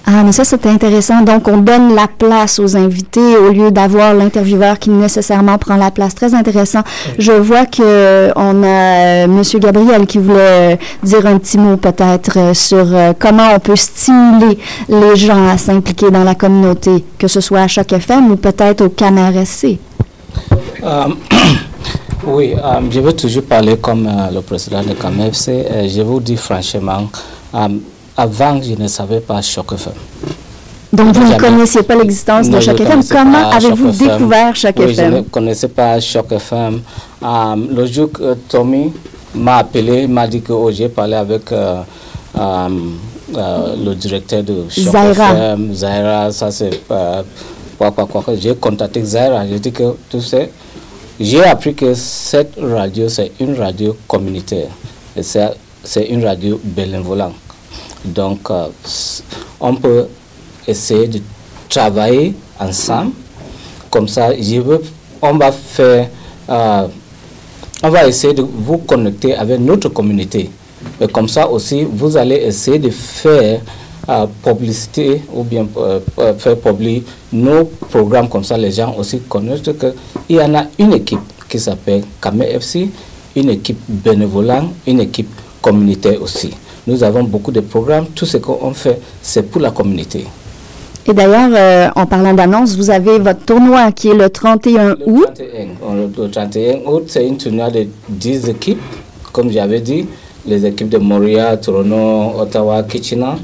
Ah, 0.09 0.22
mais 0.25 0.31
ça, 0.31 0.44
c'était 0.44 0.68
intéressant. 0.68 1.22
Donc, 1.22 1.49
on 1.49 1.57
donne 1.57 1.96
la 1.96 2.07
place 2.07 2.61
aux 2.61 2.77
invités 2.77 3.37
au 3.37 3.51
lieu 3.51 3.72
d'avoir 3.72 4.14
l'intervieweur 4.14 4.79
qui 4.79 4.90
nécessairement 4.90 5.59
prend 5.59 5.75
la 5.75 5.90
place. 5.90 6.14
Très 6.14 6.33
intéressant. 6.33 6.83
Je 7.18 7.33
vois 7.33 7.66
que 7.66 8.31
on 8.37 8.62
a 8.62 8.66
euh, 8.66 9.27
Monsieur 9.27 9.59
Gabriel 9.59 9.75
qui 10.06 10.18
voulait 10.18 10.78
dire 11.02 11.26
un 11.26 11.38
petit 11.38 11.58
mot 11.58 11.76
peut-être 11.76 12.38
euh, 12.38 12.54
sur 12.54 12.86
euh, 12.94 13.12
comment 13.18 13.48
on 13.54 13.58
peut 13.58 13.76
stimuler 13.76 14.58
les 14.88 15.16
gens 15.16 15.48
à 15.48 15.58
s'impliquer 15.58 16.10
dans 16.10 16.24
la 16.24 16.34
communauté, 16.34 17.04
que 17.18 17.28
ce 17.28 17.40
soit 17.40 17.60
à 17.60 17.68
Choc 17.68 17.92
FM 17.92 18.30
ou 18.32 18.36
peut-être 18.36 18.82
au 18.84 18.88
CAMRSC. 18.90 19.78
oui, 22.26 22.54
je 22.90 23.00
veux 23.00 23.12
toujours 23.12 23.42
parler 23.44 23.76
comme 23.76 24.08
le 24.32 24.40
président 24.40 24.82
de 24.82 24.92
CAMRSC. 24.94 25.50
je 25.88 26.02
vous 26.02 26.20
dis 26.20 26.36
franchement, 26.36 27.08
avant, 28.16 28.60
je 28.62 28.74
ne 28.80 28.88
savais 28.88 29.20
pas 29.20 29.42
Choc 29.42 29.72
FM. 29.72 29.92
Donc, 30.92 31.14
vous 31.14 31.32
ne 31.32 31.38
connaissiez 31.38 31.82
pas 31.82 31.94
l'existence 31.96 32.48
de 32.48 32.58
Choc 32.60 32.80
FM. 32.80 33.02
Comment 33.10 33.50
avez-vous 33.50 33.90
découvert 33.90 34.54
Choc 34.56 34.74
oui, 34.78 34.84
FM 34.92 35.10
Je 35.12 35.16
ne 35.16 35.20
connaissais 35.22 35.68
pas 35.68 36.00
Choc 36.00 36.32
FM. 36.32 36.80
Euh, 37.22 37.56
le 37.74 37.86
jour 37.86 38.10
que 38.12 38.34
Tommy 38.48 38.92
m'a 39.37 39.59
appelé, 39.59 40.07
m'a 40.07 40.27
dit 40.27 40.40
que 40.42 40.53
oh, 40.53 40.70
j'ai 40.70 40.88
parlé 40.88 41.14
avec 41.14 41.51
euh, 41.53 41.83
euh, 42.38 42.68
le 43.85 43.94
directeur 43.94 44.42
de 44.42 44.64
Choc 44.68 44.94
FM, 44.94 45.72
Zaira, 45.75 46.33
ça 46.33 46.51
c'est 46.51 46.81
quoi, 46.87 47.90
quoi, 47.92 48.07
quoi. 48.07 48.25
J'ai 48.38 48.55
contacté 48.57 49.03
Zaira, 49.05 49.46
j'ai 49.46 49.59
dit 49.59 49.72
que, 49.72 49.94
tu 50.11 50.20
sais, 50.20 50.51
j'ai 51.18 51.44
appris 51.44 51.75
que 51.75 51.94
cette 51.94 52.55
radio, 52.61 53.09
c'est 53.09 53.33
une 53.40 53.55
radio 53.59 53.96
communautaire. 54.07 54.68
Et 55.16 55.22
c'est 55.22 56.05
une 56.11 56.25
radio 56.25 56.61
bénévolente. 56.62 57.35
Donc, 58.05 58.51
euh, 58.51 58.66
on 59.61 59.75
peut 59.75 60.07
essayer 60.66 61.09
de 61.09 61.20
travailler 61.68 62.35
ensemble. 62.61 63.12
Comme 63.90 64.09
ça, 64.09 64.31
je 64.38 64.61
veux, 64.61 64.83
on 65.22 65.35
va 65.38 65.53
faire, 65.53 66.09
euh, 66.51 66.87
on 67.82 67.90
va 67.90 68.06
essayer 68.06 68.34
de 68.34 68.42
vous 68.42 68.78
connecter 68.78 69.34
avec 69.34 69.60
notre 69.60 69.88
communauté. 69.90 70.50
Et 71.00 71.08
comme 71.08 71.28
ça 71.28 71.48
aussi, 71.48 71.84
vous 71.84 72.16
allez 72.16 72.36
essayer 72.36 72.78
de 72.78 72.90
faire 72.90 73.60
euh, 74.08 74.26
publicité 74.42 75.22
ou 75.34 75.42
bien 75.42 75.66
faire 76.38 76.56
publier 76.58 77.02
nos 77.32 77.64
programmes 77.64 78.28
comme 78.28 78.44
ça, 78.44 78.56
les 78.56 78.70
gens 78.70 78.94
aussi 78.96 79.20
connaissent 79.20 79.62
qu'il 79.62 80.36
y 80.36 80.40
en 80.40 80.54
a 80.54 80.64
une 80.78 80.92
équipe 80.92 81.20
qui 81.48 81.58
s'appelle 81.58 82.04
Kame 82.20 82.42
FC, 82.42 82.88
une 83.34 83.50
équipe 83.50 83.78
bénévolente, 83.88 84.70
une 84.86 85.00
équipe 85.00 85.28
communautaire 85.60 86.22
aussi. 86.22 86.50
Nous 86.86 87.02
avons 87.02 87.24
beaucoup 87.24 87.50
de 87.50 87.60
programmes. 87.60 88.06
Tout 88.14 88.26
ce 88.26 88.36
qu'on 88.36 88.72
fait, 88.72 89.00
c'est 89.20 89.42
pour 89.50 89.60
la 89.60 89.70
communauté. 89.72 90.24
Et 91.08 91.14
d'ailleurs, 91.14 91.50
euh, 91.54 91.88
en 91.94 92.04
parlant 92.06 92.34
d'annonce, 92.34 92.76
vous 92.76 92.90
avez 92.90 93.18
votre 93.20 93.44
tournoi 93.44 93.92
qui 93.92 94.08
est 94.08 94.14
le 94.14 94.28
31 94.28 94.96
août. 95.06 95.40
Le 95.40 96.28
31, 96.28 96.78
août, 96.84 97.04
c'est 97.06 97.26
une 97.26 97.36
tournoi 97.36 97.70
de 97.70 97.86
10 98.08 98.48
équipes, 98.48 98.80
comme 99.32 99.50
j'avais 99.52 99.80
dit, 99.80 100.06
les 100.46 100.66
équipes 100.66 100.88
de 100.88 100.98
Montréal, 100.98 101.60
Toronto, 101.60 102.40
Ottawa, 102.40 102.82
Kitchener. 102.82 103.34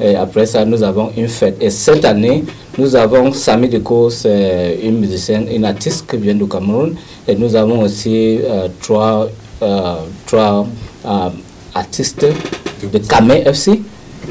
Et 0.00 0.16
après 0.16 0.44
ça, 0.44 0.64
nous 0.64 0.82
avons 0.82 1.10
une 1.16 1.28
fête. 1.28 1.56
Et 1.60 1.70
cette 1.70 2.04
année, 2.04 2.42
nous 2.78 2.96
avons 2.96 3.32
Sami 3.32 3.68
Deco, 3.68 4.10
c'est 4.10 4.80
une 4.82 4.98
musicienne, 4.98 5.46
une 5.54 5.64
artiste 5.64 6.10
qui 6.10 6.16
vient 6.16 6.34
du 6.34 6.48
Cameroun. 6.48 6.96
Et 7.28 7.36
nous 7.36 7.54
avons 7.54 7.80
aussi 7.82 8.40
euh, 8.42 8.66
trois, 8.82 9.28
euh, 9.62 9.94
trois 10.26 10.66
artistes 11.74 12.26
de 12.92 12.98
Kamé 12.98 13.44
FC. 13.46 13.80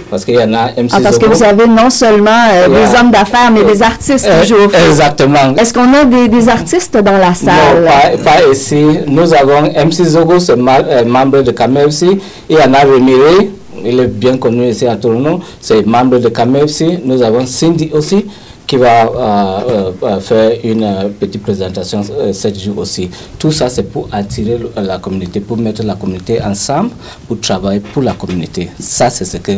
Parce 0.10 0.26
qu'il 0.26 0.36
y 0.36 0.40
en 0.44 0.54
a 0.54 0.68
MC 0.72 0.90
ah, 0.92 1.00
Parce 1.02 1.18
que 1.18 1.26
vous 1.26 1.44
avez 1.44 1.68
non 1.68 1.90
seulement 1.90 2.32
euh, 2.54 2.68
des 2.68 3.00
hommes 3.00 3.12
d'affaires, 3.12 3.52
mais 3.52 3.64
des 3.64 3.82
artistes 3.82 4.28
qui 4.42 4.48
jouent 4.48 4.70
Exactement. 4.90 5.56
Est-ce 5.58 5.74
qu'on 5.74 5.94
a 5.94 6.06
des, 6.06 6.28
des, 6.28 6.50
artistes 6.50 6.96
dans 6.98 7.18
la 7.18 7.34
salle? 7.34 7.84
Non, 7.84 8.24
pas, 8.24 8.52
ici. 8.52 8.84
Nous 9.08 9.34
avons 9.34 9.64
MC 9.64 10.04
Zogo, 10.04 10.40
c'est 10.40 10.54
euh, 10.58 11.06
membre 11.06 11.42
de 11.42 11.52
Kamé 11.52 11.82
FC. 11.82 12.08
Il 12.50 12.56
y 12.56 12.60
en 12.60 12.74
a 12.74 12.80
Remiré, 12.82 13.50
il 13.84 14.00
est 14.00 14.08
bien 14.08 14.38
connu 14.38 14.68
ici 14.70 14.86
à 14.88 14.96
Toronto, 14.96 15.40
c'est 15.60 15.86
membre 15.86 16.20
de 16.20 16.30
Kamé 16.30 16.60
FC. 16.62 17.00
Nous 17.04 17.22
avons 17.22 17.46
Cindy 17.46 17.90
aussi 17.94 18.26
qui 18.74 18.80
va 18.80 19.06
euh, 19.06 19.92
euh, 20.02 20.20
faire 20.20 20.52
une 20.64 20.82
euh, 20.84 21.08
petite 21.20 21.44
présentation 21.44 22.02
cette 22.32 22.60
jour 22.60 22.80
aussi. 22.80 23.08
Tout 23.38 23.52
ça, 23.52 23.70
c'est 23.70 23.84
pour 23.84 24.10
attirer 24.12 24.58
la 24.76 24.98
communauté, 24.98 25.42
pour 25.42 25.58
mettre 25.58 25.84
la 25.84 25.94
communauté 25.94 26.42
ensemble, 26.42 26.90
pour 27.28 27.40
travailler 27.40 27.82
pour 27.82 28.02
la 28.02 28.14
communauté. 28.14 28.70
Ça, 28.80 29.12
c'est 29.12 29.26
ce 29.26 29.38
que 29.38 29.52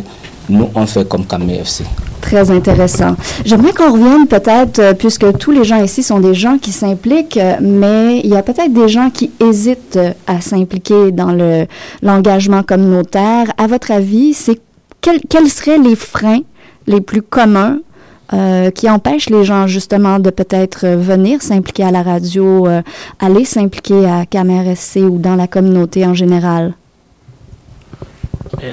nous, 0.50 0.70
on 0.76 0.86
fait 0.86 1.08
comme 1.08 1.24
FC. 1.50 1.86
Très 2.20 2.52
intéressant. 2.52 3.16
J'aimerais 3.46 3.72
qu'on 3.72 3.94
revienne 3.94 4.28
peut-être, 4.28 4.98
puisque 4.98 5.38
tous 5.38 5.52
les 5.52 5.64
gens 5.64 5.82
ici 5.82 6.04
sont 6.04 6.20
des 6.20 6.34
gens 6.34 6.58
qui 6.58 6.74
s'impliquent, 6.74 7.40
mais 7.62 8.20
il 8.22 8.30
y 8.30 8.36
a 8.36 8.44
peut-être 8.44 8.74
des 8.74 8.90
gens 8.90 9.10
qui 9.10 9.32
hésitent 9.40 10.00
à 10.28 10.42
s'impliquer 10.42 11.14
dans 11.14 11.32
l'engagement 12.02 12.64
communautaire. 12.64 13.46
À 13.58 13.68
votre 13.68 13.92
avis, 13.92 14.34
c'est 14.34 14.60
quels 15.00 15.50
seraient 15.50 15.78
les 15.78 15.96
freins 15.96 16.42
les 16.86 17.00
plus 17.00 17.22
communs 17.22 17.78
euh, 18.34 18.72
qui 18.72 18.90
empêche 18.90 19.30
les 19.30 19.44
gens 19.44 19.68
justement 19.68 20.18
de 20.18 20.32
peut-être 20.32 20.86
euh, 20.86 20.96
venir 20.98 21.44
s'impliquer 21.44 21.84
à 21.84 21.92
la 21.92 22.02
radio, 22.02 22.66
euh, 22.66 22.82
aller 23.20 23.46
s'impliquer 23.46 24.08
à 24.08 24.26
SC 24.76 24.98
ou 24.98 25.20
dans 25.20 25.36
la 25.36 25.48
communauté 25.48 26.06
en 26.06 26.14
général? 26.14 26.74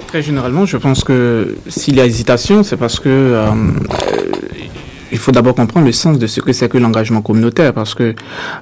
très 0.06 0.22
généralement, 0.22 0.64
je 0.64 0.78
pense 0.78 1.04
que 1.04 1.56
s'il 1.68 1.96
y 1.96 2.00
a 2.00 2.06
hésitation, 2.06 2.62
c'est 2.62 2.78
parce 2.78 2.98
que 2.98 3.36
il 5.12 5.18
faut 5.18 5.30
d'abord 5.30 5.54
comprendre 5.54 5.86
le 5.86 5.92
sens 5.92 6.18
de 6.18 6.26
ce 6.26 6.40
que 6.40 6.52
c'est 6.52 6.68
que 6.68 6.78
l'engagement 6.78 7.20
communautaire, 7.20 7.74
parce 7.74 7.94
que 7.94 8.14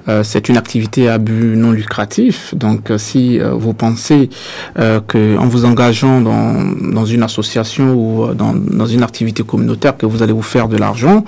euh, 0.09 0.21
c'est 0.23 0.49
une 0.49 0.57
activité 0.57 1.07
à 1.07 1.17
but 1.17 1.55
non 1.55 1.71
lucratif. 1.71 2.53
Donc, 2.53 2.91
euh, 2.91 2.97
si 2.97 3.39
euh, 3.39 3.51
vous 3.53 3.73
pensez 3.73 4.29
que 4.75 5.37
en 5.37 5.47
vous 5.47 5.65
engageant 5.65 6.19
dans, 6.21 6.53
dans 6.93 7.05
une 7.05 7.23
association 7.23 7.93
ou 7.93 8.33
dans, 8.33 8.53
dans 8.53 8.85
une 8.85 9.03
activité 9.03 9.43
communautaire 9.43 9.95
que 9.97 10.05
vous 10.05 10.21
allez 10.21 10.33
vous 10.33 10.41
faire 10.41 10.67
de 10.67 10.77
l'argent, 10.77 11.23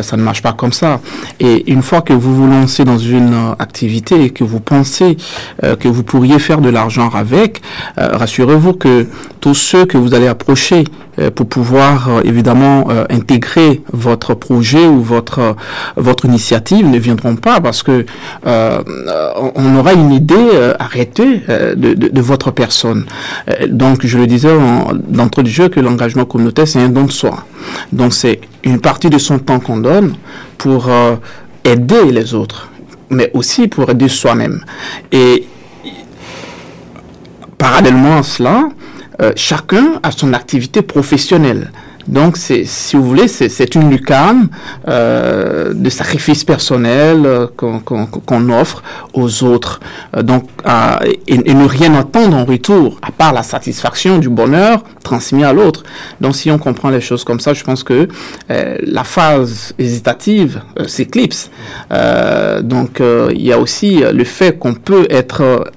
ça 0.00 0.16
ne 0.16 0.22
marche 0.22 0.42
pas 0.42 0.52
comme 0.52 0.72
ça. 0.72 1.00
Et 1.40 1.70
une 1.70 1.82
fois 1.82 2.00
que 2.00 2.12
vous 2.12 2.34
vous 2.34 2.46
lancez 2.46 2.84
dans 2.84 2.98
une 2.98 3.34
activité 3.58 4.24
et 4.24 4.30
que 4.30 4.44
vous 4.44 4.60
pensez 4.60 5.16
que 5.60 5.88
vous 5.88 6.02
pourriez 6.02 6.38
faire 6.38 6.60
de 6.60 6.70
l'argent 6.70 7.10
avec, 7.10 7.60
rassurez-vous 7.96 8.74
que 8.74 9.06
tous 9.40 9.54
ceux 9.54 9.84
que 9.84 9.98
vous 9.98 10.14
allez 10.14 10.28
approcher 10.28 10.84
pour 11.34 11.46
pouvoir 11.46 12.20
évidemment 12.24 12.88
intégrer 13.10 13.82
votre 13.92 14.34
projet 14.34 14.61
ou 14.86 15.02
votre 15.02 15.56
votre 15.96 16.24
initiative 16.24 16.86
ne 16.88 16.98
viendront 16.98 17.36
pas 17.36 17.60
parce 17.60 17.82
que 17.82 18.06
euh, 18.46 18.82
on 19.54 19.76
aura 19.76 19.92
une 19.92 20.12
idée 20.12 20.34
euh, 20.54 20.74
arrêtée 20.78 21.42
euh, 21.48 21.74
de, 21.74 21.94
de, 21.94 22.20
votre 22.20 22.50
personne. 22.50 23.04
donc 23.68 24.06
je 24.06 24.18
le 24.18 24.26
disais 24.26 24.54
d'entrée 25.08 25.42
du 25.42 25.50
jeu 25.50 25.68
que 25.68 25.80
l'engagement 25.80 26.24
communautaire 26.24 26.68
c'est 26.68 26.80
un 26.80 26.88
don 26.88 27.04
de 27.04 27.12
soi. 27.12 27.44
Donc 27.92 28.14
c'est 28.14 28.40
une 28.62 28.80
partie 28.80 29.10
de 29.10 29.18
son 29.18 29.38
temps 29.38 29.60
qu'on 29.60 29.78
donne 29.78 30.14
pour 30.58 30.88
aider 31.64 32.12
les 32.12 32.34
autres, 32.34 32.70
mais 33.10 33.30
aussi 33.34 33.66
pour 33.68 33.90
aider 33.90 34.08
soi-même. 34.08 34.64
Et 35.10 35.46
parallèlement 37.58 38.18
à 38.18 38.22
cela, 38.22 38.68
chacun 39.34 40.00
a 40.02 40.12
son 40.12 40.32
activité 40.32 40.82
professionnelle. 40.82 41.72
Donc, 42.08 42.36
si 42.36 42.96
vous 42.96 43.02
voulez, 43.02 43.28
c'est 43.28 43.74
une 43.74 43.90
lucarne 43.90 44.48
euh, 44.88 45.72
de 45.74 45.90
sacrifice 45.90 46.44
personnel 46.44 47.22
euh, 47.24 47.46
qu'on 47.56 48.50
offre 48.50 48.82
aux 49.14 49.44
autres. 49.44 49.80
Euh, 50.16 50.22
donc, 50.22 50.48
et, 51.26 51.38
ne 51.38 51.66
rien 51.66 51.94
attendre 51.94 52.36
en 52.36 52.44
retour, 52.44 52.98
à 53.02 53.12
part 53.12 53.32
la 53.32 53.42
satisfaction 53.42 54.18
du 54.18 54.28
bonheur 54.28 54.84
transmis 55.04 55.44
à 55.44 55.52
l'autre. 55.52 55.84
Donc, 56.20 56.34
si 56.36 56.50
on 56.50 56.58
comprend 56.58 56.90
les 56.90 57.00
choses 57.00 57.24
comme 57.24 57.40
ça, 57.40 57.54
je 57.54 57.64
pense 57.64 57.82
que 57.84 58.08
la 58.48 59.04
phase 59.04 59.74
hésitative 59.78 60.62
s'éclipse. 60.86 61.50
donc, 62.62 63.00
il 63.00 63.42
y 63.42 63.52
a 63.52 63.58
aussi 63.58 64.02
le 64.12 64.24
fait 64.24 64.58
qu'on 64.58 64.74
peut 64.74 65.06
être 65.10 65.70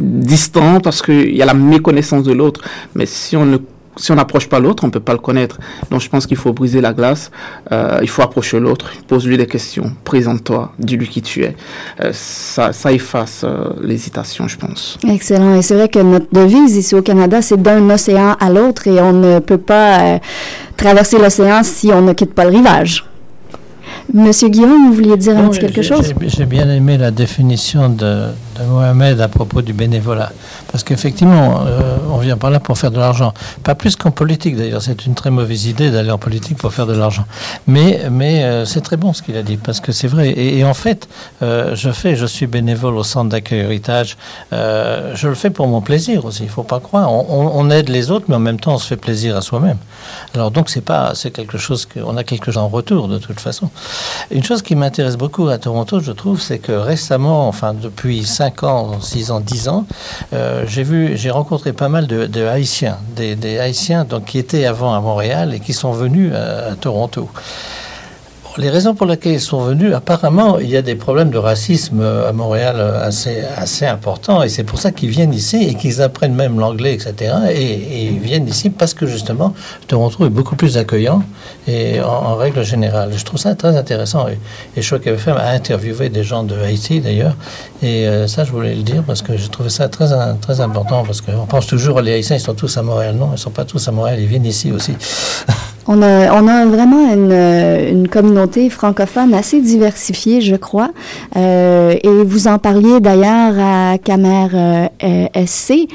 distant 0.00 0.80
parce 0.80 1.02
qu'il 1.02 1.36
y 1.36 1.42
a 1.42 1.46
la 1.46 1.54
méconnaissance 1.54 2.24
de 2.24 2.32
l'autre. 2.32 2.62
Mais 2.94 3.06
si 3.06 3.36
on 3.36 3.44
ne 3.44 3.58
si 3.96 4.12
on 4.12 4.14
n'approche 4.16 4.48
pas 4.48 4.60
l'autre, 4.60 4.84
on 4.84 4.88
ne 4.88 4.92
peut 4.92 5.00
pas 5.00 5.12
le 5.12 5.18
connaître. 5.18 5.58
Donc 5.90 6.00
je 6.00 6.08
pense 6.08 6.26
qu'il 6.26 6.36
faut 6.36 6.52
briser 6.52 6.80
la 6.80 6.92
glace, 6.92 7.30
euh, 7.72 7.98
il 8.02 8.08
faut 8.08 8.22
approcher 8.22 8.60
l'autre, 8.60 8.90
pose-lui 9.08 9.36
des 9.38 9.46
questions, 9.46 9.92
présente-toi, 10.04 10.72
dis-lui 10.78 11.08
qui 11.08 11.22
tu 11.22 11.44
es. 11.44 11.56
Euh, 12.00 12.10
ça, 12.12 12.72
ça 12.72 12.92
efface 12.92 13.42
euh, 13.44 13.70
l'hésitation, 13.82 14.48
je 14.48 14.56
pense. 14.56 14.98
Excellent. 15.08 15.54
Et 15.56 15.62
c'est 15.62 15.74
vrai 15.74 15.88
que 15.88 15.98
notre 15.98 16.26
devise 16.32 16.76
ici 16.76 16.94
au 16.94 17.02
Canada, 17.02 17.40
c'est 17.42 17.60
d'un 17.60 17.88
océan 17.90 18.36
à 18.38 18.50
l'autre 18.50 18.86
et 18.86 19.00
on 19.00 19.12
ne 19.12 19.38
peut 19.38 19.58
pas 19.58 19.98
euh, 20.00 20.18
traverser 20.76 21.18
l'océan 21.18 21.62
si 21.62 21.90
on 21.92 22.02
ne 22.02 22.12
quitte 22.12 22.34
pas 22.34 22.44
le 22.44 22.50
rivage. 22.50 23.04
Monsieur 24.12 24.48
Guillaume, 24.48 24.88
vous 24.88 24.94
vouliez 24.94 25.16
dire 25.16 25.36
un 25.36 25.48
petit 25.48 25.58
quelque 25.60 25.82
chose? 25.82 26.12
j'ai- 26.20 26.28
J'ai 26.28 26.46
bien 26.46 26.68
aimé 26.70 26.96
la 26.96 27.10
définition 27.10 27.88
de, 27.88 28.26
de 28.58 28.64
Mohamed 28.64 29.20
à 29.20 29.28
propos 29.28 29.62
du 29.62 29.72
bénévolat. 29.72 30.32
Parce 30.70 30.84
qu'effectivement, 30.84 31.64
euh, 31.66 31.96
on 32.10 32.18
vient 32.18 32.36
par 32.36 32.50
là 32.50 32.60
pour 32.60 32.78
faire 32.78 32.90
de 32.90 32.98
l'argent. 32.98 33.32
Pas 33.62 33.74
plus 33.74 33.96
qu'en 33.96 34.10
politique 34.10 34.56
d'ailleurs. 34.56 34.82
C'est 34.82 35.06
une 35.06 35.14
très 35.14 35.30
mauvaise 35.30 35.66
idée 35.66 35.90
d'aller 35.90 36.10
en 36.10 36.18
politique 36.18 36.58
pour 36.58 36.72
faire 36.72 36.86
de 36.86 36.94
l'argent. 36.94 37.24
Mais, 37.66 38.08
mais 38.10 38.44
euh, 38.44 38.64
c'est 38.64 38.80
très 38.80 38.96
bon 38.96 39.12
ce 39.12 39.22
qu'il 39.22 39.36
a 39.36 39.42
dit, 39.42 39.56
parce 39.56 39.80
que 39.80 39.92
c'est 39.92 40.08
vrai. 40.08 40.32
Et, 40.36 40.64
en 40.64 40.74
fait, 40.74 41.08
euh, 41.42 41.74
je 41.74 41.90
fais, 41.90 42.16
je 42.16 42.26
suis 42.26 42.46
bénévole 42.46 42.94
au 42.96 43.02
centre 43.02 43.30
d'accueil 43.30 43.60
héritage. 43.60 44.16
Euh, 44.52 45.14
je 45.14 45.28
le 45.28 45.34
fais 45.34 45.50
pour 45.50 45.68
mon 45.68 45.80
plaisir 45.80 46.24
aussi, 46.24 46.44
il 46.44 46.48
faut 46.48 46.62
pas 46.62 46.80
croire. 46.80 47.12
On 47.12 47.70
aide 47.70 47.88
les 47.88 48.10
autres, 48.10 48.26
mais 48.28 48.36
en 48.36 48.40
même 48.40 48.60
temps, 48.60 48.74
on 48.74 48.78
se 48.78 48.86
fait 48.86 48.96
plaisir 48.96 49.36
à 49.36 49.40
soi-même. 49.40 49.78
Alors 50.34 50.50
donc, 50.50 50.70
c'est 50.70 50.80
pas, 50.80 51.14
c'est 51.14 51.30
quelque 51.30 51.58
chose 51.58 51.86
qu'on 51.86 52.16
a 52.16 52.24
quelque 52.24 52.46
chose 52.46 52.58
en 52.58 52.68
retour 52.68 53.08
de 53.08 53.18
toute 53.18 53.40
façon. 53.40 53.70
Une 54.30 54.44
chose 54.44 54.62
qui 54.62 54.74
m'intéresse 54.74 55.16
beaucoup 55.16 55.48
à 55.48 55.58
Toronto, 55.58 56.00
je 56.00 56.12
trouve, 56.12 56.40
c'est 56.40 56.58
que 56.58 56.72
récemment, 56.72 57.48
enfin 57.48 57.74
depuis 57.74 58.24
5 58.24 58.45
ans, 58.64 59.00
6 59.00 59.30
ans, 59.30 59.40
10 59.40 59.68
ans, 59.68 59.86
euh, 60.32 60.64
j'ai 60.66 60.82
vu, 60.82 61.16
j'ai 61.16 61.30
rencontré 61.30 61.72
pas 61.72 61.88
mal 61.88 62.06
de, 62.06 62.46
Haïtiens, 62.46 62.98
des, 63.14 63.58
Haïtiens 63.58 64.04
donc, 64.04 64.24
qui 64.26 64.38
étaient 64.38 64.66
avant 64.66 64.94
à 64.94 65.00
Montréal 65.00 65.54
et 65.54 65.60
qui 65.60 65.72
sont 65.72 65.92
venus 65.92 66.32
à, 66.34 66.72
à 66.72 66.74
Toronto. 66.74 67.28
Les 68.58 68.70
raisons 68.70 68.94
pour 68.94 69.06
lesquelles 69.06 69.34
ils 69.34 69.40
sont 69.40 69.60
venus, 69.60 69.92
apparemment, 69.92 70.58
il 70.58 70.70
y 70.70 70.78
a 70.78 70.82
des 70.82 70.94
problèmes 70.94 71.28
de 71.28 71.36
racisme 71.36 72.00
euh, 72.00 72.30
à 72.30 72.32
Montréal 72.32 72.76
euh, 72.78 73.06
assez, 73.06 73.42
assez 73.54 73.84
importants, 73.84 74.42
et 74.42 74.48
c'est 74.48 74.64
pour 74.64 74.78
ça 74.78 74.92
qu'ils 74.92 75.10
viennent 75.10 75.34
ici 75.34 75.62
et 75.68 75.74
qu'ils 75.74 76.00
apprennent 76.00 76.34
même 76.34 76.58
l'anglais, 76.58 76.94
etc. 76.94 77.34
Et, 77.50 78.06
ils 78.06 78.18
viennent 78.18 78.48
ici 78.48 78.70
parce 78.70 78.94
que 78.94 79.06
justement, 79.06 79.52
Toronto 79.88 80.24
est 80.24 80.30
beaucoup 80.30 80.56
plus 80.56 80.78
accueillant 80.78 81.22
et 81.68 82.00
en, 82.00 82.34
règle 82.36 82.62
générale. 82.64 83.12
Je 83.14 83.24
trouve 83.24 83.38
ça 83.38 83.54
très 83.54 83.76
intéressant. 83.76 84.26
Et, 84.28 84.38
et 84.74 84.80
Choc 84.80 85.06
FM 85.06 85.36
a 85.36 85.50
interviewé 85.50 86.08
des 86.08 86.24
gens 86.24 86.42
de 86.42 86.56
Haïti 86.56 87.00
d'ailleurs, 87.00 87.36
et 87.82 88.08
euh, 88.08 88.26
ça, 88.26 88.44
je 88.44 88.52
voulais 88.52 88.74
le 88.74 88.82
dire 88.82 89.02
parce 89.06 89.20
que 89.20 89.36
j'ai 89.36 89.48
trouvé 89.48 89.68
ça 89.68 89.90
très, 89.90 90.08
très 90.40 90.60
important 90.62 91.04
parce 91.04 91.20
qu'on 91.20 91.44
pense 91.46 91.66
toujours 91.66 92.00
les 92.00 92.14
Haïtiens, 92.14 92.36
ils 92.36 92.40
sont 92.40 92.54
tous 92.54 92.74
à 92.78 92.82
Montréal. 92.82 93.16
Non, 93.16 93.28
ils 93.28 93.32
ne 93.32 93.36
sont 93.36 93.50
pas 93.50 93.66
tous 93.66 93.86
à 93.86 93.92
Montréal, 93.92 94.18
ils 94.18 94.26
viennent 94.26 94.46
ici 94.46 94.72
aussi. 94.72 94.94
On 95.88 96.02
a, 96.02 96.32
on 96.32 96.48
a 96.48 96.66
vraiment 96.66 97.12
une, 97.12 98.08
communauté 98.08 98.70
francophone 98.70 99.34
assez 99.34 99.60
diversifiée, 99.60 100.40
je 100.40 100.56
crois. 100.56 100.90
Euh, 101.36 101.94
et 102.02 102.24
vous 102.24 102.48
en 102.48 102.58
parliez 102.58 103.00
d'ailleurs 103.00 103.54
à 103.58 103.98
Camer 103.98 104.48
euh, 104.54 105.26
SC. 105.46 105.88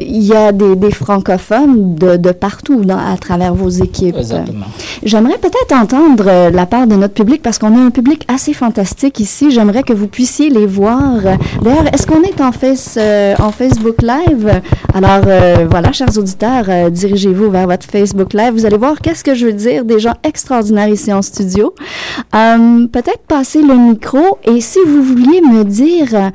Il 0.00 0.22
y 0.22 0.32
a 0.32 0.52
des, 0.52 0.76
des 0.76 0.92
francophones 0.92 1.96
de, 1.96 2.16
de 2.16 2.30
partout 2.30 2.84
dans- 2.84 2.96
à 2.98 3.16
travers 3.16 3.52
vos 3.52 3.68
équipes. 3.68 4.16
Exactement. 4.16 4.66
J'aimerais 5.02 5.38
peut-être 5.38 5.72
entendre 5.74 6.24
euh, 6.28 6.50
la 6.50 6.66
part 6.66 6.86
de 6.86 6.94
notre 6.94 7.14
public 7.14 7.42
parce 7.42 7.58
qu'on 7.58 7.76
a 7.76 7.80
un 7.80 7.90
public 7.90 8.24
assez 8.28 8.52
fantastique 8.52 9.18
ici. 9.18 9.50
J'aimerais 9.50 9.82
que 9.82 9.92
vous 9.92 10.06
puissiez 10.06 10.50
les 10.50 10.66
voir. 10.66 11.14
D'ailleurs, 11.62 11.92
est-ce 11.92 12.06
qu'on 12.06 12.22
est 12.22 12.40
en, 12.40 12.52
face, 12.52 12.96
euh, 12.96 13.34
en 13.40 13.50
Facebook 13.50 13.96
Live? 14.00 14.60
Alors, 14.94 15.22
euh, 15.26 15.66
voilà, 15.68 15.90
chers 15.90 16.16
auditeurs, 16.16 16.90
dirigez-vous 16.92 17.50
vers 17.50 17.66
votre 17.66 17.84
Facebook 17.86 18.34
Live. 18.34 18.52
Vous 18.52 18.66
allez 18.66 18.76
voir 18.78 19.00
qu'est-ce 19.00 19.24
que 19.24 19.34
je 19.34 19.46
veux 19.46 19.52
dire. 19.52 19.84
Des 19.84 19.98
gens 19.98 20.14
extraordinaires 20.22 20.88
ici 20.88 21.12
en 21.12 21.22
studio. 21.22 21.74
Euh, 22.36 22.86
peut-être 22.86 23.22
passer 23.26 23.62
le 23.62 23.74
micro 23.74 24.38
et 24.44 24.60
si 24.60 24.78
vous 24.86 25.02
vouliez 25.02 25.40
me 25.40 25.64
dire 25.64 26.08
euh, 26.14 26.30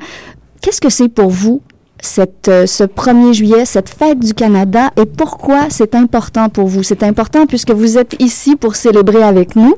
qu'est-ce 0.60 0.82
que 0.82 0.90
c'est 0.90 1.08
pour 1.08 1.30
vous? 1.30 1.62
Cette, 2.04 2.48
euh, 2.48 2.66
ce 2.66 2.84
1er 2.84 3.32
juillet, 3.32 3.64
cette 3.64 3.88
fête 3.88 4.18
du 4.20 4.34
Canada 4.34 4.90
et 4.96 5.06
pourquoi 5.06 5.62
c'est 5.70 5.94
important 5.94 6.48
pour 6.48 6.66
vous. 6.66 6.82
C'est 6.82 7.02
important 7.02 7.46
puisque 7.46 7.70
vous 7.70 7.98
êtes 7.98 8.14
ici 8.20 8.56
pour 8.56 8.76
célébrer 8.76 9.22
avec 9.22 9.56
nous. 9.56 9.74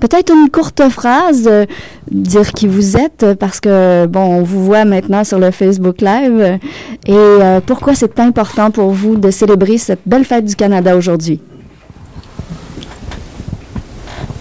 Peut-être 0.00 0.32
une 0.32 0.50
courte 0.50 0.82
phrase, 0.88 1.44
euh, 1.46 1.66
dire 2.10 2.52
qui 2.52 2.66
vous 2.66 2.96
êtes 2.96 3.22
euh, 3.22 3.34
parce 3.34 3.60
que, 3.60 4.06
bon, 4.06 4.38
on 4.38 4.42
vous 4.42 4.64
voit 4.64 4.84
maintenant 4.84 5.24
sur 5.24 5.38
le 5.38 5.50
Facebook 5.50 6.00
Live 6.00 6.58
et 7.06 7.12
euh, 7.14 7.60
pourquoi 7.64 7.94
c'est 7.94 8.18
important 8.20 8.70
pour 8.70 8.90
vous 8.90 9.16
de 9.16 9.30
célébrer 9.30 9.78
cette 9.78 10.00
belle 10.06 10.24
fête 10.24 10.44
du 10.44 10.56
Canada 10.56 10.96
aujourd'hui? 10.96 11.40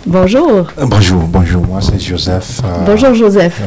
Bonjour. 0.06 0.68
Bonjour, 0.82 1.24
bonjour. 1.28 1.62
Moi, 1.68 1.82
c'est 1.82 2.00
Joseph. 2.00 2.62
euh, 2.64 2.86
Bonjour 2.86 3.14
Joseph. 3.14 3.62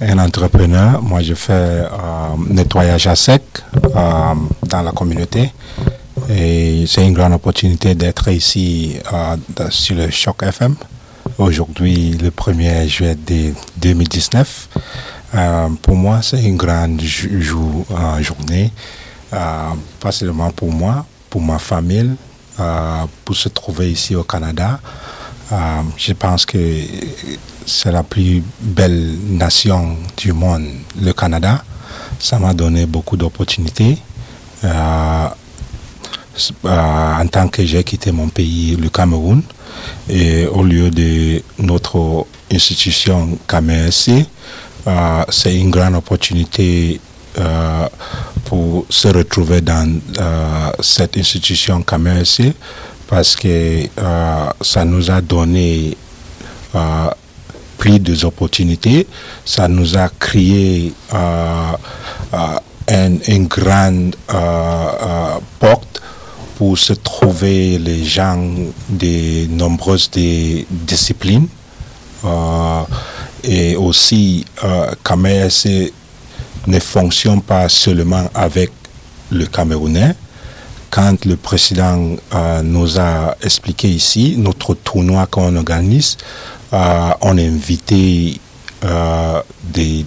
Un 0.00 0.18
entrepreneur. 0.18 1.02
Moi, 1.02 1.22
je 1.22 1.34
fais 1.34 1.52
euh, 1.52 1.86
nettoyage 2.48 3.06
à 3.06 3.16
sec 3.16 3.42
euh, 3.74 4.34
dans 4.68 4.82
la 4.82 4.92
communauté. 4.92 5.52
Et 6.30 6.84
c'est 6.86 7.06
une 7.06 7.12
grande 7.12 7.34
opportunité 7.34 7.94
d'être 7.94 8.28
ici 8.28 8.96
euh, 9.12 9.36
sur 9.70 9.96
le 9.96 10.10
Choc 10.10 10.42
FM. 10.42 10.74
Aujourd'hui, 11.38 12.12
le 12.12 12.30
1er 12.30 12.86
juillet 12.88 13.16
de 13.16 13.52
2019. 13.78 14.68
Euh, 15.34 15.68
pour 15.82 15.96
moi, 15.96 16.20
c'est 16.22 16.42
une 16.42 16.56
grande 16.56 17.00
journée. 18.20 18.70
pas 19.30 20.12
seulement 20.12 20.50
pour 20.50 20.72
moi, 20.72 21.04
pour 21.28 21.40
ma 21.40 21.58
famille, 21.58 22.14
pour 23.24 23.34
se 23.36 23.48
trouver 23.48 23.90
ici 23.90 24.14
au 24.14 24.22
Canada. 24.22 24.78
Euh, 25.52 25.82
je 25.96 26.12
pense 26.14 26.46
que 26.46 26.58
c'est 27.66 27.92
la 27.92 28.02
plus 28.02 28.42
belle 28.60 29.16
nation 29.28 29.96
du 30.16 30.32
monde, 30.32 30.66
le 31.00 31.12
Canada. 31.12 31.62
Ça 32.18 32.38
m'a 32.38 32.54
donné 32.54 32.86
beaucoup 32.86 33.16
d'opportunités. 33.16 33.98
Euh, 34.64 35.28
euh, 36.64 37.14
en 37.14 37.26
tant 37.28 37.48
que 37.48 37.64
j'ai 37.64 37.84
quitté 37.84 38.10
mon 38.10 38.28
pays, 38.28 38.76
le 38.76 38.88
Cameroun, 38.88 39.42
et 40.08 40.46
au 40.46 40.62
lieu 40.62 40.90
de 40.90 41.42
notre 41.58 42.26
institution 42.50 43.38
KMSC, 43.46 44.26
euh, 44.86 45.24
c'est 45.28 45.54
une 45.56 45.70
grande 45.70 45.94
opportunité 45.94 47.00
pour 48.44 48.86
se 48.88 49.08
retrouver 49.08 49.60
dans 49.60 49.98
cette 50.80 51.16
institution 51.16 51.82
KMSC 51.82 52.52
parce 53.08 53.36
que 53.36 53.86
euh, 53.98 54.46
ça 54.60 54.84
nous 54.84 55.10
a 55.10 55.20
donné 55.20 55.96
euh, 56.74 57.06
plus 57.78 57.98
d'opportunités, 57.98 59.06
ça 59.44 59.68
nous 59.68 59.96
a 59.96 60.08
créé 60.08 60.92
euh, 61.12 61.72
un- 62.88 63.18
une 63.28 63.46
grande 63.46 64.16
porte 65.58 66.00
pour 66.56 66.78
se 66.78 66.92
trouver 66.92 67.78
les 67.78 68.04
gens 68.04 68.38
de 68.88 69.46
nombreuses 69.48 70.10
des 70.10 70.66
disciplines. 70.70 71.48
Et 73.42 73.76
aussi, 73.76 74.44
KMSC 75.02 75.92
ne 76.66 76.78
fonctionne 76.80 77.42
pas 77.42 77.68
seulement 77.68 78.28
avec 78.34 78.70
le 79.30 79.46
Camerounais. 79.46 80.14
Quand 80.94 81.24
le 81.24 81.34
président 81.34 82.14
euh, 82.32 82.62
nous 82.62 83.00
a 83.00 83.36
expliqué 83.42 83.88
ici, 83.88 84.36
notre 84.38 84.74
tournoi 84.74 85.26
qu'on 85.26 85.56
organise, 85.56 86.16
euh, 86.72 87.10
on 87.20 87.36
a 87.36 87.40
invité 87.42 88.40
euh, 88.84 89.42
des, 89.64 90.04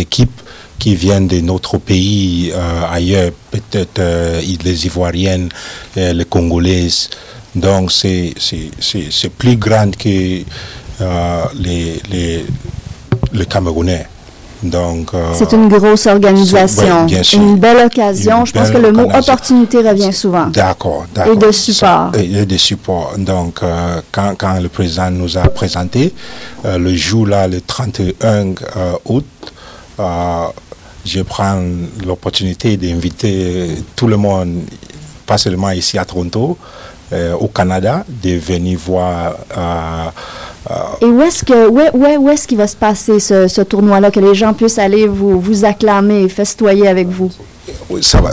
équipes 0.00 0.40
qui 0.78 0.94
viennent 0.94 1.28
de 1.28 1.38
notre 1.40 1.76
pays 1.76 2.50
ailleurs, 2.90 3.32
peut-être 3.50 4.00
les 4.40 4.86
Ivoiriennes, 4.86 5.50
les 5.96 6.24
Congolaises. 6.24 7.10
Donc 7.54 7.92
c'est 7.92 8.32
plus 9.36 9.56
grand 9.58 9.94
que 9.98 10.42
les 11.58 13.46
Camerounais. 13.50 14.06
Donc, 14.62 15.14
euh, 15.14 15.32
C'est 15.34 15.52
une 15.52 15.68
grosse 15.68 16.06
organisation, 16.06 17.06
une 17.32 17.56
belle 17.56 17.86
occasion. 17.86 18.40
Une 18.40 18.46
Je 18.46 18.52
pense 18.52 18.70
que 18.70 18.76
le 18.76 18.92
mot 18.92 19.04
opportunité 19.12 19.78
revient 19.78 20.12
souvent. 20.12 20.46
D'accord, 20.48 21.06
d'accord. 21.14 21.32
Et 21.32 21.36
de 21.36 21.50
support. 21.52 22.10
Ça- 22.12 22.20
Et, 22.22 22.44
de 22.44 22.56
support. 22.58 23.14
Donc, 23.16 23.62
euh, 23.62 24.00
quand, 24.12 24.34
quand 24.36 24.60
le 24.60 24.68
président 24.68 25.10
nous 25.10 25.38
a 25.38 25.42
présenté, 25.48 26.12
euh, 26.66 26.76
le 26.78 26.94
jour 26.94 27.26
là, 27.26 27.48
le 27.48 27.60
31 27.62 28.54
euh, 28.76 28.92
août, 29.06 29.24
je 31.06 31.22
prends 31.22 31.62
l'opportunité 32.06 32.76
d'inviter 32.76 33.70
tout 33.96 34.06
le 34.06 34.16
monde, 34.16 34.60
pas 35.26 35.38
seulement 35.38 35.70
ici 35.70 35.98
à 35.98 36.04
Toronto, 36.04 36.56
au 37.40 37.48
Canada, 37.48 38.04
de 38.08 38.36
venir 38.36 38.78
voir 38.78 39.34
Et 41.00 41.06
où 41.06 41.20
est-ce 41.22 41.44
que 41.44 41.68
où, 41.68 41.78
est- 41.80 41.90
où 41.94 42.04
est- 42.04 42.16
où 42.18 42.28
est-ce 42.28 42.46
qu'il 42.46 42.58
va 42.58 42.66
se 42.66 42.76
passer 42.76 43.18
ce, 43.18 43.48
ce 43.48 43.62
tournoi-là, 43.62 44.10
que 44.10 44.20
les 44.20 44.34
gens 44.34 44.52
puissent 44.52 44.78
aller 44.78 45.06
vous, 45.06 45.40
vous 45.40 45.64
acclamer 45.64 46.22
et 46.24 46.28
festoyer 46.28 46.86
avec 46.86 47.08
vous? 47.08 47.30
Oui, 47.88 48.02
ça 48.02 48.20
va- 48.20 48.30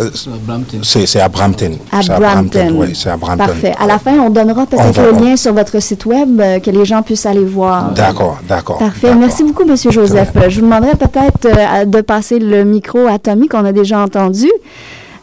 C'est 0.84 1.06
c'est 1.06 1.20
à 1.22 1.30
Brampton. 1.30 1.72
À 1.92 2.02
C'est 2.02 2.10
Brampton. 2.20 2.76
Oui, 2.76 2.96
c'est 2.96 3.10
à 3.10 3.18
Brampton. 3.18 3.46
Parfait. 3.46 3.74
À 3.80 3.86
la 3.88 3.98
fin, 3.98 4.14
on 4.20 4.30
donnera 4.30 4.64
On 4.64 4.66
peut-être 4.66 4.92
va- 4.94 5.04
le 5.04 5.14
on- 5.14 5.20
lien 5.24 5.36
sur 5.36 5.54
votre 5.54 5.80
site 5.82 6.06
web 6.06 6.40
euh, 6.42 6.60
que 6.60 6.70
les 6.70 6.86
gens 6.86 7.02
puissent 7.02 7.26
aller 7.26 7.44
voir. 7.46 7.92
D'accord, 7.92 8.38
d'accord. 8.48 8.78
Parfait. 8.80 9.08
d'accord. 9.08 9.20
Merci 9.22 9.44
beaucoup, 9.44 9.64
Monsieur 9.66 9.92
Joseph. 9.92 10.32
Je 10.48 10.56
vous 10.60 10.66
demanderais 10.66 10.96
peut-être 10.96 11.46
euh, 11.46 11.86
de 11.86 12.02
passer 12.02 12.40
le 12.40 12.64
micro 12.66 13.08
à 13.08 13.20
Tommy, 13.20 13.48
qu'on 13.48 13.64
a 13.66 13.72
déjà 13.72 14.00
entendu. 14.00 14.48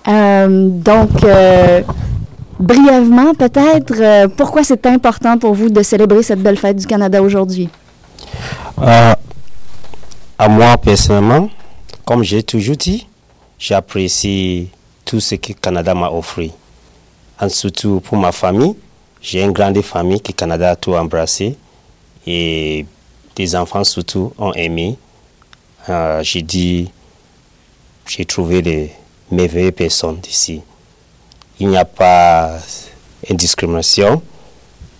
Euh, 0.09 0.69
donc, 0.71 1.11
euh, 1.25 1.81
brièvement, 2.59 3.35
peut-être, 3.35 3.95
euh, 4.01 4.29
pourquoi 4.29 4.65
c'est 4.65 4.87
important 4.87 5.39
pour 5.39 5.55
vous 5.55 5.71
de 5.71 5.83
célébrer 5.83 6.23
cette 6.23 6.41
belle 6.43 6.59
fête 6.59 6.77
du 6.77 6.87
Canada 6.87 7.23
aujourd'hui? 7.23 7.69
Euh, 8.81 9.15
à 10.39 10.49
moi, 10.49 10.77
personnellement, 10.79 11.49
comme 12.05 12.23
j'ai 12.23 12.43
toujours 12.43 12.77
dit, 12.77 13.07
j'apprécie 13.59 14.69
tout 15.05 15.21
ce 15.21 15.37
que 15.37 15.53
le 15.53 15.59
Canada 15.59 15.95
m'a 15.95 16.11
offert. 16.11 16.51
Et 17.43 17.49
surtout 17.49 18.01
pour 18.01 18.17
ma 18.17 18.33
famille, 18.33 18.75
j'ai 19.21 19.43
une 19.43 19.53
grande 19.53 19.81
famille 19.83 20.21
que 20.21 20.29
le 20.29 20.35
Canada 20.35 20.71
a 20.71 20.77
tout 20.77 20.95
embrassé 20.95 21.57
et 22.27 22.87
des 23.37 23.57
enfants 23.57 23.85
surtout 23.85 24.33
ont 24.39 24.53
aimé. 24.53 24.97
Euh, 25.89 26.23
j'ai 26.23 26.43
dit, 26.43 26.91
j'ai 28.07 28.25
trouvé 28.25 28.63
des 28.63 28.93
merveilleuses 29.31 29.73
personnes 29.73 30.19
ici. 30.29 30.63
Il 31.61 31.69
n'y 31.69 31.77
a 31.77 31.85
pas 31.85 32.59
de 33.29 33.35
discrimination 33.35 34.23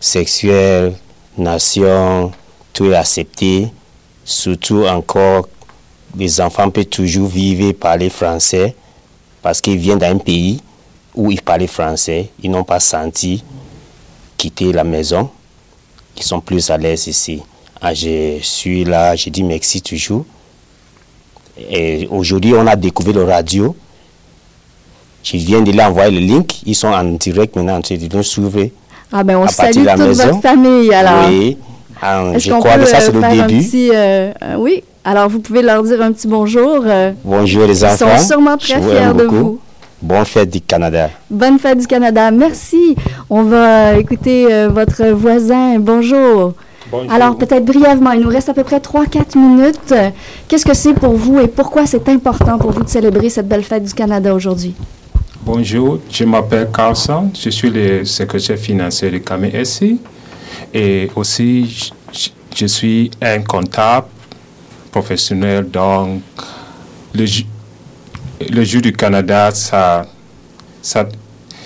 sexuelle, 0.01 0.95
nation, 1.37 2.31
tout 2.73 2.87
est 2.87 2.95
accepté. 2.95 3.69
Surtout 4.25 4.85
encore, 4.87 5.49
les 6.17 6.41
enfants 6.41 6.71
peuvent 6.71 6.87
toujours 6.87 7.29
vivre 7.29 7.69
et 7.69 7.73
parler 7.73 8.11
français 8.11 8.75
parce 9.43 9.61
qu'ils 9.61 9.79
viennent 9.79 9.99
d'un 9.99 10.19
pays 10.19 10.61
où 11.15 11.31
ils 11.31 11.43
parlaient 11.43 11.67
français. 11.67 12.31
Ils 12.43 12.51
n'ont 12.51 12.65
pas 12.65 12.81
senti 12.81 13.43
quitter 14.37 14.73
la 14.73 14.85
maison. 14.85 15.31
Ils 16.17 16.23
sont 16.23 16.41
plus 16.41 16.71
à 16.71 16.79
l'aise 16.79 17.07
ici. 17.07 17.43
Ah, 17.81 17.93
je 17.93 18.39
suis 18.41 18.85
là, 18.85 19.17
je 19.17 19.29
dis 19.29 19.43
merci 19.43 19.83
toujours. 19.83 20.25
Et 21.59 22.07
aujourd'hui, 22.11 22.55
on 22.55 22.67
a 22.67 22.77
découvert 22.77 23.15
le 23.15 23.25
radio. 23.25 23.77
Je 25.25 25.37
viens 25.39 25.63
de 25.63 25.73
leur 25.73 25.89
envoyer 25.89 26.21
le 26.21 26.27
link. 26.27 26.61
Ils 26.67 26.75
sont 26.75 26.89
en 26.89 27.03
direct 27.05 27.57
maintenant 27.57 27.77
en 27.79 27.81
train 27.81 27.97
de 27.97 28.17
nous 28.17 28.23
suivre. 28.23 28.69
Ah 29.13 29.25
ben, 29.25 29.37
on 29.39 29.43
À 29.43 29.47
partir 29.47 29.65
salue 29.65 29.81
de 29.81 29.85
la 29.87 29.95
toute 29.97 30.07
maison. 30.07 30.27
votre 30.29 30.41
famille, 30.43 30.93
alors. 30.95 31.29
Oui. 31.29 31.57
Ah, 32.03 32.25
je 32.37 32.51
crois 32.53 32.77
que 32.79 32.85
ça, 32.87 32.97
euh, 32.99 33.01
c'est 33.01 33.13
le 33.13 33.21
faire 33.21 33.31
un 33.31 33.47
début. 33.47 33.63
petit... 33.65 33.91
euh, 33.95 34.31
euh, 34.43 34.55
oui, 34.59 34.83
alors 35.05 35.29
vous 35.31 35.39
pouvez 35.39 35.63
leur 35.63 35.83
dire 35.83 36.03
un 36.03 36.13
petit 36.13 36.27
bonjour. 36.29 36.83
euh, 36.87 37.13
Bonjour 37.25 37.65
les 37.67 37.79
Ils 37.81 37.85
enfants. 37.87 38.19
sont 38.19 38.27
sûrement 38.27 38.57
très 38.59 38.75
Je 38.75 38.81
fiers 38.89 39.09
de 39.09 39.13
beaucoup. 39.13 39.35
vous. 39.37 39.59
Bonne 40.03 40.25
fête 40.27 40.51
du 40.51 40.61
Canada. 40.61 41.09
Bonne 41.31 41.59
fête 41.59 41.79
du 41.79 41.87
Canada. 41.87 42.31
Merci. 42.31 42.95
On 43.31 43.45
va 43.45 43.95
écouter 43.97 44.53
euh, 44.53 44.69
votre 44.69 45.07
voisin. 45.13 45.79
Bonjour. 45.79 46.53
Alors, 47.11 47.37
peut-être 47.37 47.65
brièvement, 47.65 48.13
il 48.13 48.21
nous 48.21 48.29
reste 48.29 48.51
à 48.51 48.55
peu 48.55 48.63
près 48.65 48.79
3-4 48.79 49.39
minutes. 49.39 49.79
Euh, 49.93 50.11
Qu'est-ce 50.47 50.67
que 50.67 50.75
c'est 50.75 50.93
pour 50.95 51.15
vous 51.15 51.41
et 51.41 51.47
pourquoi 51.49 51.87
c'est 51.87 52.07
important 52.09 52.59
pour 52.59 52.73
vous 52.73 52.85
de 52.85 52.89
célébrer 52.89 53.31
cette 53.31 53.49
belle 53.49 53.65
fête 53.65 53.85
du 53.85 53.95
Canada 53.95 54.35
aujourd'hui? 54.35 54.75
Bonjour, 55.45 55.99
je 56.11 56.25
m'appelle 56.25 56.69
Carlson, 56.73 57.31
je 57.39 57.51
suis 57.51 57.69
le 57.71 58.05
secrétaire 58.05 58.57
financier 58.59 59.11
de 59.11 59.19
KMSI 59.19 60.01
et 60.73 61.11
aussi 61.15 61.91
je- 62.57 62.67
suis 62.67 63.11
un 63.21 63.43
comptable 63.43 64.07
professionnel. 64.91 65.69
Donc, 65.71 66.23
le, 67.15 67.27
le 68.51 68.65
jour 68.65 68.81
du 68.81 68.93
Canada, 68.93 69.51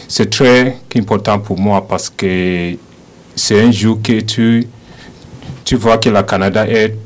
c'est 0.08 0.30
très 0.30 0.76
important 0.96 1.38
pour 1.38 1.58
moi 1.58 1.86
parce 1.86 2.10
que 2.10 2.72
c'est 3.36 3.60
un 3.60 3.70
jour 3.70 4.00
que 4.02 4.20
tu, 4.20 4.66
tu 5.64 5.76
vois 5.76 5.98
que 5.98 6.08
le 6.08 6.22
Canada 6.22 6.66
est 6.66 6.96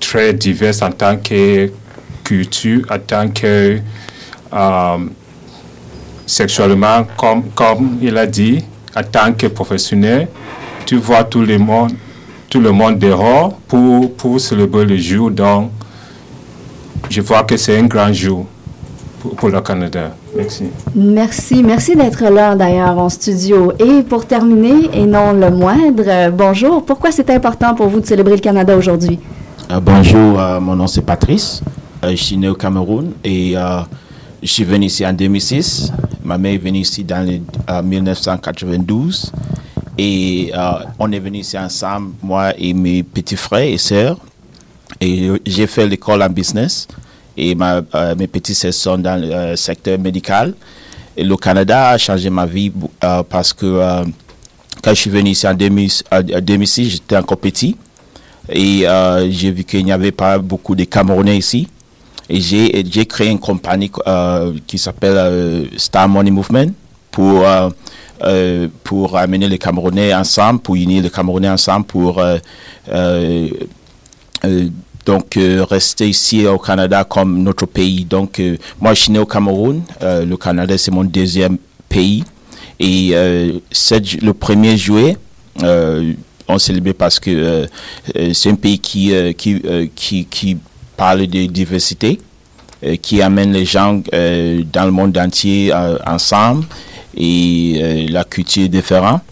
très 0.00 0.32
divers 0.34 0.82
en 0.82 0.90
tant 0.90 1.16
que 1.18 1.70
culture, 2.24 2.84
en 2.90 2.98
tant 2.98 3.28
que 3.28 3.78
euh, 4.52 4.98
sexuellement, 6.30 7.04
comme, 7.16 7.42
comme 7.54 7.98
il 8.00 8.16
a 8.16 8.26
dit, 8.26 8.62
en 8.96 9.02
tant 9.02 9.32
que 9.32 9.48
professionnel, 9.48 10.28
tu 10.86 10.96
vois 10.96 11.24
tout 11.24 11.42
le 11.42 11.58
monde, 11.58 11.92
tout 12.48 12.60
le 12.60 12.70
monde 12.70 12.98
dehors 12.98 13.54
pour, 13.66 14.12
pour 14.14 14.40
célébrer 14.40 14.84
le 14.84 14.96
jour. 14.96 15.30
Donc, 15.30 15.70
je 17.08 17.20
vois 17.20 17.42
que 17.42 17.56
c'est 17.56 17.78
un 17.78 17.86
grand 17.86 18.12
jour 18.12 18.46
pour, 19.20 19.34
pour 19.34 19.48
le 19.48 19.60
Canada. 19.60 20.14
Merci. 20.36 20.64
Merci. 20.94 21.62
Merci 21.64 21.96
d'être 21.96 22.24
là, 22.30 22.54
d'ailleurs, 22.54 22.96
en 22.96 23.08
studio. 23.08 23.72
Et 23.80 24.02
pour 24.02 24.24
terminer, 24.24 24.88
et 24.92 25.06
non 25.06 25.32
le 25.32 25.50
moindre, 25.50 26.04
euh, 26.06 26.30
bonjour. 26.30 26.84
Pourquoi 26.84 27.10
c'est 27.10 27.28
important 27.30 27.74
pour 27.74 27.88
vous 27.88 28.00
de 28.00 28.06
célébrer 28.06 28.34
le 28.34 28.40
Canada 28.40 28.76
aujourd'hui? 28.76 29.18
Euh, 29.70 29.80
bonjour, 29.80 30.40
euh, 30.40 30.60
mon 30.60 30.76
nom 30.76 30.86
c'est 30.86 31.02
Patrice. 31.02 31.60
Euh, 32.04 32.10
je 32.10 32.22
suis 32.22 32.36
né 32.36 32.48
au 32.48 32.54
Cameroun 32.54 33.10
et 33.24 33.56
euh, 33.56 33.80
je 34.42 34.48
suis 34.48 34.64
venu 34.64 34.86
ici 34.86 35.06
en 35.06 35.12
2006. 35.12 35.92
Ma 36.24 36.38
mère 36.38 36.54
est 36.54 36.58
venue 36.58 36.80
ici 36.80 37.04
dans 37.04 37.26
le, 37.26 37.40
euh, 37.68 37.82
1992 37.82 39.32
et 39.98 40.50
euh, 40.54 40.72
on 40.98 41.10
est 41.12 41.18
venu 41.18 41.38
ici 41.38 41.58
ensemble, 41.58 42.12
moi 42.22 42.52
et 42.56 42.72
mes 42.72 43.02
petits 43.02 43.36
frères 43.36 43.68
et 43.68 43.78
sœurs. 43.78 44.18
Et 45.00 45.30
j'ai 45.46 45.66
fait 45.66 45.86
l'école 45.86 46.22
en 46.22 46.28
business 46.28 46.88
et 47.36 47.56
euh, 47.60 48.14
mes 48.16 48.26
petits 48.26 48.54
sœurs 48.54 48.74
sont 48.74 48.98
dans 48.98 49.20
le 49.20 49.56
secteur 49.56 49.98
médical. 49.98 50.54
Et 51.16 51.24
le 51.24 51.36
Canada 51.36 51.90
a 51.90 51.98
changé 51.98 52.30
ma 52.30 52.46
vie 52.46 52.72
parce 53.28 53.52
que 53.52 54.04
quand 54.82 54.90
je 54.90 55.00
suis 55.00 55.10
venu 55.10 55.30
ici 55.30 55.46
en 55.46 55.54
2000 55.54 55.90
euh, 56.14 56.40
2006, 56.40 56.90
j'étais 56.90 57.16
encore 57.16 57.38
petit. 57.38 57.76
Et 58.48 58.84
j'ai 59.28 59.50
vu 59.52 59.64
qu'il 59.64 59.84
n'y 59.84 59.92
avait 59.92 60.12
pas 60.12 60.38
beaucoup 60.38 60.74
de 60.74 60.84
Camerounais 60.84 61.36
ici. 61.36 61.68
Et 62.32 62.40
j'ai 62.40 63.06
créé 63.06 63.28
une 63.28 63.40
compagnie 63.40 63.90
euh, 64.06 64.54
qui 64.64 64.78
s'appelle 64.78 65.16
euh, 65.16 65.64
Star 65.76 66.08
Money 66.08 66.30
Movement 66.30 66.68
pour, 67.10 67.42
euh, 67.44 68.68
pour 68.84 69.18
amener 69.18 69.48
les 69.48 69.58
Camerounais 69.58 70.14
ensemble, 70.14 70.60
pour 70.60 70.76
unir 70.76 71.02
les 71.02 71.10
Camerounais 71.10 71.48
ensemble, 71.50 71.86
pour 71.86 72.22
donc 75.04 75.38
rester 75.68 76.08
ici 76.08 76.46
au 76.46 76.58
Canada 76.58 77.02
comme 77.02 77.42
notre 77.42 77.66
pays. 77.66 78.04
Donc 78.04 78.40
moi 78.80 78.94
je 78.94 79.02
suis 79.02 79.12
né 79.12 79.18
au 79.18 79.26
Cameroun, 79.26 79.82
le 80.00 80.36
Canada 80.36 80.78
c'est 80.78 80.92
mon 80.92 81.02
deuxième 81.02 81.58
pays. 81.88 82.22
Et 82.78 83.10
le 83.10 84.30
1er 84.30 84.76
juillet, 84.76 85.16
on 86.46 86.58
célèbre 86.60 86.92
parce 86.92 87.18
que 87.18 87.66
c'est 88.32 88.50
un 88.50 88.54
pays 88.54 88.78
qui, 88.78 89.12
qui 89.34 90.58
parle 91.00 91.26
de 91.26 91.46
diversité, 91.46 92.20
euh, 92.84 92.96
qui 92.96 93.22
amène 93.22 93.52
les 93.54 93.64
gens 93.64 94.02
euh, 94.12 94.62
dans 94.70 94.84
le 94.84 94.90
monde 94.90 95.16
entier 95.16 95.72
euh, 95.72 95.96
ensemble 96.06 96.66
et 97.16 98.06
la 98.10 98.22
culture 98.24 98.64
est 98.64 98.68
différente. 98.68 99.22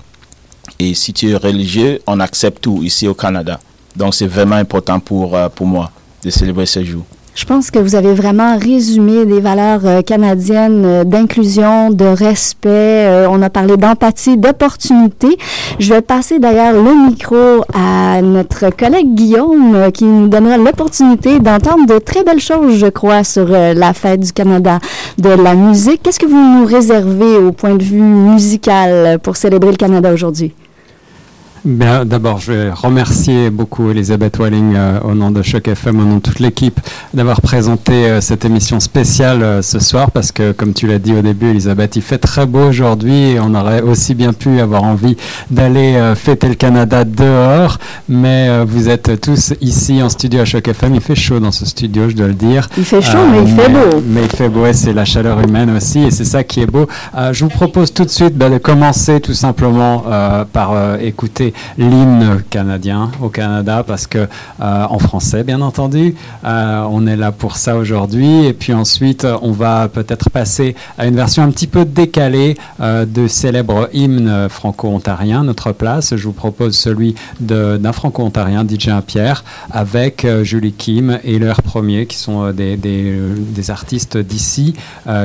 Et 0.78 0.94
si 0.94 1.12
tu 1.12 1.28
es 1.28 1.36
religieux, 1.36 2.00
on 2.06 2.20
accepte 2.20 2.62
tout 2.62 2.82
ici 2.82 3.06
au 3.06 3.12
Canada. 3.12 3.60
Donc 3.94 4.14
c'est 4.14 4.26
vraiment 4.26 4.56
important 4.56 4.98
pour, 4.98 5.36
pour 5.54 5.66
moi 5.66 5.90
de 6.24 6.30
célébrer 6.30 6.64
ce 6.64 6.82
jour. 6.82 7.04
Je 7.38 7.44
pense 7.44 7.70
que 7.70 7.78
vous 7.78 7.94
avez 7.94 8.14
vraiment 8.14 8.58
résumé 8.58 9.24
des 9.24 9.38
valeurs 9.38 9.86
euh, 9.86 10.02
canadiennes 10.02 10.84
euh, 10.84 11.04
d'inclusion, 11.04 11.88
de 11.90 12.04
respect. 12.04 12.68
Euh, 12.68 13.28
on 13.30 13.40
a 13.42 13.48
parlé 13.48 13.76
d'empathie, 13.76 14.36
d'opportunité. 14.36 15.38
Je 15.78 15.94
vais 15.94 16.00
passer 16.00 16.40
d'ailleurs 16.40 16.72
le 16.72 17.06
micro 17.06 17.62
à 17.72 18.20
notre 18.22 18.70
collègue 18.70 19.14
Guillaume 19.14 19.92
qui 19.94 20.02
nous 20.02 20.26
donnera 20.26 20.56
l'opportunité 20.56 21.38
d'entendre 21.38 21.86
de 21.86 22.00
très 22.00 22.24
belles 22.24 22.40
choses, 22.40 22.76
je 22.76 22.88
crois, 22.88 23.22
sur 23.22 23.46
la 23.46 23.92
fête 23.92 24.18
du 24.18 24.32
Canada, 24.32 24.80
de 25.18 25.30
la 25.30 25.54
musique. 25.54 26.02
Qu'est-ce 26.02 26.18
que 26.18 26.26
vous 26.26 26.58
nous 26.58 26.64
réservez 26.64 27.36
au 27.36 27.52
point 27.52 27.76
de 27.76 27.84
vue 27.84 28.02
musical 28.02 29.20
pour 29.20 29.36
célébrer 29.36 29.70
le 29.70 29.76
Canada 29.76 30.12
aujourd'hui? 30.12 30.52
Bien, 31.68 32.06
d'abord, 32.06 32.40
je 32.40 32.50
vais 32.50 32.70
remercier 32.70 33.50
beaucoup 33.50 33.90
Elisabeth 33.90 34.38
Walling 34.38 34.72
euh, 34.74 35.00
au 35.00 35.12
nom 35.12 35.30
de 35.30 35.42
Choc 35.42 35.68
FM, 35.68 36.00
au 36.00 36.04
nom 36.04 36.14
de 36.16 36.22
toute 36.22 36.40
l'équipe, 36.40 36.80
d'avoir 37.12 37.42
présenté 37.42 37.92
euh, 37.92 38.22
cette 38.22 38.46
émission 38.46 38.80
spéciale 38.80 39.42
euh, 39.42 39.60
ce 39.60 39.78
soir 39.78 40.10
parce 40.10 40.32
que, 40.32 40.52
comme 40.52 40.72
tu 40.72 40.86
l'as 40.86 40.98
dit 40.98 41.12
au 41.12 41.20
début, 41.20 41.50
Elisabeth, 41.50 41.96
il 41.96 42.00
fait 42.00 42.16
très 42.16 42.46
beau 42.46 42.70
aujourd'hui 42.70 43.32
et 43.32 43.38
on 43.38 43.54
aurait 43.54 43.82
aussi 43.82 44.14
bien 44.14 44.32
pu 44.32 44.60
avoir 44.60 44.82
envie 44.82 45.18
d'aller 45.50 46.14
fêter 46.16 46.48
le 46.48 46.54
Canada 46.54 47.04
dehors, 47.04 47.76
mais 48.08 48.64
vous 48.64 48.88
êtes 48.88 49.20
tous 49.20 49.52
ici 49.60 50.02
en 50.02 50.08
studio 50.08 50.40
à 50.40 50.44
Choc 50.46 50.68
FM. 50.68 50.94
Il 50.94 51.02
fait 51.02 51.14
chaud 51.14 51.38
dans 51.38 51.52
ce 51.52 51.66
studio, 51.66 52.08
je 52.08 52.16
dois 52.16 52.28
le 52.28 52.34
dire. 52.34 52.66
Il 52.78 52.84
fait 52.84 53.02
chaud, 53.02 53.18
mais 53.30 53.42
il 53.42 53.54
fait 53.54 53.68
beau. 53.68 54.02
Mais 54.06 54.22
il 54.22 54.30
fait 54.30 54.48
beau, 54.48 54.64
et 54.64 54.72
c'est 54.72 54.94
la 54.94 55.04
chaleur 55.04 55.38
humaine 55.40 55.76
aussi, 55.76 55.98
et 56.00 56.10
c'est 56.10 56.24
ça 56.24 56.44
qui 56.44 56.60
est 56.60 56.66
beau. 56.66 56.86
Je 57.32 57.44
vous 57.44 57.50
propose 57.50 57.92
tout 57.92 58.04
de 58.04 58.10
suite 58.10 58.36
bah, 58.38 58.48
de 58.48 58.56
commencer 58.56 59.20
tout 59.20 59.34
simplement 59.34 60.04
par 60.52 60.98
écouter 61.00 61.52
l'hymne 61.76 62.42
canadien 62.50 63.10
au 63.20 63.28
Canada 63.28 63.84
parce 63.86 64.06
que 64.06 64.28
en 64.60 64.98
français, 64.98 65.44
bien 65.44 65.60
entendu, 65.60 66.14
on 66.44 67.06
est 67.06 67.16
là 67.16 67.32
pour 67.32 67.56
ça 67.56 67.76
aujourd'hui. 67.76 68.44
Et 68.44 68.52
puis 68.52 68.72
ensuite, 68.72 69.26
on 69.42 69.52
va 69.52 69.88
peut-être 69.88 70.30
passer 70.30 70.74
à 70.98 71.06
une 71.06 71.16
version 71.16 71.42
un 71.42 71.50
petit 71.50 71.66
peu 71.66 71.84
décalée 71.84 72.56
de 72.80 73.26
célèbre 73.26 73.88
hymne 73.92 74.48
franco-ontarien, 74.48 75.44
Notre 75.44 75.72
Place. 75.72 76.16
Je 76.16 76.24
vous 76.24 76.32
propose 76.32 76.76
celui 76.76 77.14
d'un 77.40 77.92
franco-ontarien, 77.92 78.64
DJ 78.68 78.90
Pierre, 79.06 79.44
avec 79.70 80.26
Julie 80.42 80.72
Kim 80.72 81.18
et 81.24 81.38
leur 81.38 81.62
premier, 81.62 82.06
qui 82.06 82.16
sont 82.16 82.52
des 82.52 83.70
artistes 83.70 84.18
d'ici, 84.18 84.74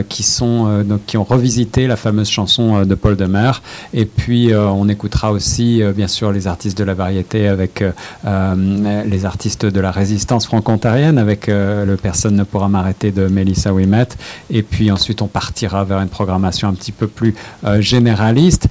qui, 0.10 0.24
sont, 0.24 0.84
donc, 0.84 1.02
qui 1.06 1.18
ont 1.18 1.24
revisité 1.24 1.88
la 1.88 1.96
fameuse 1.96 2.30
chanson 2.30 2.86
de 2.86 2.96
Paul 2.96 3.16
Demer. 3.16 3.52
Et 3.94 4.06
puis, 4.06 4.52
on 4.56 4.88
écoutera 4.90 5.32
aussi, 5.32 5.82
bien 5.96 6.08
sûr, 6.08 6.13
les 6.22 6.48
artistes 6.48 6.78
de 6.78 6.84
la 6.84 6.94
variété 6.94 7.48
avec 7.48 7.84
les 8.24 9.26
artistes 9.26 9.66
de 9.66 9.80
la 9.80 9.92
résistance 9.92 10.46
franco-ontarienne, 10.46 11.18
avec 11.18 11.48
le 11.48 11.96
Personne 12.02 12.36
ne 12.36 12.44
pourra 12.44 12.70
m'arrêter 12.70 13.12
de 13.12 13.28
Melissa 13.28 13.74
Wimet. 13.74 14.08
Et 14.50 14.64
puis 14.64 14.92
ensuite, 14.92 15.22
on 15.22 15.28
partira 15.28 15.84
vers 15.84 16.00
une 16.00 16.10
programmation 16.10 16.68
un 16.68 16.74
petit 16.74 16.92
peu 16.92 17.08
plus 17.08 17.36
généraliste. 17.80 18.68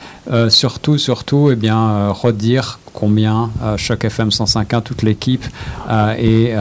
surtout, 0.49 0.99
surtout, 0.99 1.51
eh 1.51 1.57
bien, 1.57 2.09
redire 2.09 2.79
combien 2.93 3.51
Choc 3.77 4.05
FM 4.05 4.29
105.1, 4.29 4.83
toute 4.83 5.03
l'équipe 5.03 5.45
et 6.19 6.55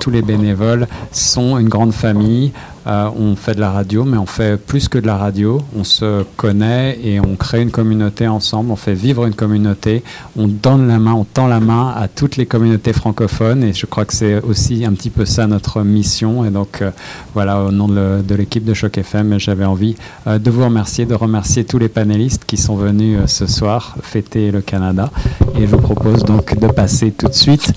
tous 0.00 0.10
les 0.10 0.22
bénévoles 0.22 0.86
sont 1.12 1.58
une 1.58 1.68
grande 1.68 1.92
famille. 1.92 2.52
Euh, 2.86 3.10
on 3.18 3.34
fait 3.34 3.54
de 3.54 3.60
la 3.60 3.72
radio, 3.72 4.04
mais 4.04 4.16
on 4.16 4.26
fait 4.26 4.56
plus 4.56 4.88
que 4.88 4.98
de 4.98 5.06
la 5.06 5.16
radio. 5.16 5.60
On 5.76 5.82
se 5.82 6.22
connaît 6.36 6.98
et 7.02 7.18
on 7.18 7.34
crée 7.34 7.62
une 7.62 7.72
communauté 7.72 8.28
ensemble. 8.28 8.70
On 8.70 8.76
fait 8.76 8.94
vivre 8.94 9.26
une 9.26 9.34
communauté. 9.34 10.04
On 10.36 10.46
donne 10.46 10.86
la 10.86 11.00
main, 11.00 11.12
on 11.12 11.24
tend 11.24 11.48
la 11.48 11.58
main 11.58 11.92
à 11.96 12.06
toutes 12.06 12.36
les 12.36 12.46
communautés 12.46 12.92
francophones. 12.92 13.64
Et 13.64 13.72
je 13.72 13.86
crois 13.86 14.04
que 14.04 14.14
c'est 14.14 14.40
aussi 14.42 14.84
un 14.84 14.92
petit 14.92 15.10
peu 15.10 15.24
ça 15.24 15.48
notre 15.48 15.82
mission. 15.82 16.44
Et 16.44 16.50
donc, 16.50 16.80
euh, 16.80 16.92
voilà, 17.34 17.60
au 17.60 17.72
nom 17.72 17.88
de 17.88 18.34
l'équipe 18.36 18.64
de 18.64 18.74
Choc 18.74 18.98
FM, 18.98 19.38
j'avais 19.40 19.64
envie 19.64 19.96
euh, 20.28 20.38
de 20.38 20.50
vous 20.50 20.64
remercier, 20.64 21.06
de 21.06 21.14
remercier 21.14 21.64
tous 21.64 21.78
les 21.78 21.88
panélistes 21.88 22.44
qui 22.44 22.56
sont 22.56 22.76
venus 22.76 23.18
ce 23.26 23.48
soir 23.48 23.96
fêter 24.00 24.52
le 24.52 24.60
Canada. 24.60 25.10
Et 25.58 25.66
je 25.66 25.75
vous 25.76 25.82
propose 25.82 26.22
donc 26.24 26.58
de 26.58 26.66
passer 26.68 27.10
tout 27.10 27.28
de 27.28 27.34
suite, 27.34 27.72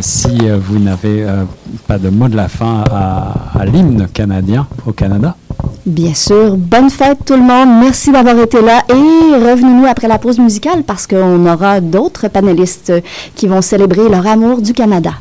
si 0.00 0.36
vous 0.60 0.78
n'avez 0.78 1.26
pas 1.86 1.98
de 1.98 2.08
mot 2.08 2.28
de 2.28 2.36
la 2.36 2.48
fin 2.48 2.84
à 2.90 3.64
l'hymne 3.64 4.08
canadien 4.12 4.66
au 4.86 4.92
Canada. 4.92 5.36
Bien 5.86 6.14
sûr. 6.14 6.56
Bonne 6.56 6.88
fête 6.90 7.18
tout 7.26 7.34
le 7.34 7.42
monde. 7.42 7.80
Merci 7.80 8.10
d'avoir 8.10 8.38
été 8.38 8.60
là 8.62 8.82
et 8.88 8.92
revenez-nous 8.94 9.86
après 9.86 10.08
la 10.08 10.18
pause 10.18 10.38
musicale 10.38 10.82
parce 10.82 11.06
qu'on 11.06 11.46
aura 11.46 11.80
d'autres 11.80 12.28
panélistes 12.28 12.92
qui 13.34 13.46
vont 13.46 13.60
célébrer 13.60 14.08
leur 14.08 14.26
amour 14.26 14.62
du 14.62 14.72
Canada. 14.72 15.12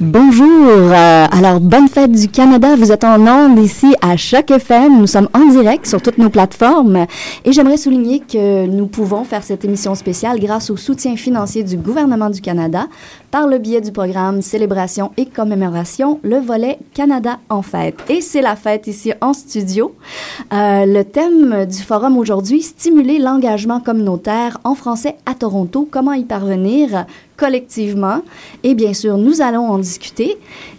Bonjour. 0.00 0.46
Euh, 0.46 1.26
alors, 1.28 1.58
bonne 1.58 1.88
fête 1.88 2.12
du 2.12 2.28
Canada. 2.28 2.76
Vous 2.76 2.92
êtes 2.92 3.02
en 3.02 3.18
ondes 3.26 3.58
ici 3.58 3.96
à 4.00 4.16
Choc 4.16 4.48
FM. 4.48 5.00
Nous 5.00 5.08
sommes 5.08 5.28
en 5.34 5.46
direct 5.46 5.86
sur 5.86 6.00
toutes 6.00 6.18
nos 6.18 6.30
plateformes. 6.30 7.06
Et 7.44 7.52
j'aimerais 7.52 7.78
souligner 7.78 8.20
que 8.20 8.66
nous 8.66 8.86
pouvons 8.86 9.24
faire 9.24 9.42
cette 9.42 9.64
émission 9.64 9.96
spéciale 9.96 10.38
grâce 10.38 10.70
au 10.70 10.76
soutien 10.76 11.16
financier 11.16 11.64
du 11.64 11.76
gouvernement 11.76 12.30
du 12.30 12.40
Canada 12.40 12.86
par 13.30 13.46
le 13.46 13.58
biais 13.58 13.80
du 13.80 13.92
programme 13.92 14.42
Célébration 14.42 15.12
et 15.16 15.26
Commémoration, 15.26 16.20
le 16.22 16.38
volet 16.38 16.78
Canada 16.94 17.38
en 17.48 17.62
fête. 17.62 17.98
Et 18.08 18.20
c'est 18.20 18.42
la 18.42 18.56
fête 18.56 18.86
ici 18.86 19.12
en 19.20 19.32
studio. 19.32 19.94
Euh, 20.52 20.86
le 20.86 21.02
thème 21.02 21.66
du 21.66 21.82
forum 21.82 22.16
aujourd'hui, 22.16 22.62
stimuler 22.62 23.18
l'engagement 23.18 23.80
communautaire 23.80 24.58
en 24.64 24.74
français 24.74 25.16
à 25.26 25.34
Toronto. 25.34 25.88
Comment 25.90 26.12
y 26.12 26.24
parvenir? 26.24 27.06
collectivement? 27.38 28.20
Et 28.64 28.74
bien 28.74 28.92
sûr, 28.92 29.16
nous 29.16 29.40
allons 29.40 29.70
en 29.70 29.78
discuter. 29.78 30.36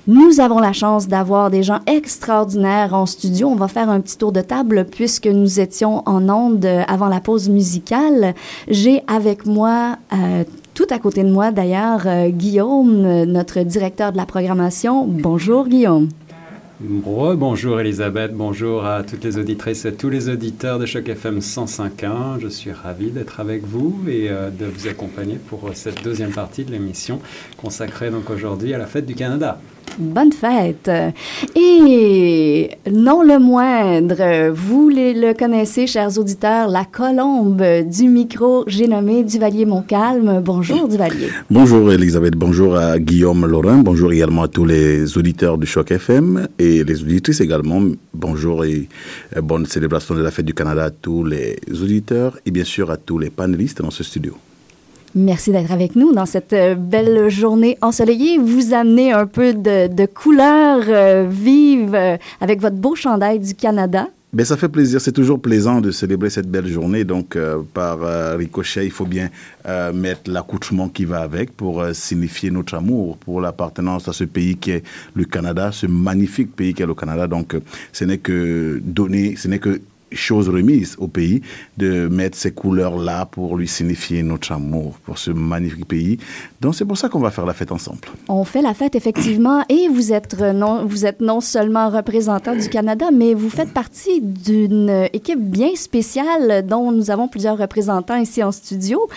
Nous 0.08 0.40
avons 0.40 0.60
la 0.60 0.74
chance 0.74 1.08
d'avoir 1.08 1.50
des 1.50 1.64
gens 1.64 1.80
extraordinaires 1.88 2.94
en 2.94 3.06
studio. 3.06 3.48
On 3.48 3.56
va 3.56 3.68
faire 3.68 3.90
un 3.90 4.02
petit 4.02 4.18
tour 4.18 4.32
de 4.32 4.42
table 4.42 4.86
puisque 4.86 5.28
nous 5.28 5.60
étions 5.60 6.04
en 6.06 6.30
onde 6.30 6.66
avant 6.88 7.08
la 7.08 7.22
pause 7.22 7.50
musicale. 7.50 8.36
J'ai 8.68 9.02
avec 9.08 9.46
moi 9.46 9.96
euh, 10.14 10.44
tout 10.80 10.88
à 10.92 10.98
côté 10.98 11.26
de 11.26 11.30
moi, 11.30 11.52
d'ailleurs, 11.52 12.04
euh, 12.06 12.30
Guillaume, 12.30 13.26
notre 13.26 13.60
directeur 13.64 14.14
de 14.14 14.18
la 14.18 14.26
programmation. 14.26 15.06
Bonjour, 15.06 15.68
Guillaume. 15.68 16.08
Bonjour 16.80 17.82
Elisabeth, 17.82 18.34
bonjour 18.34 18.86
à 18.86 19.04
toutes 19.04 19.26
les 19.26 19.38
auditrices 19.38 19.84
et 19.84 19.94
tous 19.94 20.10
les 20.10 20.30
auditeurs 20.30 20.80
de 20.80 20.86
Choc 20.86 21.10
FM 21.10 21.40
105.1. 21.40 22.40
Je 22.40 22.48
suis 22.48 22.72
ravi 22.72 23.12
d'être 23.12 23.42
avec 23.42 23.66
vous 23.66 23.94
et 24.08 24.30
euh, 24.30 24.50
de 24.50 24.66
vous 24.66 24.88
accompagner 24.88 25.36
pour 25.36 25.68
euh, 25.68 25.72
cette 25.74 26.02
deuxième 26.02 26.32
partie 26.32 26.64
de 26.64 26.72
l'émission 26.72 27.20
consacrée 27.58 28.10
donc 28.12 28.30
aujourd'hui 28.30 28.74
à 28.74 28.78
la 28.78 28.86
fête 28.86 29.06
du 29.06 29.16
Canada. 29.16 29.60
Bonne 29.98 30.32
fête. 30.32 30.90
Et 31.56 32.70
non 32.92 33.24
le 33.24 33.40
moindre, 33.40 34.52
vous 34.52 34.90
le 34.90 35.34
connaissez, 35.34 35.88
chers 35.88 36.18
auditeurs, 36.18 36.70
la 36.70 36.86
colombe 36.86 37.64
du 37.86 38.08
micro, 38.08 38.64
j'ai 38.68 38.88
nommé 38.88 39.24
Duvalier 39.24 39.66
Montcalm. 39.66 40.42
Bonjour 40.44 40.88
Duvalier. 40.88 41.30
Bonjour 41.50 41.92
Elisabeth, 41.92 42.36
bonjour 42.36 42.76
à 42.76 43.00
Guillaume 43.00 43.46
Laurin, 43.46 43.78
bonjour 43.78 44.12
également 44.14 44.44
à 44.44 44.48
tous 44.48 44.66
les 44.66 45.18
auditeurs 45.18 45.58
du 45.58 45.66
Choc 45.66 45.92
FM 45.92 46.48
et 46.58 46.84
les 46.84 47.02
auditrices 47.02 47.42
également. 47.42 47.82
Bonjour 48.14 48.66
et 48.66 48.88
bonne 49.42 49.66
célébration 49.66 50.16
de 50.16 50.22
la 50.22 50.32
fête 50.32 50.46
du 50.46 50.54
Canada 50.54 50.86
à 50.86 50.90
tous 50.90 51.24
les 51.24 51.58
auditeurs 51.82 52.38
et 52.46 52.52
bien 52.52 52.66
sûr 52.66 52.92
à 52.92 52.98
tous 52.98 53.18
les 53.18 53.30
panélistes 53.30 53.82
dans 53.82 53.92
ce 53.92 54.04
studio. 54.04 54.36
Merci 55.16 55.52
d'être 55.52 55.72
avec 55.72 55.96
nous 55.96 56.14
dans 56.14 56.28
cette 56.28 56.54
euh, 56.54 56.76
belle 56.76 57.30
journée 57.30 57.78
ensoleillée. 57.82 58.38
Vous 58.38 58.74
amenez 58.74 59.12
un 59.12 59.26
peu 59.26 59.54
de, 59.54 59.88
de 59.88 60.06
couleurs 60.06 60.84
euh, 60.88 61.28
vives 61.28 61.96
euh, 61.96 62.18
avec 62.42 62.62
votre 62.62 62.76
beau 62.76 62.94
chandail 62.96 63.40
du 63.40 63.56
Canada. 63.56 64.08
Ben, 64.32 64.46
ça 64.46 64.56
fait 64.58 64.70
plaisir, 64.70 65.02
c'est 65.02 65.12
toujours 65.12 65.42
plaisant 65.42 65.82
de 65.82 65.90
célébrer 65.90 66.30
cette 66.30 66.46
belle 66.46 66.68
journée. 66.68 67.04
Donc, 67.04 67.36
par 67.74 67.98
ricochet, 68.38 68.86
il 68.86 68.92
faut 68.92 69.08
bien 69.08 69.32
mettre 69.92 70.30
l'accoutrement 70.30 70.88
qui 70.88 71.06
va 71.06 71.22
avec 71.22 71.52
pour 71.58 71.84
signifier 71.94 72.52
notre 72.52 72.76
amour 72.76 73.18
pour 73.18 73.42
l'appartenance 73.42 74.08
à 74.08 74.14
ce 74.14 74.26
pays 74.26 74.56
qui 74.56 74.70
est 74.70 74.84
le 75.16 75.26
Canada, 75.26 75.72
ce 75.72 75.88
magnifique 75.88 76.56
pays 76.56 76.76
qui 76.76 76.84
est 76.84 76.86
le 76.86 76.94
Canada. 76.94 77.26
Donc, 77.26 77.58
ce 77.92 78.06
n'est 78.06 78.20
que 78.20 78.80
donner, 78.84 79.36
ce 79.36 79.48
n'est 79.48 79.58
que 79.58 79.82
chose 80.12 80.50
remise 80.50 80.96
au 81.00 81.08
pays 81.08 81.42
de 81.78 82.08
mettre 82.08 82.38
ces 82.38 82.52
couleurs-là 82.52 83.26
pour 83.26 83.58
lui 83.58 83.68
signifier 83.68 84.24
notre 84.24 84.52
amour 84.52 84.98
pour 85.04 85.18
ce 85.18 85.32
magnifique 85.32 85.86
pays. 85.86 86.18
Donc 86.62 86.76
c'est 86.76 86.86
pour 86.86 86.98
ça 86.98 87.10
qu'on 87.10 87.20
va 87.20 87.32
faire 87.32 87.46
la 87.46 87.54
fête 87.54 87.72
ensemble. 87.72 88.00
On 88.28 88.44
fait 88.44 88.62
la 88.62 88.74
fête 88.74 88.96
effectivement 88.96 89.64
et 89.70 89.88
vous 89.88 90.12
êtes 90.14 90.40
non, 90.40 90.86
vous 90.86 91.06
êtes 91.06 91.22
non 91.22 91.42
seulement 91.42 91.90
représentant 91.90 92.56
du 92.56 92.70
Canada, 92.70 93.08
mais 93.14 93.34
vous 93.34 93.50
faites 93.50 93.74
partie 93.74 94.22
d'une 94.22 95.08
équipe 95.14 95.40
bien 95.40 95.76
spéciale 95.76 96.66
dont 96.66 96.92
nous 96.92 97.12
avons 97.12 97.28
plusieurs 97.28 97.58
représentants 97.58 98.18
ici 98.18 98.44
en 98.44 98.52
studio. 98.52 99.08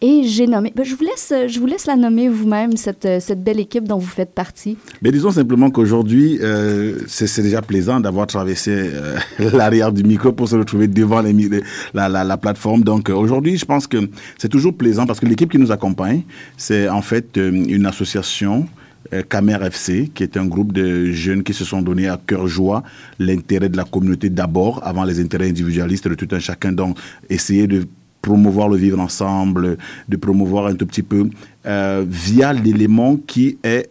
Et 0.00 0.22
j'ai 0.24 0.46
nommé, 0.46 0.72
ben, 0.74 0.84
je 0.84 0.94
vous 0.94 1.04
laisse, 1.04 1.32
je 1.46 1.60
vous 1.60 1.66
laisse 1.66 1.86
la 1.86 1.96
nommer 1.96 2.28
vous-même 2.28 2.76
cette, 2.76 3.20
cette 3.20 3.42
belle 3.42 3.60
équipe 3.60 3.84
dont 3.84 3.98
vous 3.98 4.06
faites 4.06 4.32
partie. 4.32 4.76
Mais 5.02 5.10
disons 5.10 5.30
simplement 5.30 5.70
qu'aujourd'hui 5.70 6.38
euh, 6.42 6.98
c'est 7.06 7.42
déjà 7.42 7.62
plaisant 7.62 8.00
d'avoir 8.00 8.26
traversé 8.26 8.70
euh, 8.72 9.16
l'arrière 9.52 9.92
du 9.92 10.04
micro 10.04 10.32
pour 10.38 10.48
se 10.48 10.56
retrouver 10.56 10.86
devant 10.86 11.20
la, 11.20 12.08
la, 12.08 12.24
la, 12.24 12.36
plateforme. 12.36 12.82
Donc 12.84 13.10
euh, 13.10 13.14
aujourd'hui, 13.14 13.58
je 13.58 13.64
pense 13.64 13.86
que 13.88 14.08
c'est 14.38 14.48
toujours 14.48 14.74
plaisant 14.74 15.04
parce 15.04 15.18
que 15.18 15.26
l'équipe 15.26 15.50
qui 15.50 15.58
nous 15.58 15.72
accompagne, 15.72 16.22
c'est 16.56 16.88
en 16.88 17.02
fait 17.02 17.36
euh, 17.36 17.50
une 17.50 17.86
association 17.86 18.68
euh, 19.12 19.22
Camer 19.28 19.58
FC, 19.62 20.10
qui 20.14 20.22
est 20.22 20.36
un 20.36 20.46
groupe 20.46 20.72
de 20.72 21.10
jeunes 21.10 21.42
qui 21.42 21.54
se 21.54 21.64
sont 21.64 21.82
donnés 21.82 22.08
à 22.08 22.20
cœur 22.24 22.46
joie 22.46 22.84
l'intérêt 23.18 23.68
de 23.68 23.76
la 23.76 23.84
communauté 23.84 24.30
d'abord, 24.30 24.80
avant 24.84 25.04
les 25.04 25.18
intérêts 25.20 25.48
individualistes 25.48 26.06
de 26.06 26.14
tout 26.14 26.28
un 26.32 26.38
chacun. 26.38 26.72
Donc, 26.72 26.96
essayer 27.28 27.66
de 27.66 27.86
promouvoir 28.22 28.68
le 28.68 28.76
vivre 28.76 29.00
ensemble, 29.00 29.76
de 30.08 30.16
promouvoir 30.16 30.66
un 30.66 30.74
tout 30.74 30.86
petit 30.86 31.02
peu 31.02 31.28
euh, 31.66 32.04
via 32.06 32.52
l'élément 32.52 33.16
qui 33.16 33.58
est 33.62 33.88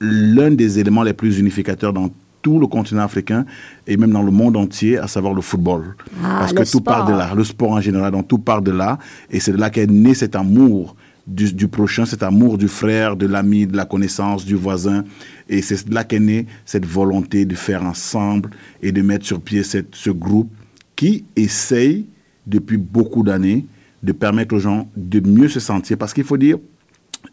l'un 0.00 0.50
des 0.50 0.78
éléments 0.78 1.02
les 1.02 1.14
plus 1.14 1.38
unificateurs 1.38 1.92
dans 1.92 2.10
tout 2.42 2.58
le 2.58 2.66
continent 2.66 3.02
africain 3.02 3.44
et 3.86 3.96
même 3.96 4.10
dans 4.10 4.22
le 4.22 4.30
monde 4.30 4.56
entier, 4.56 4.98
à 4.98 5.06
savoir 5.06 5.34
le 5.34 5.42
football. 5.42 5.96
Ah, 6.22 6.38
Parce 6.40 6.52
que 6.52 6.70
tout 6.70 6.80
part 6.80 7.06
de 7.06 7.12
là, 7.12 7.34
le 7.34 7.44
sport 7.44 7.72
en 7.72 7.80
général, 7.80 8.12
donc 8.12 8.28
tout 8.28 8.38
part 8.38 8.62
de 8.62 8.70
là. 8.70 8.98
Et 9.30 9.40
c'est 9.40 9.52
de 9.52 9.58
là 9.58 9.70
qu'est 9.70 9.86
né 9.86 10.14
cet 10.14 10.36
amour 10.36 10.96
du, 11.26 11.52
du, 11.52 11.68
prochain, 11.68 12.06
cet 12.06 12.22
amour 12.22 12.58
du 12.58 12.68
frère, 12.68 13.16
de 13.16 13.26
l'ami, 13.26 13.66
de 13.66 13.76
la 13.76 13.84
connaissance, 13.84 14.44
du 14.44 14.54
voisin. 14.54 15.04
Et 15.48 15.62
c'est 15.62 15.88
de 15.88 15.94
là 15.94 16.04
qu'est 16.04 16.20
née 16.20 16.46
cette 16.64 16.86
volonté 16.86 17.44
de 17.44 17.54
faire 17.54 17.84
ensemble 17.84 18.50
et 18.82 18.92
de 18.92 19.02
mettre 19.02 19.26
sur 19.26 19.40
pied 19.40 19.62
cette, 19.62 19.94
ce 19.94 20.10
groupe 20.10 20.50
qui 20.96 21.24
essaye 21.36 22.06
depuis 22.46 22.76
beaucoup 22.76 23.22
d'années 23.22 23.66
de 24.02 24.12
permettre 24.12 24.54
aux 24.54 24.58
gens 24.58 24.88
de 24.96 25.20
mieux 25.20 25.48
se 25.48 25.60
sentir. 25.60 25.98
Parce 25.98 26.14
qu'il 26.14 26.24
faut 26.24 26.38
dire, 26.38 26.58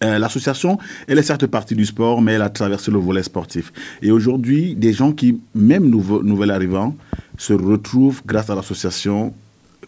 euh, 0.03 0.19
L'association, 0.19 0.77
elle 1.07 1.17
est 1.17 1.23
certes 1.23 1.47
partie 1.47 1.75
du 1.75 1.85
sport, 1.85 2.21
mais 2.21 2.33
elle 2.33 2.41
a 2.41 2.49
traversé 2.49 2.91
le 2.91 2.99
volet 2.99 3.23
sportif. 3.23 3.71
Et 4.01 4.11
aujourd'hui, 4.11 4.75
des 4.75 4.93
gens 4.93 5.11
qui, 5.11 5.39
même 5.55 5.89
nouveau, 5.89 6.21
nouvel 6.23 6.51
arrivants, 6.51 6.95
se 7.37 7.53
retrouvent 7.53 8.21
grâce 8.25 8.49
à 8.49 8.55
l'association 8.55 9.33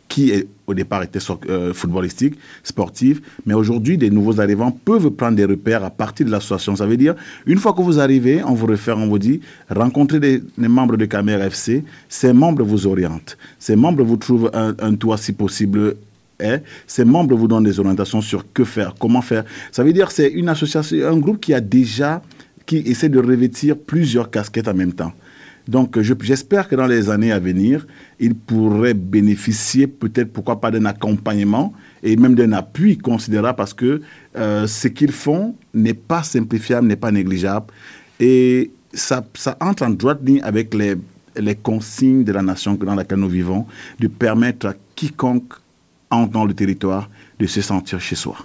qui 0.09 0.33
au 0.65 0.73
départ 0.73 1.03
était 1.03 1.19
euh, 1.49 1.73
footballistique, 1.73 2.35
sportif, 2.63 3.21
mais 3.45 3.53
aujourd'hui, 3.53 3.97
des 3.97 4.09
nouveaux 4.09 4.39
arrivants 4.41 4.71
peuvent 4.71 5.09
prendre 5.11 5.35
des 5.35 5.45
repères 5.45 5.83
à 5.83 5.89
partir 5.89 6.25
de 6.25 6.31
l'association. 6.31 6.75
Ça 6.75 6.85
veut 6.85 6.97
dire, 6.97 7.15
une 7.45 7.57
fois 7.57 7.73
que 7.73 7.81
vous 7.81 7.99
arrivez, 7.99 8.43
on 8.43 8.53
vous 8.53 8.65
réfère, 8.65 8.97
on 8.97 9.07
vous 9.07 9.19
dit, 9.19 9.39
rencontrez 9.69 10.19
des 10.19 10.41
membres 10.57 10.97
de 10.97 11.05
Caméra 11.05 11.45
FC, 11.45 11.83
ces 12.07 12.33
membres 12.33 12.63
vous 12.63 12.87
orientent, 12.87 13.37
ces 13.57 13.75
membres 13.75 14.03
vous 14.03 14.17
trouvent 14.17 14.51
un, 14.53 14.75
un 14.79 14.95
toit 14.95 15.17
si 15.17 15.31
possible 15.31 15.95
est, 16.39 16.63
ces 16.87 17.05
membres 17.05 17.35
vous 17.35 17.47
donnent 17.47 17.63
des 17.63 17.79
orientations 17.79 18.21
sur 18.21 18.51
que 18.53 18.63
faire, 18.63 18.95
comment 18.99 19.21
faire. 19.21 19.43
Ça 19.71 19.83
veut 19.83 19.93
dire 19.93 20.11
c'est 20.11 20.29
une 20.29 20.49
association, 20.49 21.07
un 21.07 21.17
groupe 21.17 21.39
qui 21.39 21.53
a 21.53 21.61
déjà, 21.61 22.21
qui 22.65 22.77
essaie 22.77 23.09
de 23.09 23.19
revêtir 23.19 23.77
plusieurs 23.77 24.29
casquettes 24.31 24.67
en 24.67 24.73
même 24.73 24.93
temps. 24.93 25.13
Donc 25.67 25.99
je- 26.01 26.13
j'espère 26.21 26.67
que 26.67 26.75
dans 26.75 26.87
les 26.87 27.09
années 27.11 27.31
à 27.31 27.39
venir, 27.39 27.85
ils 28.19 28.33
pourraient 28.33 28.95
bénéficier 28.95 29.85
peut-être, 29.85 30.31
pourquoi 30.33 30.59
pas, 30.59 30.71
d'un 30.71 30.85
accompagnement 30.85 31.73
et 32.01 32.15
même 32.15 32.33
d'un 32.33 32.53
appui 32.53 32.97
considérable 32.97 33.55
parce 33.57 33.73
que 33.73 34.01
euh, 34.35 34.65
ce 34.65 34.87
qu'ils 34.87 35.11
font 35.11 35.55
n'est 35.73 35.93
pas 35.93 36.23
simplifiable, 36.23 36.87
n'est 36.87 36.95
pas 36.95 37.11
négligeable. 37.11 37.67
Et 38.19 38.71
ça, 38.93 39.23
entre 39.59 39.83
en 39.83 39.91
droite 39.91 40.19
ligne 40.25 40.41
avec 40.43 40.73
les, 40.73 40.95
consignes 41.61 42.23
de 42.23 42.31
la 42.31 42.41
nation 42.41 42.73
dans 42.73 42.95
laquelle 42.95 43.19
nous 43.19 43.29
vivons, 43.29 43.65
de 43.99 44.07
permettre 44.07 44.67
à 44.67 44.73
quiconque 44.95 45.53
dans 46.11 46.45
le 46.45 46.53
territoire 46.53 47.09
de 47.39 47.45
se 47.45 47.61
sentir 47.61 47.99
chez 47.99 48.15
soi. 48.15 48.35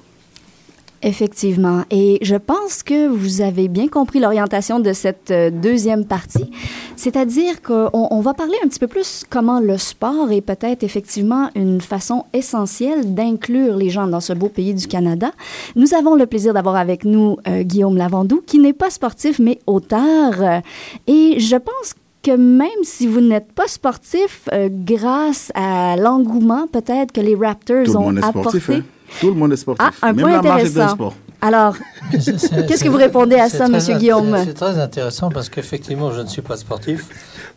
Effectivement. 1.06 1.82
Et 1.90 2.18
je 2.22 2.34
pense 2.34 2.82
que 2.82 3.08
vous 3.08 3.42
avez 3.42 3.68
bien 3.68 3.88
compris 3.88 4.20
l'orientation 4.20 4.80
de 4.80 4.94
cette 4.94 5.30
euh, 5.30 5.50
deuxième 5.50 6.06
partie. 6.06 6.50
C'est-à-dire 6.96 7.60
qu'on 7.60 7.90
on 7.92 8.20
va 8.22 8.32
parler 8.32 8.54
un 8.64 8.68
petit 8.68 8.78
peu 8.78 8.86
plus 8.86 9.22
comment 9.28 9.60
le 9.60 9.76
sport 9.76 10.32
est 10.32 10.40
peut-être 10.40 10.82
effectivement 10.82 11.50
une 11.54 11.82
façon 11.82 12.24
essentielle 12.32 13.12
d'inclure 13.12 13.76
les 13.76 13.90
gens 13.90 14.06
dans 14.06 14.20
ce 14.20 14.32
beau 14.32 14.48
pays 14.48 14.72
du 14.72 14.86
Canada. 14.86 15.32
Nous 15.76 15.92
avons 15.92 16.14
le 16.14 16.24
plaisir 16.24 16.54
d'avoir 16.54 16.76
avec 16.76 17.04
nous 17.04 17.36
euh, 17.48 17.64
Guillaume 17.64 17.98
Lavandou, 17.98 18.42
qui 18.46 18.58
n'est 18.58 18.72
pas 18.72 18.88
sportif, 18.88 19.38
mais 19.38 19.58
auteur. 19.66 20.62
Et 21.06 21.38
je 21.38 21.56
pense 21.56 21.94
que 22.24 22.36
même 22.36 22.82
si 22.82 23.06
vous 23.06 23.20
n'êtes 23.20 23.52
pas 23.52 23.68
sportif, 23.68 24.48
euh, 24.52 24.68
grâce 24.72 25.52
à 25.54 25.96
l'engouement 25.96 26.66
peut-être 26.66 27.12
que 27.12 27.20
les 27.20 27.36
Raptors 27.36 27.84
Tout 27.84 27.92
le 27.92 27.98
ont 27.98 28.02
monde 28.02 28.18
est 28.18 28.24
apporté... 28.24 28.58
sportif. 28.58 28.70
hein. 28.70 28.82
Tout 29.20 29.28
le 29.28 29.34
monde 29.34 29.52
est 29.52 29.56
sportif. 29.56 29.86
Ah, 30.02 30.08
un 30.08 30.12
Même 30.14 30.22
point 30.24 30.32
la 30.32 30.38
intéressant. 30.54 30.88
sport. 30.88 31.14
Alors, 31.42 31.76
qu'est-ce 32.10 32.82
que 32.82 32.88
vous 32.88 32.96
répondez 32.96 33.36
à 33.36 33.48
ça, 33.50 33.68
Monsieur 33.68 33.96
Guillaume? 33.98 34.34
C'est 34.44 34.54
très 34.54 34.78
intéressant 34.78 35.28
parce 35.28 35.48
qu'effectivement, 35.50 36.10
je 36.10 36.22
ne 36.22 36.26
suis 36.26 36.40
pas 36.42 36.56
sportif. 36.56 37.06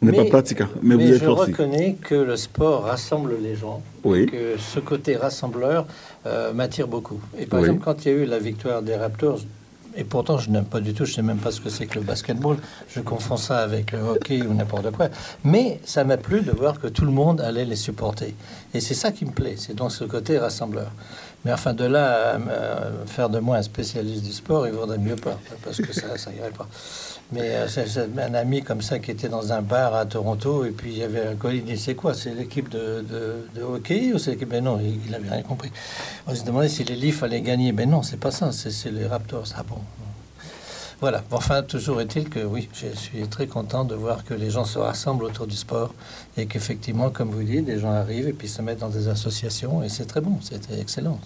Vous 0.01 0.11
n'êtes 0.11 0.23
pas 0.25 0.29
pratiquant, 0.29 0.67
mais 0.83 0.95
vous 0.95 1.01
êtes 1.03 1.13
je 1.13 1.23
sportif. 1.23 1.57
reconnais 1.57 1.95
que 2.01 2.15
le 2.15 2.35
sport 2.35 2.83
rassemble 2.83 3.35
les 3.41 3.55
gens. 3.55 3.81
Oui. 4.03 4.23
Et 4.23 4.25
que 4.25 4.55
ce 4.59 4.79
côté 4.81 5.15
rassembleur 5.15 5.85
euh, 6.25 6.51
m'attire 6.53 6.87
beaucoup. 6.87 7.19
Et 7.39 7.45
par 7.45 7.61
Oui. 7.61 7.67
exemple, 7.67 7.83
quand 7.85 8.05
il 8.05 8.11
y 8.11 8.15
a 8.15 8.17
eu 8.17 8.25
la 8.25 8.39
victoire 8.39 8.81
des 8.81 8.95
Raptors, 8.95 9.39
et 9.97 10.03
pourtant 10.03 10.37
je 10.37 10.49
n'aime 10.49 10.65
pas 10.65 10.79
du 10.79 10.93
tout, 10.93 11.03
je 11.03 11.11
ne 11.11 11.15
sais 11.15 11.21
même 11.21 11.39
pas 11.39 11.51
ce 11.51 11.59
que 11.59 11.69
c'est 11.69 11.87
que 11.87 11.99
le 11.99 12.05
basketball, 12.05 12.57
je 12.89 13.01
confonds 13.01 13.35
ça 13.35 13.59
avec 13.59 13.91
le 13.91 13.99
hockey 13.99 14.43
ou 14.43 14.53
n'importe 14.53 14.91
quoi. 14.91 15.09
Mais 15.43 15.79
ça 15.83 16.03
m'a 16.03 16.17
plu 16.17 16.41
de 16.41 16.51
voir 16.51 16.79
que 16.79 16.87
tout 16.87 17.03
le 17.03 17.11
monde 17.11 17.41
allait 17.41 17.65
les 17.65 17.75
supporter. 17.75 18.35
Et 18.73 18.79
c'est 18.79 18.93
ça 18.93 19.11
qui 19.11 19.25
me 19.25 19.31
plaît, 19.31 19.55
c'est 19.57 19.73
donc 19.73 19.91
ce 19.91 20.03
côté 20.03 20.37
rassembleur. 20.37 20.91
Mais 21.43 21.51
enfin, 21.53 21.73
de 21.73 21.85
là 21.85 22.35
à 22.35 22.39
faire 23.05 23.29
de 23.29 23.39
moi 23.39 23.57
un 23.57 23.61
spécialiste 23.61 24.23
du 24.23 24.31
sport, 24.31 24.67
il 24.67 24.73
vaudrait 24.73 24.97
mieux 24.97 25.15
pas, 25.15 25.39
parce 25.63 25.77
que 25.77 25.93
ça, 25.93 26.17
ça 26.17 26.31
irait 26.31 26.51
pas. 26.51 26.67
Mais 27.33 27.55
euh, 27.55 27.67
un 28.19 28.33
ami 28.35 28.63
comme 28.63 28.81
ça 28.81 28.99
qui 28.99 29.11
était 29.11 29.27
dans 29.27 29.51
un 29.51 29.61
bar 29.61 29.93
à 29.93 30.05
Toronto, 30.05 30.63
et 30.63 30.71
puis 30.71 30.91
il 30.93 30.97
y 30.99 31.03
avait 31.03 31.27
un 31.27 31.35
collègue, 31.35 31.63
il 31.67 31.73
dit 31.75 31.79
C'est 31.81 31.95
quoi 31.95 32.13
C'est 32.13 32.33
l'équipe 32.33 32.69
de, 32.69 33.03
de- 33.53 33.61
hockey 33.63 34.13
ou 34.13 34.17
c'est 34.17 34.31
l'équipe? 34.31 34.47
Ben 34.47 34.63
non, 34.63 34.79
il 34.79 35.11
n'avait 35.11 35.29
rien 35.29 35.41
compris. 35.43 35.69
On 36.25 36.33
se 36.33 36.45
demandait 36.45 36.69
si 36.69 36.85
les 36.85 36.95
Leafs 36.95 37.23
allaient 37.23 37.41
gagner. 37.41 37.73
Ben 37.73 37.89
non, 37.89 38.01
c'est 38.01 38.15
pas 38.19 38.31
ça, 38.31 38.51
c'est 38.53 38.91
les 38.91 39.05
Raptors. 39.05 39.43
Ah 39.57 39.63
bon 39.67 39.79
Voilà. 41.01 41.21
Enfin, 41.31 41.63
toujours 41.63 41.99
est-il 41.99 42.29
que 42.29 42.39
oui, 42.39 42.69
je 42.73 42.87
suis 42.97 43.27
très 43.27 43.47
content 43.47 43.83
de 43.83 43.93
voir 43.95 44.23
que 44.23 44.33
les 44.33 44.49
gens 44.49 44.63
se 44.63 44.79
rassemblent 44.79 45.25
autour 45.25 45.47
du 45.47 45.55
sport 45.57 45.93
et 46.37 46.45
qu'effectivement, 46.45 47.09
comme 47.09 47.31
vous 47.31 47.43
dites, 47.43 47.67
les 47.67 47.79
gens 47.79 47.91
arrivent 47.91 48.29
et 48.29 48.33
puis 48.33 48.47
se 48.47 48.61
mettent 48.61 48.79
dans 48.79 48.89
des 48.89 49.09
associations, 49.09 49.83
et 49.83 49.89
c'est 49.89 50.05
très 50.05 50.21
bon, 50.21 50.39
c'est 50.41 50.71
excellent, 50.79 51.19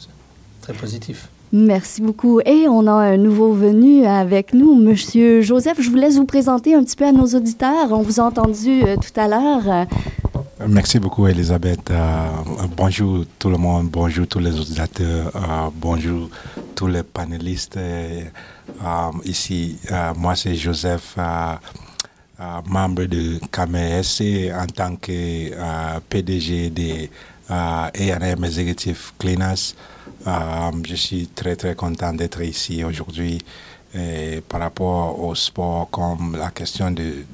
très 0.62 0.74
positif. 0.74 1.30
Merci 1.52 2.02
beaucoup. 2.02 2.39
Et 2.41 2.68
on 2.68 2.88
a 2.88 2.91
un 2.91 3.18
nouveau 3.18 3.54
venu 3.54 4.06
avec 4.06 4.54
nous, 4.54 4.76
Monsieur 4.76 5.41
Joseph. 5.41 5.80
Je 5.80 5.89
vous 5.89 5.95
laisse 5.95 6.18
vous 6.18 6.26
présenter 6.26 6.76
un 6.76 6.84
petit 6.84 6.95
peu 6.95 7.06
à 7.06 7.12
nos 7.12 7.28
auditeurs. 7.28 7.91
On 7.91 8.02
vous 8.02 8.20
a 8.20 8.24
entendu 8.24 8.84
euh, 8.84 8.95
tout 8.95 9.20
à 9.20 9.28
l'heure. 9.28 9.88
Merci 10.68 10.99
beaucoup, 10.99 11.28
Elisabeth. 11.28 11.89
Euh, 11.89 12.28
bonjour 12.78 13.26
tout 13.39 13.49
le 13.49 13.58
monde, 13.58 13.89
bonjour 13.89 14.28
tous 14.28 14.39
les 14.39 14.60
auditeurs, 14.60 15.32
euh, 15.36 15.70
bonjour 15.76 16.30
tous 16.76 16.88
les 16.88 17.04
panélistes. 17.04 17.80
ici, 19.26 19.78
moi, 20.18 20.36
c'est 20.36 20.56
Joseph, 20.56 21.18
membre 22.68 23.06
de 23.06 23.39
KMSC 23.52 24.52
en 24.54 24.68
tant 24.68 24.95
que 24.95 25.52
PDG 26.10 26.70
de 26.70 27.10
euh, 27.52 28.14
ARM 28.14 28.45
Executive 28.45 29.12
Cleaners. 29.20 29.76
Euh, 30.28 30.72
je 30.88 30.95
suis 30.95 31.28
très, 31.28 31.55
très 31.55 31.76
content 31.76 32.13
d'être 32.13 32.41
ici 32.41 32.84
aujourd'hui. 32.84 33.39
Par 34.47 34.61
rapport 34.61 35.19
au 35.22 35.36
sport, 35.36 35.89
comme 35.89 36.38
la 36.38 36.49
question 36.51 36.91
de, 36.91 37.26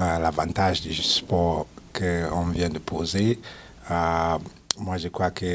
euh, 0.00 0.18
l'avantage 0.18 0.80
du 0.80 0.94
sport 0.94 1.66
qu'on 1.92 2.46
vient 2.46 2.70
de 2.70 2.78
poser. 2.78 3.38
Euh, 3.90 4.38
moi, 4.78 4.96
je 4.96 5.08
crois 5.08 5.30
que 5.30 5.46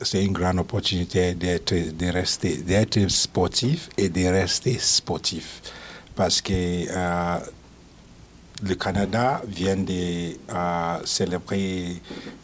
c'est 0.00 0.24
une 0.24 0.32
grande 0.32 0.60
opportunité 0.60 1.34
d'être, 1.34 1.74
de 1.74 2.06
rester, 2.06 2.56
d'être 2.56 3.06
sportif 3.08 3.90
et 3.98 4.08
de 4.08 4.24
rester 4.24 4.78
sportif. 4.78 5.60
Parce 6.14 6.40
que 6.40 6.86
le 8.62 8.74
Canada 8.74 9.40
vient 9.46 9.76
de 9.76 10.36
euh, 10.50 10.96
célébrer 11.04 11.96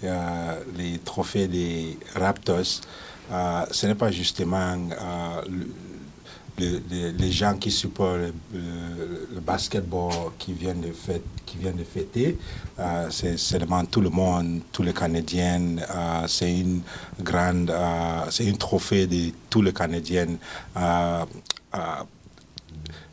euh, 0.04 0.60
les 0.76 0.98
trophées 0.98 1.48
des 1.48 1.98
Raptors. 2.14 2.80
Euh, 3.32 3.64
ce 3.70 3.86
n'est 3.86 3.94
pas 3.94 4.10
justement 4.12 4.76
euh, 4.92 5.42
le- 5.48 5.68
le- 6.58 6.82
le- 6.90 7.10
les 7.18 7.32
gens 7.32 7.54
qui 7.56 7.70
supportent 7.70 8.32
le, 8.52 9.40
basketball 9.40 10.12
qui 10.38 10.52
viennent 10.52 10.80
de, 10.82 10.92
fêter. 11.84 12.38
C'est 13.10 13.36
seulement 13.36 13.84
tout 13.84 14.00
le 14.00 14.10
monde, 14.10 14.60
tous 14.72 14.82
les 14.84 14.92
Canadiens. 14.92 15.76
c'est 16.28 16.58
une 16.60 16.80
grande, 17.20 17.72
c'est 18.30 18.44
une 18.46 18.56
trophée 18.56 19.06
de 19.08 19.32
tous 19.50 19.62
les 19.62 19.72
Canadiens. 19.72 20.36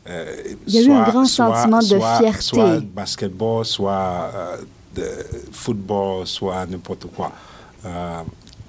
Euh, 0.08 0.34
Il 0.66 0.74
y 0.74 0.78
a 0.78 0.82
eu 0.82 0.90
un 0.90 1.04
grand 1.04 1.24
sentiment 1.24 1.78
de 1.78 1.84
soit- 1.84 2.18
fierté. 2.18 2.42
Soit 2.42 2.80
basketball, 2.80 3.64
soit 3.64 4.30
euh, 4.34 4.56
de 4.96 5.02
football, 5.52 6.26
soit 6.26 6.66
n'importe 6.66 7.06
quoi. 7.14 7.30
Euh, 7.86 8.20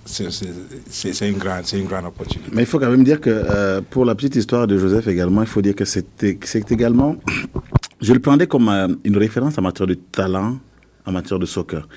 c'est- 0.06 1.28
une, 1.28 1.38
grande- 1.38 1.64
c'est 1.66 1.80
une 1.80 1.88
grande 1.88 2.06
opportunité. 2.06 2.50
Mais 2.54 2.64
il 2.64 2.66
faut 2.68 2.80
quand 2.80 2.90
même 2.90 3.04
dire 3.04 3.20
que 3.20 3.30
euh, 3.32 3.82
pour 3.90 4.06
la 4.06 4.14
petite 4.16 4.36
histoire 4.36 4.68
de 4.68 4.78
Joseph 4.78 5.08
également, 5.08 5.42
il 5.42 5.48
faut 5.48 5.62
dire 5.62 5.76
que 5.76 5.86
c'était 5.86 6.38
c'est 6.44 6.72
également, 6.72 7.16
je 8.02 8.14
le 8.14 8.20
prenais 8.20 8.46
comme 8.48 8.70
euh, 8.70 8.88
une 9.04 9.18
référence 9.18 9.58
en 9.58 9.62
matière 9.64 9.88
de 9.88 9.96
talent, 9.96 10.58
en 11.06 11.12
matière 11.12 11.40
de 11.40 11.46
soccer. 11.46 11.88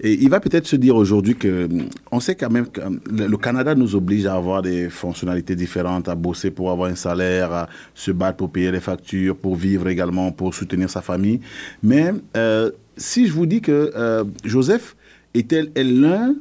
Et 0.00 0.12
il 0.22 0.30
va 0.30 0.40
peut-être 0.40 0.66
se 0.66 0.76
dire 0.76 0.96
aujourd'hui 0.96 1.34
que 1.34 1.68
on 2.10 2.20
sait 2.20 2.34
quand 2.34 2.50
même 2.50 2.66
que 2.66 2.80
hum, 2.80 3.00
le, 3.10 3.36
Canada 3.36 3.74
nous 3.74 3.94
oblige 3.94 4.26
à 4.26 4.34
avoir 4.34 4.62
des 4.62 4.88
fonctionnalités 4.88 5.56
différentes, 5.56 6.08
à 6.08 6.14
bosser 6.14 6.50
pour 6.50 6.70
avoir 6.70 6.90
un 6.90 6.94
salaire, 6.94 7.52
à 7.52 7.68
se 7.94 8.10
battre 8.12 8.36
pour 8.38 8.50
payer 8.50 8.70
les 8.70 8.80
factures, 8.80 9.36
pour 9.36 9.56
vivre 9.56 9.88
également, 9.88 10.32
pour 10.32 10.54
soutenir 10.54 10.88
sa 10.88 11.02
famille. 11.02 11.40
Mais 11.82 12.12
euh, 12.36 12.70
si 12.96 13.26
je 13.26 13.32
vous 13.32 13.46
dis 13.46 13.60
que 13.60 13.92
euh, 13.96 14.24
Joseph 14.44 14.96
était 15.34 15.70
est 15.74 15.84
l'un 15.84 16.34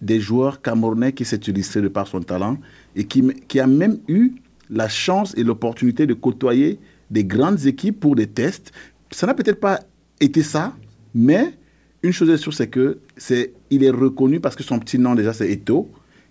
des 0.00 0.20
joueurs 0.20 0.60
camerounais 0.62 1.12
qui 1.12 1.24
s'est 1.24 1.40
illustré 1.46 1.80
de 1.80 1.88
par 1.88 2.06
son 2.06 2.20
talent 2.20 2.58
et 2.94 3.04
qui, 3.04 3.22
qui 3.48 3.60
a 3.60 3.66
même 3.66 3.98
eu 4.08 4.32
la 4.70 4.88
chance 4.88 5.34
et 5.36 5.42
l'opportunité 5.42 6.06
de 6.06 6.14
côtoyer 6.14 6.78
des 7.10 7.24
grandes 7.24 7.66
équipes 7.66 8.00
pour 8.00 8.14
des 8.14 8.26
tests? 8.26 8.72
Ça 9.10 9.26
n'a 9.26 9.34
peut-être 9.34 9.60
pas 9.60 9.80
été 10.20 10.42
ça, 10.42 10.74
mais 11.14 11.54
une 12.02 12.12
chose 12.12 12.28
est 12.30 12.36
sûre, 12.36 12.52
c'est 12.52 12.68
que 12.68 12.98
c'est, 13.16 13.52
il 13.70 13.82
est 13.84 13.90
reconnu 13.90 14.40
parce 14.40 14.56
que 14.56 14.62
son 14.62 14.78
petit 14.78 14.98
nom 14.98 15.14
déjà 15.14 15.32
c'est 15.32 15.50
Eto, 15.50 15.90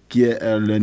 qui 0.09 0.23
est 0.23 0.41
euh, 0.43 0.59
l'un 0.59 0.79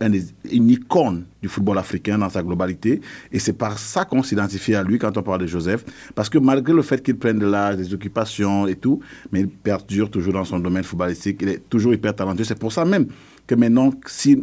un 0.00 0.08
des- 0.10 0.24
une 0.52 0.70
icône 0.70 1.24
du 1.42 1.48
football 1.48 1.78
africain 1.78 2.16
dans 2.18 2.28
sa 2.28 2.44
globalité. 2.44 3.00
Et 3.32 3.40
c'est 3.40 3.54
par 3.54 3.76
ça 3.78 4.04
qu'on 4.04 4.22
s'identifie 4.22 4.74
à 4.76 4.84
lui 4.84 4.98
quand 4.98 5.16
on 5.18 5.22
parle 5.22 5.40
de 5.40 5.46
Joseph. 5.48 5.84
Parce 6.14 6.28
que 6.28 6.38
malgré 6.38 6.72
le 6.72 6.82
fait 6.82 7.02
qu'il 7.02 7.16
prenne 7.16 7.40
de 7.40 7.46
l'âge, 7.46 7.76
des 7.76 7.92
occupations 7.92 8.68
et 8.68 8.76
tout, 8.76 9.00
mais 9.32 9.40
il 9.40 9.48
perdure 9.48 10.10
toujours 10.10 10.32
dans 10.34 10.44
son 10.44 10.60
domaine 10.60 10.84
footballistique. 10.84 11.38
Il 11.42 11.48
est 11.48 11.68
toujours 11.68 11.92
hyper 11.92 12.14
talentueux. 12.14 12.44
C'est 12.44 12.58
pour 12.58 12.72
ça 12.72 12.84
même 12.84 13.06
que 13.48 13.56
maintenant, 13.56 13.90
si, 14.06 14.40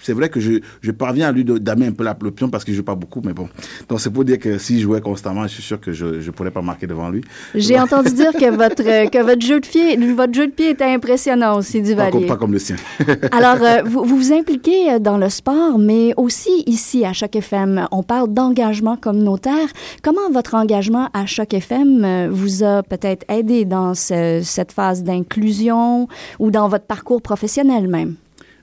c'est 0.00 0.12
vrai 0.12 0.28
que 0.28 0.40
je, 0.40 0.60
je 0.80 0.90
parviens 0.90 1.28
à 1.28 1.32
lui 1.32 1.44
damer 1.44 1.86
un 1.86 1.92
peu 1.92 2.04
la 2.04 2.14
pion 2.14 2.48
parce 2.48 2.64
qu'il 2.64 2.74
joue 2.74 2.82
pas 2.82 2.94
beaucoup, 2.94 3.20
mais 3.24 3.32
bon. 3.32 3.48
Donc 3.88 4.00
c'est 4.00 4.10
pour 4.10 4.24
dire 4.24 4.38
que 4.38 4.58
s'il 4.58 4.80
jouait 4.80 5.00
constamment, 5.00 5.42
je 5.42 5.54
suis 5.54 5.62
sûr 5.62 5.80
que 5.80 5.92
je 5.92 6.06
ne 6.06 6.30
pourrais 6.30 6.50
pas 6.50 6.62
marquer 6.62 6.86
devant 6.86 7.08
lui. 7.08 7.22
J'ai 7.54 7.78
entendu 7.78 8.12
dire 8.12 8.32
que 8.32 8.50
votre, 8.56 9.10
que 9.10 9.22
votre 9.22 9.40
jeu 9.40 9.60
de 9.60 9.66
pied, 9.66 9.96
votre 10.14 10.34
jeu 10.34 10.46
de 10.46 10.52
pied 10.52 10.70
était 10.70 10.84
impressionnant 10.84 11.58
aussi, 11.58 11.82
Duvalier. 11.82 12.10
Pas 12.10 12.18
comme, 12.18 12.26
pas 12.26 12.36
comme 12.36 12.52
le 12.52 12.58
sien. 12.58 12.76
Alors, 13.32 13.62
euh, 13.62 13.82
vous, 13.84 14.04
vous 14.04 14.16
vous 14.16 14.32
impliquez 14.32 14.92
euh, 14.92 14.98
dans 14.98 15.18
le 15.18 15.28
sport, 15.28 15.78
mais 15.78 16.12
aussi 16.16 16.62
ici 16.66 17.04
à 17.04 17.12
Choc 17.12 17.36
FM, 17.36 17.86
on 17.90 18.02
parle 18.02 18.32
d'engagement 18.32 18.96
communautaire. 18.96 19.68
Comment 20.02 20.30
votre 20.32 20.54
engagement 20.54 21.08
à 21.12 21.26
Choc 21.26 21.54
FM 21.54 22.04
euh, 22.04 22.28
vous 22.30 22.62
a 22.62 22.82
peut-être 22.82 23.24
aidé 23.30 23.64
dans 23.64 23.94
ce, 23.94 24.40
cette 24.42 24.72
phase 24.72 25.02
d'inclusion 25.02 26.08
ou 26.38 26.50
dans 26.50 26.68
votre 26.68 26.86
parcours 26.86 27.22
professionnel 27.22 27.88
même? 27.88 28.14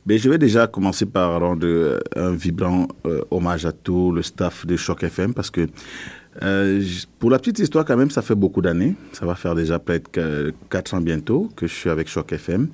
Je 0.09 0.29
vais 0.29 0.37
déjà 0.37 0.67
commencer 0.67 1.05
par 1.05 1.39
rendre 1.41 1.67
euh, 1.67 1.99
un 2.15 2.31
vibrant 2.31 2.87
euh, 3.05 3.21
hommage 3.29 3.65
à 3.65 3.73
tout 3.73 4.13
le 4.13 4.21
staff 4.21 4.65
de 4.65 4.77
Choc 4.77 5.03
FM 5.03 5.33
parce 5.33 5.51
que 5.51 5.67
euh, 6.43 6.81
pour 7.19 7.29
la 7.29 7.39
petite 7.39 7.59
histoire, 7.59 7.83
quand 7.83 7.97
même, 7.97 8.09
ça 8.09 8.21
fait 8.21 8.35
beaucoup 8.35 8.61
d'années. 8.61 8.95
Ça 9.11 9.25
va 9.25 9.35
faire 9.35 9.53
déjà 9.53 9.79
peut-être 9.79 10.09
4 10.69 10.93
ans 10.93 11.01
bientôt 11.01 11.49
que 11.55 11.67
je 11.67 11.73
suis 11.73 11.89
avec 11.89 12.07
Choc 12.07 12.31
FM. 12.31 12.69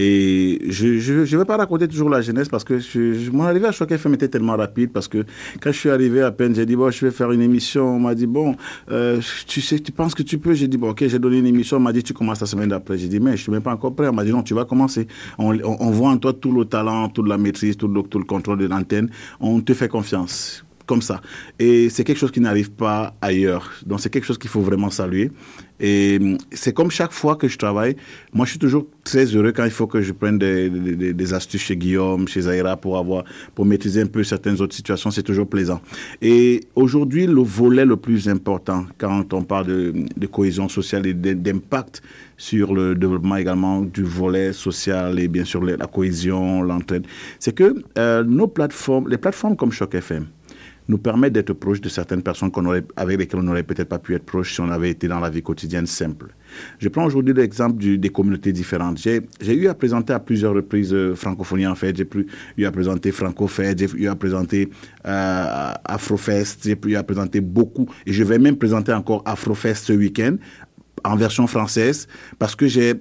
Et 0.00 0.60
je 0.68 0.86
ne 0.86 1.38
vais 1.38 1.44
pas 1.44 1.56
raconter 1.56 1.88
toujours 1.88 2.08
la 2.08 2.20
jeunesse 2.20 2.48
parce 2.48 2.62
que 2.62 2.78
mon 3.32 3.42
arrivée 3.42 3.66
à 3.66 3.72
Choc 3.72 3.90
FM 3.90 4.14
était 4.14 4.28
tellement 4.28 4.56
rapide 4.56 4.92
parce 4.92 5.08
que 5.08 5.24
quand 5.60 5.72
je 5.72 5.76
suis 5.76 5.90
arrivé 5.90 6.22
à 6.22 6.30
peine, 6.30 6.54
j'ai 6.54 6.66
dit, 6.66 6.76
bon, 6.76 6.88
je 6.88 7.04
vais 7.04 7.10
faire 7.10 7.32
une 7.32 7.42
émission. 7.42 7.96
On 7.96 7.98
m'a 7.98 8.14
dit, 8.14 8.28
bon, 8.28 8.54
euh, 8.92 9.20
tu 9.48 9.60
sais, 9.60 9.80
tu 9.80 9.90
penses 9.90 10.14
que 10.14 10.22
tu 10.22 10.38
peux? 10.38 10.54
J'ai 10.54 10.68
dit, 10.68 10.76
bon, 10.76 10.90
ok, 10.90 11.04
j'ai 11.08 11.18
donné 11.18 11.38
une 11.38 11.46
émission. 11.46 11.78
On 11.78 11.80
m'a 11.80 11.92
dit, 11.92 12.04
tu 12.04 12.14
commences 12.14 12.40
la 12.40 12.46
semaine 12.46 12.68
d'après. 12.68 12.96
J'ai 12.96 13.08
dit, 13.08 13.18
mais 13.18 13.36
je 13.36 13.42
suis 13.42 13.50
même 13.50 13.62
pas 13.62 13.72
encore 13.72 13.92
prêt. 13.92 14.06
On 14.06 14.12
m'a 14.12 14.24
dit, 14.24 14.30
non, 14.30 14.44
tu 14.44 14.54
vas 14.54 14.64
commencer. 14.64 15.08
On, 15.36 15.90
voit 15.90 16.10
en 16.10 16.16
toi 16.16 16.32
tout 16.32 16.52
le 16.52 16.64
talent, 16.64 17.08
toute 17.08 17.26
la 17.26 17.36
maîtrise, 17.36 17.76
tout 17.76 17.88
le 17.88 18.24
contrôle 18.24 18.58
de 18.58 18.66
l'antenne. 18.66 19.10
On 19.40 19.60
te 19.60 19.74
fait 19.74 19.88
confiance 19.88 20.64
comme 20.88 21.02
ça. 21.02 21.20
Et 21.58 21.90
c'est 21.90 22.02
quelque 22.02 22.18
chose 22.18 22.32
qui 22.32 22.40
n'arrive 22.40 22.72
pas 22.72 23.14
ailleurs. 23.20 23.70
Donc 23.86 24.00
c'est 24.00 24.10
quelque 24.10 24.24
chose 24.24 24.38
qu'il 24.38 24.50
faut 24.50 24.62
vraiment 24.62 24.90
saluer. 24.90 25.30
Et 25.80 26.18
c'est 26.52 26.72
comme 26.72 26.90
chaque 26.90 27.12
fois 27.12 27.36
que 27.36 27.48
je 27.48 27.56
travaille, 27.56 27.96
moi 28.32 28.46
je 28.46 28.50
suis 28.50 28.58
toujours 28.58 28.86
très 29.04 29.24
heureux 29.26 29.52
quand 29.52 29.64
il 29.64 29.70
faut 29.70 29.86
que 29.86 30.02
je 30.02 30.12
prenne 30.12 30.38
des, 30.38 31.34
astuces 31.34 31.62
chez 31.62 31.76
Guillaume, 31.76 32.26
chez 32.26 32.42
Zaira 32.42 32.76
pour 32.76 32.98
avoir, 32.98 33.24
pour 33.54 33.64
maîtriser 33.64 34.00
un 34.02 34.06
peu 34.06 34.24
certaines 34.24 34.60
autres 34.60 34.74
situations. 34.74 35.10
C'est 35.10 35.22
toujours 35.22 35.48
plaisant. 35.48 35.80
Et 36.22 36.60
aujourd'hui, 36.74 37.26
le 37.26 37.42
volet 37.42 37.84
le 37.84 37.96
plus 37.96 38.28
important 38.28 38.86
quand 38.98 39.32
on 39.34 39.42
parle 39.42 39.66
de, 39.66 39.94
de 40.16 40.26
cohésion 40.26 40.68
sociale 40.68 41.06
et 41.06 41.14
d'impact 41.14 42.02
sur 42.38 42.72
le 42.72 42.94
développement 42.94 43.36
également 43.36 43.82
du 43.82 44.04
volet 44.04 44.52
social 44.52 45.18
et 45.18 45.28
bien 45.28 45.44
sûr 45.44 45.62
la 45.62 45.86
cohésion, 45.86 46.62
l'entraide, 46.62 47.06
c'est 47.38 47.54
que 47.54 47.74
euh, 47.98 48.22
nos 48.24 48.46
plateformes, 48.46 49.08
les 49.08 49.18
plateformes 49.18 49.56
comme 49.56 49.72
Choc 49.72 49.94
FM, 49.94 50.26
nous 50.88 50.98
permet 50.98 51.30
d'être 51.30 51.52
proche 51.52 51.80
de 51.80 51.88
certaines 51.88 52.22
personnes 52.22 52.50
qu'on 52.50 52.64
aurait, 52.64 52.84
avec 52.96 53.18
lesquelles 53.18 53.40
on 53.40 53.42
n'aurait 53.42 53.62
peut-être 53.62 53.88
pas 53.88 53.98
pu 53.98 54.14
être 54.14 54.24
proche 54.24 54.54
si 54.54 54.60
on 54.60 54.70
avait 54.70 54.90
été 54.90 55.06
dans 55.06 55.20
la 55.20 55.28
vie 55.28 55.42
quotidienne 55.42 55.86
simple. 55.86 56.28
Je 56.78 56.88
prends 56.88 57.04
aujourd'hui 57.04 57.34
l'exemple 57.34 57.98
des 57.98 58.08
communautés 58.08 58.52
différentes. 58.52 58.98
J'ai 58.98 59.54
eu 59.54 59.68
à 59.68 59.74
présenter 59.74 60.12
à 60.14 60.20
plusieurs 60.20 60.54
reprises 60.54 60.94
euh, 60.94 61.14
Francophonie 61.14 61.66
en 61.66 61.74
fait, 61.74 61.94
j'ai 61.96 62.08
eu 62.56 62.64
à 62.64 62.72
présenter 62.72 63.12
FrancoFed, 63.12 63.78
j'ai 63.78 63.98
eu 63.98 64.08
à 64.08 64.16
présenter 64.16 64.70
euh, 65.06 65.72
Afrofest, 65.84 66.64
j'ai 66.64 66.78
eu 66.86 66.96
à 66.96 67.02
présenter 67.02 67.40
beaucoup, 67.40 67.86
et 68.06 68.12
je 68.12 68.24
vais 68.24 68.38
même 68.38 68.56
présenter 68.56 68.92
encore 68.92 69.22
Afrofest 69.26 69.84
ce 69.84 69.92
week-end 69.92 70.36
en 71.04 71.16
version 71.16 71.46
française 71.46 72.08
parce 72.38 72.56
que 72.56 72.66
j'ai 72.66 72.94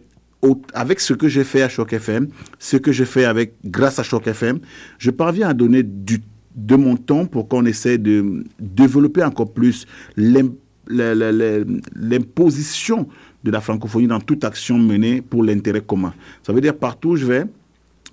avec 0.73 0.99
ce 0.99 1.13
que 1.13 1.27
j'ai 1.27 1.43
fait 1.43 1.61
à 1.61 1.69
Choc 1.69 1.93
FM, 1.93 2.27
ce 2.59 2.77
que 2.77 2.91
j'ai 2.91 3.05
fait 3.05 3.25
avec 3.25 3.55
grâce 3.65 3.99
à 3.99 4.03
Choc 4.03 4.27
FM, 4.27 4.59
je 4.97 5.11
parviens 5.11 5.49
à 5.49 5.53
donner 5.53 5.83
du 5.83 6.21
de 6.57 6.75
mon 6.75 6.97
temps 6.97 7.25
pour 7.25 7.47
qu'on 7.47 7.65
essaie 7.65 7.97
de 7.97 8.43
développer 8.59 9.23
encore 9.23 9.53
plus 9.53 9.85
l'imposition 11.95 13.07
de 13.43 13.51
la 13.51 13.61
francophonie 13.61 14.07
dans 14.07 14.19
toute 14.19 14.43
action 14.43 14.77
menée 14.77 15.21
pour 15.21 15.43
l'intérêt 15.43 15.81
commun. 15.81 16.13
Ça 16.43 16.51
veut 16.51 16.61
dire 16.61 16.75
partout 16.75 17.09
où 17.09 17.15
je 17.15 17.27
vais, 17.27 17.45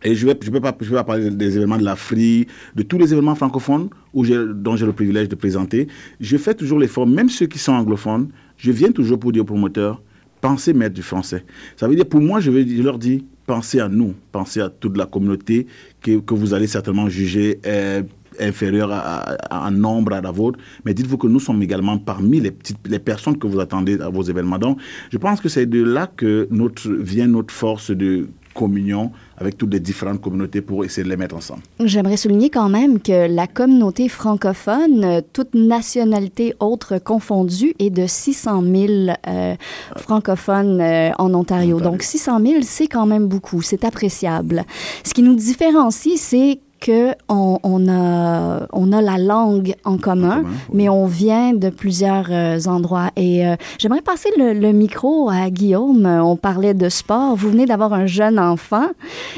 et 0.05 0.15
je 0.15 0.27
vais, 0.27 0.39
je 0.41 0.51
vais 0.51 0.61
pas, 0.61 0.73
pas 0.73 1.05
parler 1.05 1.31
des 1.31 1.57
événements 1.57 1.79
de 1.79 1.85
l'Afrique, 1.85 2.49
de 2.77 2.83
tous 2.83 2.99
les 2.99 3.13
événements 3.15 3.35
francophones 3.35 3.89
où 4.13 4.27
dont 4.27 4.77
j'ai 4.77 4.85
le 4.85 4.93
privilège 4.93 5.31
de 5.31 5.35
présenter. 5.35 5.89
Je 6.21 6.37
fais 6.37 6.53
toujours 6.53 6.79
l'effort, 6.79 7.07
même 7.07 7.31
ceux 7.31 7.47
qui 7.47 7.59
sont 7.59 7.73
anglophones, 7.73 8.29
je 8.59 8.71
viens 8.71 8.93
toujours 8.93 9.19
pour 9.19 9.33
dire 9.33 9.43
aux 9.43 9.47
promoteurs, 9.47 10.03
pensez 10.43 10.75
mettre 10.75 10.95
du 10.95 11.03
français. 11.03 11.43
Ça 11.77 11.89
veut 11.89 11.97
dire, 11.97 12.07
pour 12.07 12.21
moi, 12.21 12.39
je, 12.41 12.51
vais, 12.51 12.69
je 12.69 12.83
leur 12.83 12.99
dis, 12.99 13.25
pensez 13.47 13.81
à 13.81 13.89
nous, 13.89 14.15
pensez 14.31 14.61
à 14.61 14.69
toute 14.69 14.99
la 14.99 15.07
communauté 15.07 15.67
que, 16.03 16.19
que 16.19 16.35
vous 16.35 16.53
allez 16.53 16.67
certainement 16.67 17.09
juger 17.09 17.61
euh, 17.67 18.03
inférieur 18.41 18.91
à, 18.93 19.37
en 19.51 19.71
nombre 19.71 20.13
à 20.15 20.21
la 20.21 20.31
vôtre, 20.31 20.59
mais 20.85 20.95
dites-vous 20.95 21.19
que 21.19 21.27
nous 21.27 21.41
sommes 21.41 21.63
également 21.63 21.99
parmi 21.99 22.41
les, 22.41 22.51
petites, 22.51 22.87
les 22.89 22.99
personnes 22.99 23.39
que 23.39 23.47
vous 23.47 23.61
attendez 23.61 24.01
à 24.01 24.09
vos 24.09 24.23
événements. 24.23 24.59
Donc, 24.59 24.79
je 25.11 25.19
pense 25.19 25.41
que 25.41 25.49
c'est 25.49 25.67
de 25.67 25.83
là 25.83 26.11
que 26.17 26.49
notre, 26.51 26.89
vient 26.91 27.27
notre 27.27 27.53
force 27.53 27.91
de 27.91 28.29
communion 28.55 29.11
avec 29.37 29.59
toutes 29.59 29.73
les 29.73 29.81
différentes 29.81 30.21
communautés 30.21 30.61
pour 30.61 30.85
essayer 30.85 31.03
de 31.03 31.09
les 31.09 31.17
mettre 31.17 31.35
ensemble. 31.35 31.63
J'aimerais 31.81 32.17
souligner 32.17 32.51
quand 32.51 32.69
même 32.69 33.01
que 33.01 33.27
la 33.29 33.47
communauté 33.47 34.09
francophone, 34.09 35.23
toute 35.33 35.55
nationalité 35.55 36.55
autre 36.61 36.99
confondue, 36.99 37.75
est 37.81 37.91
de 37.91 38.07
600 38.07 38.63
000 38.63 38.93
euh, 39.27 39.55
francophones 39.97 40.81
euh, 40.81 41.11
en 41.19 41.35
Ontario. 41.35 41.81
Donc 41.81 42.03
600 42.03 42.41
000, 42.41 42.55
c'est 42.63 42.87
quand 42.87 43.07
même 43.07 43.27
beaucoup, 43.27 43.61
c'est 43.61 43.85
appréciable. 43.85 44.65
Ce 45.03 45.13
qui 45.13 45.23
nous 45.23 45.35
différencie, 45.35 46.19
c'est 46.19 46.61
que 46.81 47.13
on, 47.29 47.59
on, 47.63 47.89
a, 47.89 48.67
on 48.73 48.93
a 48.93 49.01
la 49.01 49.19
langue 49.19 49.75
en 49.85 49.99
commun, 49.99 50.45
mais 50.73 50.89
on 50.89 51.07
vient 51.07 51.55
de 51.55 51.71
plusieurs 51.71 52.27
euh, 52.31 52.59
endroits. 52.67 53.11
Et 53.17 53.47
euh, 53.47 53.57
j'aimerais 53.79 54.03
passer 54.03 54.29
le, 54.37 54.53
le, 54.53 54.73
micro 54.73 55.31
à 55.31 55.51
Guillaume. 55.51 56.07
On 56.07 56.37
parlait 56.37 56.75
de 56.75 56.89
sport. 56.89 57.37
Vous 57.37 57.51
venez 57.51 57.67
d'avoir 57.67 57.93
un 57.93 58.07
jeune 58.07 58.39
enfant. 58.39 58.89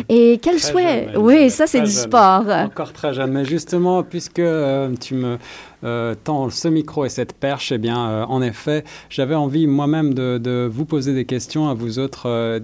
Et 0.09 0.39
quel 0.43 0.59
souhait... 0.59 1.09
oui, 1.17 1.51
ça, 1.51 1.67
c'est 1.67 1.83
du 1.83 1.91
sport. 1.91 2.45
Encore 2.49 2.93
très 2.93 3.15
jeune. 3.15 3.33
Mais 3.33 3.45
justement, 3.45 4.03
puisque 4.03 4.39
euh, 4.39 4.93
tu 5.01 5.15
me 5.15 5.39
euh, 5.85 6.15
tant 6.23 6.49
ce 6.51 6.69
micro 6.69 7.05
et 7.05 7.09
cette 7.09 7.35
perche, 7.35 7.73
eh 7.73 7.79
bien, 7.79 8.09
euh, 8.09 8.25
en 8.25 8.41
effet, 8.43 8.85
j'avais 9.11 9.35
envie 9.35 9.67
moi-même 9.67 10.15
de, 10.15 10.39
de, 10.39 10.69
vous 10.71 10.85
poser 10.85 11.15
des 11.15 11.25
questions 11.25 11.69
à 11.69 11.75
vous 11.75 11.99
autres 11.99 12.27
euh, 12.27 12.59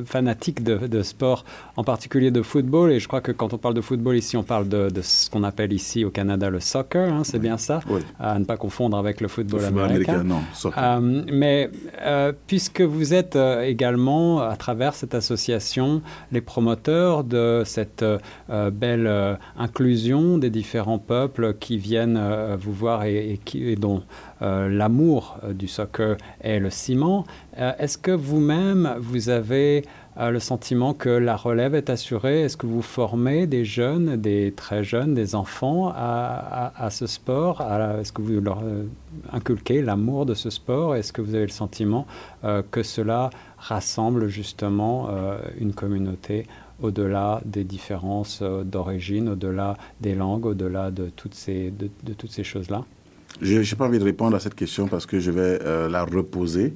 de, 0.00 0.04
fanatiques 0.06 0.62
de, 0.62 0.86
de, 0.86 1.02
sport, 1.02 1.44
en 1.76 1.84
particulier 1.84 2.30
de 2.30 2.42
football. 2.42 2.92
Et 2.92 3.00
je 3.00 3.08
crois 3.08 3.20
que 3.20 3.32
quand 3.32 3.52
on 3.52 3.58
parle 3.58 3.74
de 3.74 3.80
football 3.80 4.16
ici, 4.16 4.36
on 4.36 4.42
parle 4.42 4.68
de, 4.68 4.88
ce 5.02 5.28
qu'on 5.28 5.44
appelle 5.44 5.72
ici 5.72 6.04
au 6.04 6.10
Canada 6.10 6.48
le 6.48 6.60
soccer, 6.60 7.12
hein, 7.12 7.24
c'est 7.24 7.38
bien 7.38 7.58
ça, 7.58 7.80
oui. 7.88 8.00
à 8.18 8.38
ne 8.38 8.44
pas 8.44 8.56
confondre 8.56 8.96
avec 8.96 9.20
le 9.20 9.28
football, 9.28 9.60
le 9.60 9.66
football 9.66 9.84
américain. 9.84 10.12
américain. 10.20 10.34
non, 10.34 10.40
soccer. 10.54 11.00
mais 11.00 11.70
puisque 12.46 12.80
vous 12.80 13.14
êtes 13.14 13.38
également, 13.62 14.40
à 14.40 14.56
travers 14.56 14.94
cette 14.94 15.14
association, 15.14 16.02
les 16.32 16.40
promoteurs 16.40 17.24
de 17.24 17.62
cette 17.64 18.04
belle 18.48 19.38
inclusion 19.58 20.38
des 20.38 20.50
différents 20.50 20.98
peuples 20.98 21.54
qui 21.54 21.78
viennent 21.78 22.16
vous 22.54 22.72
voir 22.72 23.04
et, 23.04 23.40
dont 23.78 24.02
euh, 24.42 24.68
l'amour 24.68 25.38
euh, 25.42 25.52
du 25.52 25.66
soccer 25.66 26.16
est 26.40 26.58
le 26.58 26.70
ciment, 26.70 27.24
euh, 27.58 27.72
est-ce 27.78 27.96
que 27.98 28.10
vous-même, 28.10 28.96
vous 29.00 29.28
avez 29.28 29.84
le 30.18 30.40
sentiment 30.40 30.94
que 30.94 31.10
la 31.10 31.36
relève 31.36 31.74
est 31.74 31.90
assurée? 31.90 32.40
Est-ce 32.40 32.56
que 32.56 32.66
vous 32.66 32.80
formez 32.80 33.46
des 33.46 33.66
jeunes, 33.66 34.16
des 34.16 34.54
très 34.56 34.82
jeunes, 34.82 35.12
des 35.12 35.34
enfants 35.34 35.92
à 35.94 36.88
ce 36.90 37.06
sport? 37.06 37.60
Est-ce 37.60 38.12
que 38.12 38.22
vous 38.22 38.40
leur 38.40 38.62
inculquez 39.30 39.82
l'amour 39.82 40.24
de 40.24 40.32
ce 40.32 40.48
sport? 40.48 40.96
Est-ce 40.96 41.12
que 41.12 41.20
vous 41.20 41.34
avez 41.34 41.44
le 41.44 41.50
sentiment 41.50 42.06
que 42.70 42.82
cela 42.82 43.28
rassemble 43.58 44.28
justement 44.28 45.10
une 45.60 45.74
communauté 45.74 46.46
au-delà 46.82 47.40
des 47.44 47.64
différences 47.64 48.42
d'origine, 48.42 49.30
au-delà 49.30 49.76
des 50.00 50.14
langues, 50.14 50.46
au-delà 50.46 50.90
de 50.90 51.10
toutes 51.14 51.34
ces, 51.34 51.70
de, 51.70 52.12
toutes 52.12 52.32
ces 52.32 52.44
choses-là? 52.44 52.84
Je 53.40 53.58
n'ai 53.58 53.76
pas 53.76 53.86
envie 53.86 53.98
de 53.98 54.04
répondre 54.04 54.36
à 54.36 54.40
cette 54.40 54.54
question 54.54 54.88
parce 54.88 55.06
que 55.06 55.20
je 55.20 55.30
vais 55.30 55.58
euh, 55.62 55.88
la 55.88 56.04
reposer 56.04 56.74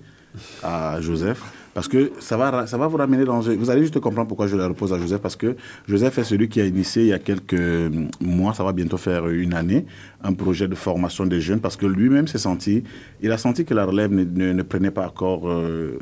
à 0.63 1.01
Joseph. 1.01 1.43
Parce 1.73 1.87
que 1.87 2.11
ça 2.19 2.37
va, 2.37 2.67
ça 2.67 2.77
va 2.77 2.89
vous 2.89 2.97
ramener 2.97 3.25
dans... 3.25 3.41
Vous 3.41 3.71
allez 3.71 3.83
juste 3.83 3.99
comprendre 4.01 4.27
pourquoi 4.27 4.49
je 4.49 4.57
la 4.57 4.67
repose 4.67 4.93
à 4.93 4.99
Joseph. 4.99 5.21
Parce 5.21 5.37
que 5.37 5.57
Joseph 5.87 6.19
est 6.19 6.25
celui 6.25 6.49
qui 6.49 6.61
a 6.61 6.67
initié 6.67 7.03
il 7.03 7.09
y 7.09 7.13
a 7.13 7.19
quelques 7.19 7.93
mois, 8.21 8.55
ça 8.55 8.65
va 8.65 8.73
bientôt 8.73 8.97
faire 8.97 9.29
une 9.29 9.55
année, 9.55 9.87
un 10.23 10.33
projet 10.33 10.67
de 10.67 10.75
formation 10.75 11.27
des 11.27 11.41
jeunes. 11.41 11.61
Parce 11.61 11.77
que 11.77 11.87
lui-même 11.87 12.27
s'est 12.27 12.39
senti... 12.39 12.83
Il 13.23 13.31
a 13.31 13.39
senti 13.39 13.65
que 13.65 13.75
la 13.75 13.85
relève 13.85 14.13
ne, 14.13 14.25
ne, 14.25 14.63
prenait 14.63 14.91
pas 14.91 15.07
encore 15.07 15.49
euh, 15.49 15.99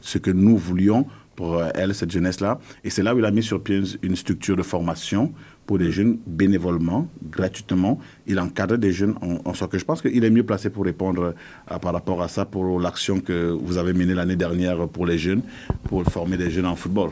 ce 0.00 0.18
que 0.18 0.30
nous 0.30 0.56
voulions 0.56 1.06
pour 1.38 1.50
elle, 1.80 1.94
cette 1.94 2.10
jeunesse-là. 2.16 2.58
Et 2.84 2.90
c'est 2.90 3.04
là 3.06 3.14
où 3.14 3.18
il 3.20 3.24
a 3.24 3.30
mis 3.30 3.44
sur 3.50 3.58
pied 3.62 3.80
une 4.02 4.16
structure 4.16 4.56
de 4.56 4.64
formation 4.74 5.22
pour 5.66 5.78
des 5.78 5.92
jeunes 5.92 6.18
bénévolement, 6.26 7.06
gratuitement. 7.36 7.94
Il 8.26 8.40
encadre 8.40 8.76
des 8.76 8.90
jeunes 8.98 9.14
en, 9.28 9.50
en 9.50 9.54
sorte 9.54 9.70
que 9.72 9.78
je 9.78 9.84
pense 9.84 10.00
qu'il 10.02 10.24
est 10.24 10.30
mieux 10.30 10.42
placé 10.50 10.68
pour 10.70 10.84
répondre 10.84 11.34
à, 11.68 11.78
par 11.78 11.92
rapport 11.92 12.20
à 12.22 12.28
ça, 12.28 12.44
pour 12.44 12.80
l'action 12.80 13.20
que 13.20 13.38
vous 13.66 13.76
avez 13.78 13.92
menée 13.92 14.14
l'année 14.14 14.34
dernière 14.46 14.88
pour 14.88 15.06
les 15.06 15.18
jeunes, 15.18 15.42
pour 15.88 16.02
former 16.16 16.36
des 16.38 16.50
jeunes 16.50 16.66
en 16.66 16.74
football. 16.74 17.10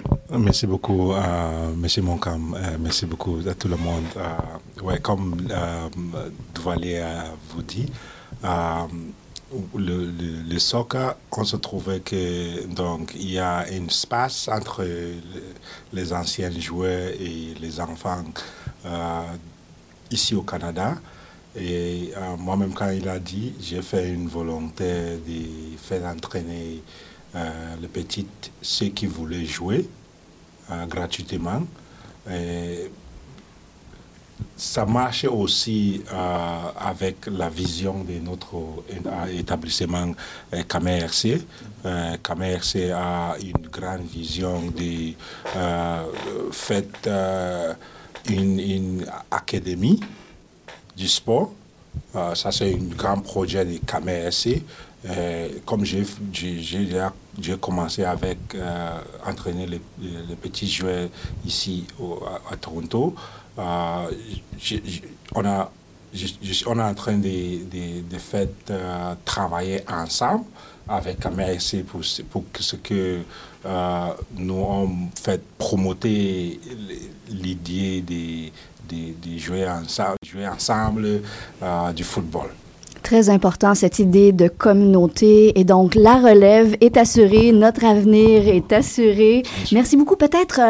Merci 0.49 0.66
beaucoup, 0.66 1.12
euh, 1.12 1.72
M. 1.85 2.05
Moncam. 2.05 2.43
Euh, 2.57 2.77
merci 2.81 3.05
beaucoup 3.07 3.37
à 3.47 3.55
tout 3.55 3.68
le 3.68 3.77
monde. 3.77 4.09
Euh, 4.16 4.83
ouais, 4.87 4.99
comme 5.01 5.37
euh, 5.51 5.89
Doualier 6.55 7.05
vous 7.51 7.62
dit, 7.62 7.87
euh, 8.45 8.49
le, 9.77 10.59
soccer, 10.59 11.17
on 11.33 11.45
se 11.45 11.57
trouvait 11.57 12.01
que 12.01 12.67
donc 12.67 13.13
il 13.15 13.33
y 13.33 13.39
a 13.39 13.59
un 13.59 13.87
espace 13.87 14.49
entre 14.49 14.85
les 15.93 16.13
anciens 16.13 16.51
joueurs 16.51 17.11
et 17.21 17.55
les 17.61 17.81
enfants 17.81 18.25
euh, 18.85 19.23
ici 20.11 20.35
au 20.35 20.43
Canada. 20.43 20.97
Et 21.59 22.13
euh, 22.17 22.37
moi-même, 22.37 22.75
quand 22.75 22.91
il 22.91 23.09
a 23.09 23.19
dit, 23.19 23.55
j'ai 23.61 23.83
fait 23.83 24.11
une 24.11 24.29
volonté 24.29 25.17
de 25.27 25.77
faire 25.79 26.05
entraîner 26.05 26.83
euh, 27.35 27.77
les 27.81 27.89
petites, 27.89 28.51
ceux 28.61 28.89
qui 28.89 29.07
voulaient 29.07 29.47
jouer 29.47 29.89
gratuitement. 30.89 31.63
Ça 34.57 34.87
marche 34.87 35.24
aussi 35.24 36.03
euh, 36.12 36.59
avec 36.78 37.26
la 37.26 37.49
vision 37.49 38.05
de 38.05 38.14
notre 38.14 38.57
établissement 39.30 40.12
euh, 40.55 40.62
KMRC. 40.62 41.43
Euh, 41.84 42.16
KMRC 42.22 42.91
a 42.91 43.37
une 43.41 43.68
grande 43.68 44.07
vision 44.07 44.62
de 44.70 45.12
euh, 45.57 46.05
faire 46.53 46.82
euh, 47.07 47.74
une, 48.28 49.07
académie 49.30 50.01
du 50.97 51.07
sport. 51.07 51.53
Euh, 52.14 52.34
ça, 52.34 52.51
c'est 52.51 52.74
un 52.74 52.95
grand 52.97 53.20
projet 53.20 53.64
de 53.64 53.78
KMRC. 53.78 54.62
comme 55.64 55.84
j'ai 55.84 57.57
commencé 57.61 58.03
avec 58.05 58.39
entraîner 59.24 59.66
les, 59.66 59.80
petits 60.43 60.68
joueurs 60.68 61.09
ici 61.45 61.87
à 62.51 62.57
Toronto, 62.57 63.14
euh, 63.59 64.11
on, 65.35 65.45
est 65.45 66.83
en 66.83 66.95
train 66.95 67.17
de, 67.19 67.65
de, 67.65 68.03
de 68.03 68.19
euh, 68.71 69.15
travailler 69.25 69.83
ensemble 69.89 70.45
avec 70.89 71.25
MRC 71.25 71.83
pour, 71.85 72.01
pour 72.31 72.45
ce 72.61 72.77
que 72.77 73.23
euh, 73.65 74.09
nous 74.37 74.55
avons 74.55 75.09
fait 75.21 75.43
promoter 75.59 76.61
l'idée 77.29 78.03
de, 78.89 79.39
jouer 79.39 79.69
ensemble, 79.69 80.17
jouer 80.25 80.47
ensemble 80.47 81.23
du 81.95 82.05
football 82.05 82.51
très 83.07 83.31
important, 83.31 83.77
cette 83.77 84.01
idée 84.01 84.33
de 84.33 84.49
communauté. 84.49 85.57
Et 85.61 85.63
donc, 85.63 85.95
la 85.95 86.17
relève 86.17 86.77
est 86.81 86.97
assurée, 86.97 87.53
notre 87.53 87.85
avenir 87.85 88.49
est 88.49 88.73
assuré. 88.73 89.45
Merci 89.71 89.97
beaucoup. 89.97 90.17
Peut-être, 90.17 90.61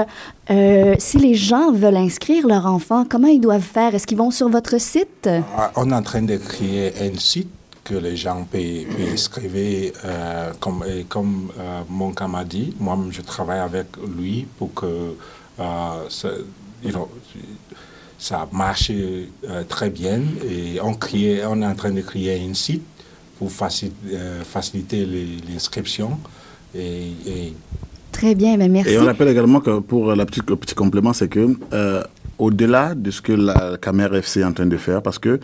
euh, 0.51 0.95
si 0.99 1.17
les 1.17 1.35
gens 1.35 1.73
veulent 1.73 1.97
inscrire 1.97 2.47
leur 2.47 2.67
enfant, 2.67 3.07
comment 3.09 3.29
ils 3.29 3.41
doivent 3.41 3.63
faire? 3.79 3.95
Est-ce 3.95 4.07
qu'ils 4.07 4.19
vont 4.19 4.31
sur 4.31 4.51
votre 4.51 4.79
site? 4.79 5.31
On 5.77 5.91
est 5.91 5.95
en 5.95 6.03
train 6.03 6.21
de 6.21 6.37
créer 6.37 6.93
un 7.01 7.19
site 7.19 7.49
que 7.83 7.95
les 7.95 8.17
gens 8.17 8.47
peuvent, 8.53 9.13
inscrire. 9.15 9.93
Euh, 10.05 10.53
comme, 10.61 10.85
comme 11.09 11.49
euh, 11.59 11.81
mon 11.89 12.13
m'a 12.29 12.45
dit, 12.45 12.75
moi-même, 12.79 13.13
je 13.13 13.23
travaille 13.23 13.61
avec 13.61 13.87
lui 14.15 14.47
pour 14.59 14.75
que 14.75 15.15
know, 16.93 17.09
ça 18.19 18.49
marche 18.53 18.91
euh, 18.91 19.63
très 19.69 19.91
bien 19.91 20.21
et 20.49 20.81
on, 20.83 20.95
crée, 20.95 21.45
on 21.47 21.61
est 21.63 21.67
en 21.67 21.75
train 21.75 21.91
de 21.91 22.01
créer 22.01 22.41
un 22.49 22.55
site 22.55 22.83
pour 23.39 23.53
faciliter, 23.53 23.97
euh, 24.15 24.43
faciliter 24.43 25.07
l'inscription. 25.49 26.19
Et, 26.75 27.09
et, 27.27 27.55
Très 28.13 28.35
bien, 28.35 28.57
mais 28.57 28.69
merci. 28.69 28.93
Et 28.93 28.99
on 28.99 29.05
rappelle 29.05 29.29
également 29.29 29.61
que 29.61 29.81
pour 29.81 30.15
la 30.15 30.25
petite, 30.25 30.49
le 30.49 30.57
petit 30.57 30.75
complément, 30.75 31.13
c'est 31.13 31.29
que 31.29 31.55
euh, 31.75 32.03
au-delà 32.39 32.95
de 32.95 33.11
ce 33.11 33.21
que 33.21 33.33
la 33.33 33.77
caméra 33.77 34.17
FC 34.17 34.41
est 34.41 34.45
en 34.45 34.53
train 34.53 34.67
de 34.67 34.77
faire, 34.79 35.03
parce 35.03 35.19
que 35.19 35.39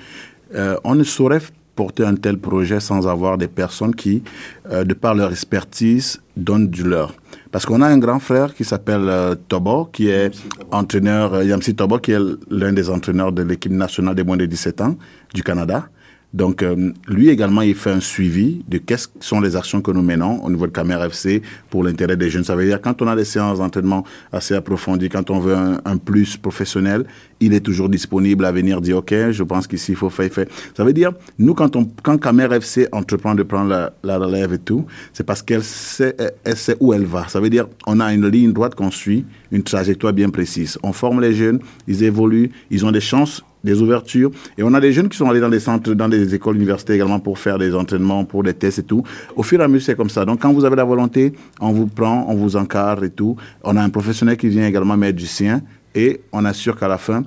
on 0.85 0.95
ne 0.95 1.05
saurait 1.05 1.41
porter 1.75 2.05
un 2.05 2.15
tel 2.15 2.37
projet 2.39 2.79
sans 2.79 3.09
avoir 3.09 3.39
des 3.39 3.49
personnes 3.49 3.95
qui, 3.95 4.23
de 4.71 4.93
par 4.93 5.15
leur 5.15 5.31
expertise, 5.31 6.21
donnent 6.37 6.69
du 6.69 6.83
leur. 6.83 7.15
Parce 7.53 7.67
qu'on 7.67 7.83
a 7.83 7.87
un 7.87 7.99
grand 7.99 8.19
frère 8.19 8.55
qui 8.55 8.65
s'appelle 8.65 9.07
euh, 9.09 9.35
Tobo, 9.35 9.85
qui 9.93 10.09
est 10.09 10.33
entraîneur, 10.71 11.35
euh, 11.35 11.45
Yamsi 11.45 11.75
Tobo, 11.77 11.99
qui 11.99 12.13
est 12.13 12.19
l'un 12.51 12.73
des 12.73 12.89
entraîneurs 12.89 13.31
de 13.31 13.43
l'équipe 13.43 13.71
nationale 13.71 14.15
des 14.15 14.25
moins 14.25 14.39
de 14.39 14.47
17 14.47 14.81
ans 14.81 14.97
du 15.35 15.43
Canada. 15.43 15.87
Donc, 16.35 16.63
euh, 16.63 16.93
lui 17.09 17.29
également, 17.29 17.61
il 17.61 17.75
fait 17.75 17.91
un 17.91 18.01
suivi 18.01 18.65
de 18.67 18.79
quelles 18.79 18.99
sont 19.21 19.41
les 19.41 19.55
actions 19.55 19.83
que 19.83 19.91
nous 19.91 20.03
menons 20.03 20.43
au 20.43 20.51
niveau 20.51 20.67
de 20.67 20.73
Caméra 20.73 21.07
FC 21.07 21.43
pour 21.69 21.85
l'intérêt 21.85 22.17
des 22.17 22.31
jeunes. 22.31 22.45
Ça 22.45 22.57
veut 22.57 22.65
dire 22.65 22.81
quand 22.81 23.03
on 23.03 23.07
a 23.07 23.15
des 23.15 23.27
séances 23.27 23.59
d'entraînement 23.59 24.05
assez 24.33 24.55
approfondies, 24.55 25.11
quand 25.11 25.31
on 25.31 25.41
veut 25.41 25.55
un, 25.55 25.97
plus 25.99 26.39
professionnel, 26.39 27.05
il 27.41 27.53
est 27.53 27.61
toujours 27.61 27.89
disponible 27.89 28.47
à 28.47 28.53
venir 28.53 28.81
dire, 28.81 28.99
OK, 28.99 29.15
je 29.31 29.43
pense 29.43 29.67
qu'ici, 29.67 29.93
il 29.93 29.97
faut 29.97 30.09
faire, 30.09 30.33
faire. 30.33 30.47
Ça 30.75 30.85
veut 30.85 30.95
dire, 30.95 31.13
nous, 31.39 31.55
quand 31.55 31.77
on, 31.77 31.87
quand 32.03 32.17
Caméra 32.17 32.57
FC 32.57 32.89
entreprend 32.93 33.35
de 33.35 33.43
prendre 33.43 33.69
la, 33.69 33.93
la 34.03 34.19
relève 34.19 34.55
et 34.55 34.59
tout, 34.59 34.87
c'est 35.13 35.25
parce 35.25 35.43
qu'elle 35.43 35.63
sait, 35.63 36.17
elle 36.45 36.57
sait 36.57 36.77
où 36.81 36.95
elle 36.95 37.05
va. 37.05 37.29
Ça 37.29 37.41
veut 37.41 37.51
dire, 37.51 37.67
on 37.87 38.01
a 38.01 38.13
une 38.13 38.27
ligne 38.29 38.53
droite 38.53 38.75
qu'on 38.75 38.91
suit, 38.91 39.27
une 39.51 39.63
trajectoire 39.63 40.15
bien 40.15 40.31
précise. 40.31 40.79
On 40.83 40.93
forme 40.93 41.21
les 41.21 41.35
jeunes, 41.35 41.61
ils 41.87 42.03
évoluent, 42.05 42.51
ils 42.71 42.87
ont 42.87 42.93
des 42.93 43.01
chances 43.01 43.43
des 43.65 43.81
ouvertures. 43.81 44.31
Et 44.59 44.63
on 44.63 44.75
a 44.75 44.81
des 44.81 44.93
jeunes 44.93 45.09
qui 45.09 45.17
sont 45.17 45.29
allés 45.29 45.41
dans 45.41 45.49
des 45.49 45.61
centres, 45.61 45.93
dans 45.95 46.09
des 46.09 46.35
écoles 46.35 46.57
universités 46.57 46.95
également 46.95 47.21
pour 47.21 47.39
faire 47.39 47.59
des 47.59 47.75
entraînements, 47.75 48.25
pour 48.25 48.43
des 48.43 48.55
tests 48.55 48.81
et 48.81 48.83
tout. 48.83 49.03
Au 49.37 49.43
fur 49.43 49.61
et 49.61 49.65
à 49.65 49.69
mesure, 49.69 49.87
c'est 49.87 49.97
comme 49.97 50.11
ça. 50.11 50.25
Donc, 50.25 50.41
quand 50.41 50.53
vous 50.53 50.65
avez 50.65 50.77
la 50.77 50.85
volonté, 50.85 51.33
on 51.61 51.73
vous 51.73 51.87
prend, 51.87 52.27
on 52.29 52.35
vous 52.35 52.57
encadre 52.57 53.05
et 53.05 53.11
tout. 53.11 53.37
On 53.63 53.77
a 53.77 53.83
un 53.83 53.91
professionnel 53.91 54.37
qui 54.37 54.49
vient 54.49 54.67
également 54.67 54.97
mettre 54.97 55.19
du 55.19 55.27
sien 55.27 55.63
et 55.95 56.21
on 56.33 56.45
assure 56.45 56.79
qu'à 56.79 56.89
la 56.89 56.99
fin, 56.99 57.23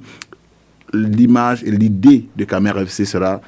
l'image 0.93 1.63
et 1.63 1.71
l'idée 1.71 2.27
de 2.35 2.43
Caméra 2.45 2.81
FC 2.81 3.05
sera 3.05 3.41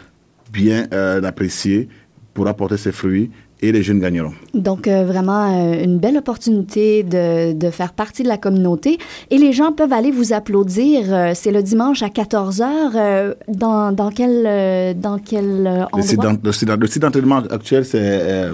bien 0.51 0.87
euh, 0.93 1.21
appréciée 1.23 1.87
pour 2.33 2.47
apporter 2.47 2.77
ses 2.77 2.91
fruits 2.91 3.31
et 3.61 3.71
les 3.71 3.81
jeunes 3.81 3.99
gagneront. 3.99 4.33
Donc, 4.53 4.87
euh, 4.87 5.03
vraiment, 5.05 5.71
euh, 5.71 5.83
une 5.83 5.97
belle 5.97 6.17
opportunité 6.17 7.03
de, 7.03 7.53
de, 7.53 7.69
faire 7.71 7.93
partie 7.93 8.23
de 8.23 8.27
la 8.27 8.37
communauté. 8.37 8.99
Et 9.31 9.37
les 9.37 9.51
gens 9.51 9.71
peuvent 9.71 9.93
aller 9.93 10.11
vous 10.11 10.33
applaudir. 10.33 11.05
Euh, 11.13 11.31
c'est 11.33 11.51
le 11.51 11.63
dimanche 11.63 12.03
à 12.03 12.09
14 12.09 12.61
h 12.61 13.35
dans, 13.47 13.91
dans 13.91 14.11
quel, 14.11 14.99
dans 14.99 15.17
quel 15.17 15.87
endroit? 15.91 16.37
Le 16.43 16.87
site 16.87 17.01
d'entraînement 17.01 17.37
actuel, 17.49 17.85
c'est 17.85 18.51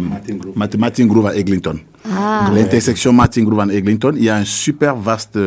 Martin 0.78 1.06
Grove 1.06 1.28
à 1.28 1.36
Eglinton. 1.36 1.78
Ah. 2.12 2.50
L'intersection 2.54 3.14
Martin 3.14 3.44
Grove 3.44 3.62
à 3.62 3.74
Eglinton. 3.74 4.14
Il 4.16 4.24
y 4.24 4.30
a 4.30 4.36
un 4.36 4.46
super 4.46 4.96
vaste 4.96 5.40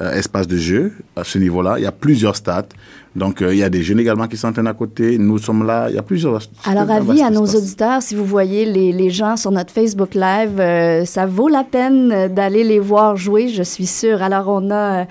espace 0.00 0.46
de 0.46 0.56
jeu 0.56 0.92
à 1.16 1.24
ce 1.24 1.38
niveau-là. 1.38 1.74
Il 1.78 1.82
y 1.82 1.86
a 1.86 1.92
plusieurs 1.92 2.36
stades. 2.36 2.72
Donc, 3.16 3.42
euh, 3.42 3.52
il 3.52 3.58
y 3.58 3.64
a 3.64 3.68
des 3.68 3.82
jeunes 3.82 3.98
également 3.98 4.28
qui 4.28 4.36
s'entraînent 4.36 4.66
à 4.68 4.74
côté. 4.74 5.18
Nous 5.18 5.38
sommes 5.38 5.66
là. 5.66 5.88
Il 5.88 5.96
y 5.96 5.98
a 5.98 6.02
plusieurs. 6.02 6.40
Alors, 6.64 6.90
avis 6.90 7.22
à 7.22 7.30
nos 7.30 7.44
auditeurs, 7.44 8.02
si 8.02 8.14
vous 8.14 8.24
voyez 8.24 8.64
les, 8.64 8.92
les 8.92 9.10
gens 9.10 9.36
sur 9.36 9.50
notre 9.50 9.72
Facebook 9.72 10.14
Live, 10.14 10.60
euh, 10.60 11.04
ça 11.04 11.26
vaut 11.26 11.48
la 11.48 11.64
peine 11.64 12.28
d'aller 12.28 12.62
les 12.62 12.78
voir 12.78 13.16
jouer, 13.16 13.48
je 13.48 13.62
suis 13.62 13.86
sûre. 13.86 14.22
Alors, 14.22 14.48
on 14.48 14.70
a. 14.70 15.06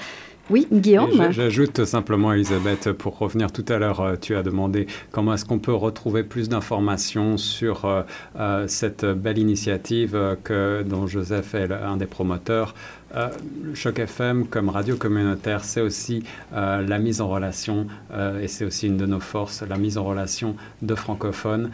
Oui, 0.49 0.67
Guillaume? 0.71 1.31
J'ajoute 1.31 1.85
simplement, 1.85 2.33
Elisabeth, 2.33 2.91
pour 2.93 3.19
revenir 3.19 3.51
tout 3.51 3.65
à 3.69 3.77
l'heure, 3.77 4.15
tu 4.19 4.35
as 4.35 4.41
demandé 4.41 4.87
comment 5.11 5.35
est-ce 5.35 5.45
qu'on 5.45 5.59
peut 5.59 5.75
retrouver 5.75 6.23
plus 6.23 6.49
d'informations 6.49 7.37
sur 7.37 7.85
euh, 7.85 8.01
euh, 8.39 8.65
cette 8.67 9.05
belle 9.05 9.37
initiative 9.37 10.17
que, 10.43 10.81
dont 10.81 11.05
Joseph 11.05 11.53
est 11.53 11.71
un 11.71 11.97
des 11.97 12.07
promoteurs. 12.07 12.73
Euh, 13.15 13.29
Choc 13.73 13.99
FM 13.99 14.47
comme 14.47 14.69
radio 14.69 14.95
communautaire, 14.95 15.63
c'est 15.63 15.81
aussi 15.81 16.23
euh, 16.53 16.81
la 16.81 16.99
mise 16.99 17.21
en 17.21 17.27
relation, 17.27 17.87
euh, 18.13 18.41
et 18.41 18.47
c'est 18.47 18.65
aussi 18.65 18.87
une 18.87 18.97
de 18.97 19.05
nos 19.05 19.19
forces, 19.19 19.63
la 19.63 19.77
mise 19.77 19.97
en 19.97 20.03
relation 20.03 20.55
de 20.81 20.95
francophones. 20.95 21.71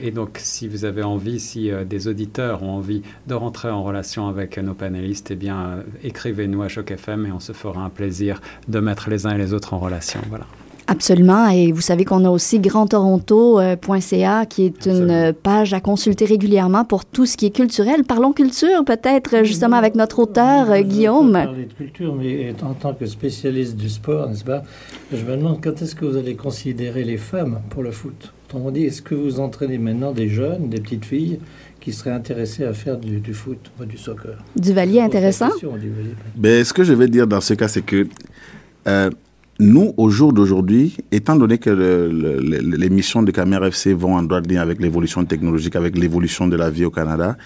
et 0.00 0.10
donc, 0.10 0.38
si 0.42 0.68
vous 0.68 0.84
avez 0.84 1.02
envie, 1.02 1.40
si 1.40 1.70
des 1.86 2.08
auditeurs 2.08 2.62
ont 2.62 2.76
envie 2.76 3.02
de 3.26 3.34
rentrer 3.34 3.70
en 3.70 3.82
relation 3.82 4.28
avec 4.28 4.58
nos 4.58 4.74
panélistes, 4.74 5.30
eh 5.30 5.36
bien, 5.36 5.82
écrivez-nous 6.02 6.62
à 6.62 6.68
Choc 6.68 6.90
FM 6.90 7.26
et 7.26 7.32
on 7.32 7.40
se 7.40 7.52
fera 7.52 7.82
un 7.82 7.90
plaisir 7.90 8.40
de 8.68 8.80
mettre 8.80 9.10
les 9.10 9.26
uns 9.26 9.34
et 9.34 9.38
les 9.38 9.52
autres 9.52 9.74
en 9.74 9.78
relation. 9.78 10.20
Voilà. 10.28 10.46
Absolument. 10.86 11.48
Et 11.48 11.72
vous 11.72 11.80
savez 11.80 12.04
qu'on 12.04 12.24
a 12.24 12.30
aussi 12.30 12.58
grandtoronto.ca 12.58 14.46
qui 14.46 14.66
est 14.66 14.86
une 14.86 15.32
page 15.32 15.72
à 15.72 15.80
consulter 15.80 16.24
régulièrement 16.24 16.84
pour 16.84 17.04
tout 17.04 17.26
ce 17.26 17.36
qui 17.36 17.46
est 17.46 17.54
culturel. 17.54 18.04
Parlons 18.04 18.32
culture 18.32 18.84
peut-être 18.84 19.44
justement 19.44 19.76
avec 19.76 19.94
notre 19.94 20.18
auteur 20.20 20.68
on 20.70 20.80
Guillaume. 20.82 21.32
Parler 21.32 21.64
de 21.64 21.72
culture, 21.72 22.14
mais 22.14 22.54
en 22.62 22.74
tant 22.74 22.92
que 22.92 23.06
spécialiste 23.06 23.76
du 23.76 23.88
sport, 23.88 24.28
n'est-ce 24.28 24.44
pas 24.44 24.62
Je 25.12 25.24
me 25.24 25.36
demande 25.36 25.62
quand 25.62 25.80
est-ce 25.80 25.94
que 25.94 26.04
vous 26.04 26.16
allez 26.16 26.34
considérer 26.34 27.04
les 27.04 27.16
femmes 27.16 27.60
pour 27.70 27.82
le 27.82 27.90
foot? 27.90 28.32
Autrement 28.46 28.70
dit, 28.70 28.84
est-ce 28.84 29.02
que 29.02 29.14
vous 29.14 29.40
entraînez 29.40 29.78
maintenant 29.78 30.12
des 30.12 30.28
jeunes, 30.28 30.68
des 30.68 30.80
petites 30.80 31.04
filles 31.06 31.40
qui 31.80 31.92
seraient 31.92 32.10
intéressées 32.10 32.64
à 32.64 32.72
faire 32.74 32.98
du, 32.98 33.20
du 33.20 33.32
foot, 33.32 33.58
du 33.88 33.96
soccer? 33.96 34.36
Duvalier 34.56 35.00
intéressant. 35.00 35.50
Mais 36.36 36.62
ce 36.62 36.72
que 36.72 36.84
je 36.84 36.92
vais 36.92 37.08
dire 37.08 37.26
dans 37.26 37.40
ce 37.40 37.54
cas, 37.54 37.68
c'est 37.68 37.82
que 37.82 38.06
euh, 38.86 39.10
nous, 39.60 39.92
au 39.96 40.10
jour 40.10 40.32
d'aujourd'hui, 40.32 40.96
étant 41.12 41.36
donné 41.36 41.58
que 41.58 41.70
le- 41.70 42.10
le- 42.10 42.40
le- 42.40 42.76
les 42.76 42.90
missions 42.90 43.22
de 43.22 43.30
Caméra 43.30 43.68
FC 43.68 43.94
vont 43.94 44.16
en 44.16 44.22
droite 44.24 44.48
ligne 44.48 44.58
avec 44.58 44.80
l'évolution 44.80 45.24
technologique, 45.24 45.76
avec 45.76 45.96
l'évolution 45.96 46.48
de 46.48 46.56
la 46.56 46.70
vie 46.70 46.84
au 46.84 46.90
Canada, 46.90 47.36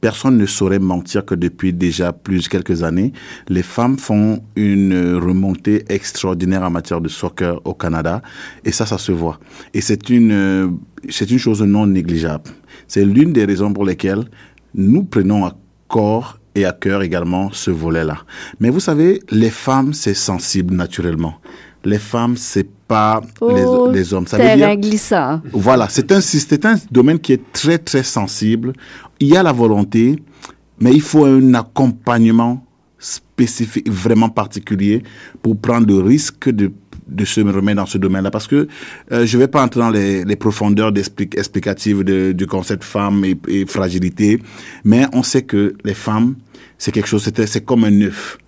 personne 0.00 0.38
ne 0.38 0.46
saurait 0.46 0.78
mentir 0.78 1.26
que 1.26 1.34
depuis 1.34 1.74
déjà 1.74 2.14
plus 2.14 2.48
quelques 2.48 2.82
années, 2.82 3.12
les 3.50 3.62
femmes 3.62 3.98
font 3.98 4.42
une 4.56 5.16
remontée 5.16 5.84
extraordinaire 5.90 6.62
en 6.62 6.70
matière 6.70 7.02
de 7.02 7.08
soccer 7.08 7.60
au 7.66 7.74
Canada, 7.74 8.22
et 8.64 8.72
ça, 8.72 8.86
ça 8.86 8.96
se 8.96 9.12
voit. 9.12 9.38
Et 9.74 9.82
c'est 9.82 10.08
une, 10.08 10.78
c'est 11.10 11.30
une 11.30 11.38
chose 11.38 11.60
non 11.62 11.86
négligeable. 11.86 12.44
C'est 12.88 13.04
l'une 13.04 13.34
des 13.34 13.44
raisons 13.44 13.72
pour 13.74 13.84
lesquelles 13.84 14.24
nous 14.74 15.04
prenons 15.04 15.44
à 15.44 15.54
corps 15.88 16.39
et 16.54 16.64
à 16.64 16.72
cœur 16.72 17.02
également 17.02 17.50
ce 17.52 17.70
volet-là. 17.70 18.18
Mais 18.58 18.70
vous 18.70 18.80
savez, 18.80 19.20
les 19.30 19.50
femmes, 19.50 19.92
c'est 19.94 20.14
sensible 20.14 20.74
naturellement. 20.74 21.34
Les 21.84 21.98
femmes, 21.98 22.36
c'est 22.36 22.68
pas 22.86 23.20
Oh, 23.40 23.88
les, 23.90 23.98
les 23.98 24.12
hommes. 24.14 24.26
Ça 24.26 24.36
veut 24.36 24.56
dire, 24.56 24.76
glissant. 24.76 25.40
voilà, 25.52 25.88
c'est 25.88 26.10
un, 26.12 26.20
c'est 26.20 26.64
un 26.66 26.74
domaine 26.90 27.18
qui 27.18 27.32
est 27.32 27.52
très, 27.52 27.78
très 27.78 28.02
sensible. 28.02 28.72
Il 29.20 29.28
y 29.28 29.36
a 29.36 29.42
la 29.42 29.52
volonté, 29.52 30.16
mais 30.80 30.92
il 30.92 31.00
faut 31.00 31.24
un 31.24 31.54
accompagnement 31.54 32.64
spécifique, 32.98 33.88
vraiment 33.88 34.28
particulier 34.28 35.02
pour 35.42 35.58
prendre 35.58 35.86
le 35.86 36.00
risque 36.00 36.50
de 36.50 36.70
de 37.10 37.24
se 37.24 37.40
remettre 37.40 37.76
dans 37.76 37.86
ce 37.86 37.98
domaine-là 37.98 38.30
parce 38.30 38.46
que 38.46 38.68
euh, 39.12 39.26
je 39.26 39.38
vais 39.38 39.48
pas 39.48 39.62
entrer 39.62 39.80
dans 39.80 39.90
les, 39.90 40.36
profondeurs 40.36 40.92
explicatives 40.96 42.02
du 42.04 42.46
concept 42.46 42.84
femme 42.84 43.24
et, 43.24 43.66
fragilité, 43.66 44.40
mais 44.84 45.06
on 45.12 45.22
sait 45.22 45.42
que 45.42 45.74
les 45.84 45.94
femmes, 45.94 46.36
c'est 46.78 46.92
quelque 46.92 47.08
chose, 47.08 47.28
c'est 47.46 47.64
comme 47.64 47.84
un 47.84 48.00
œuf. 48.02 48.38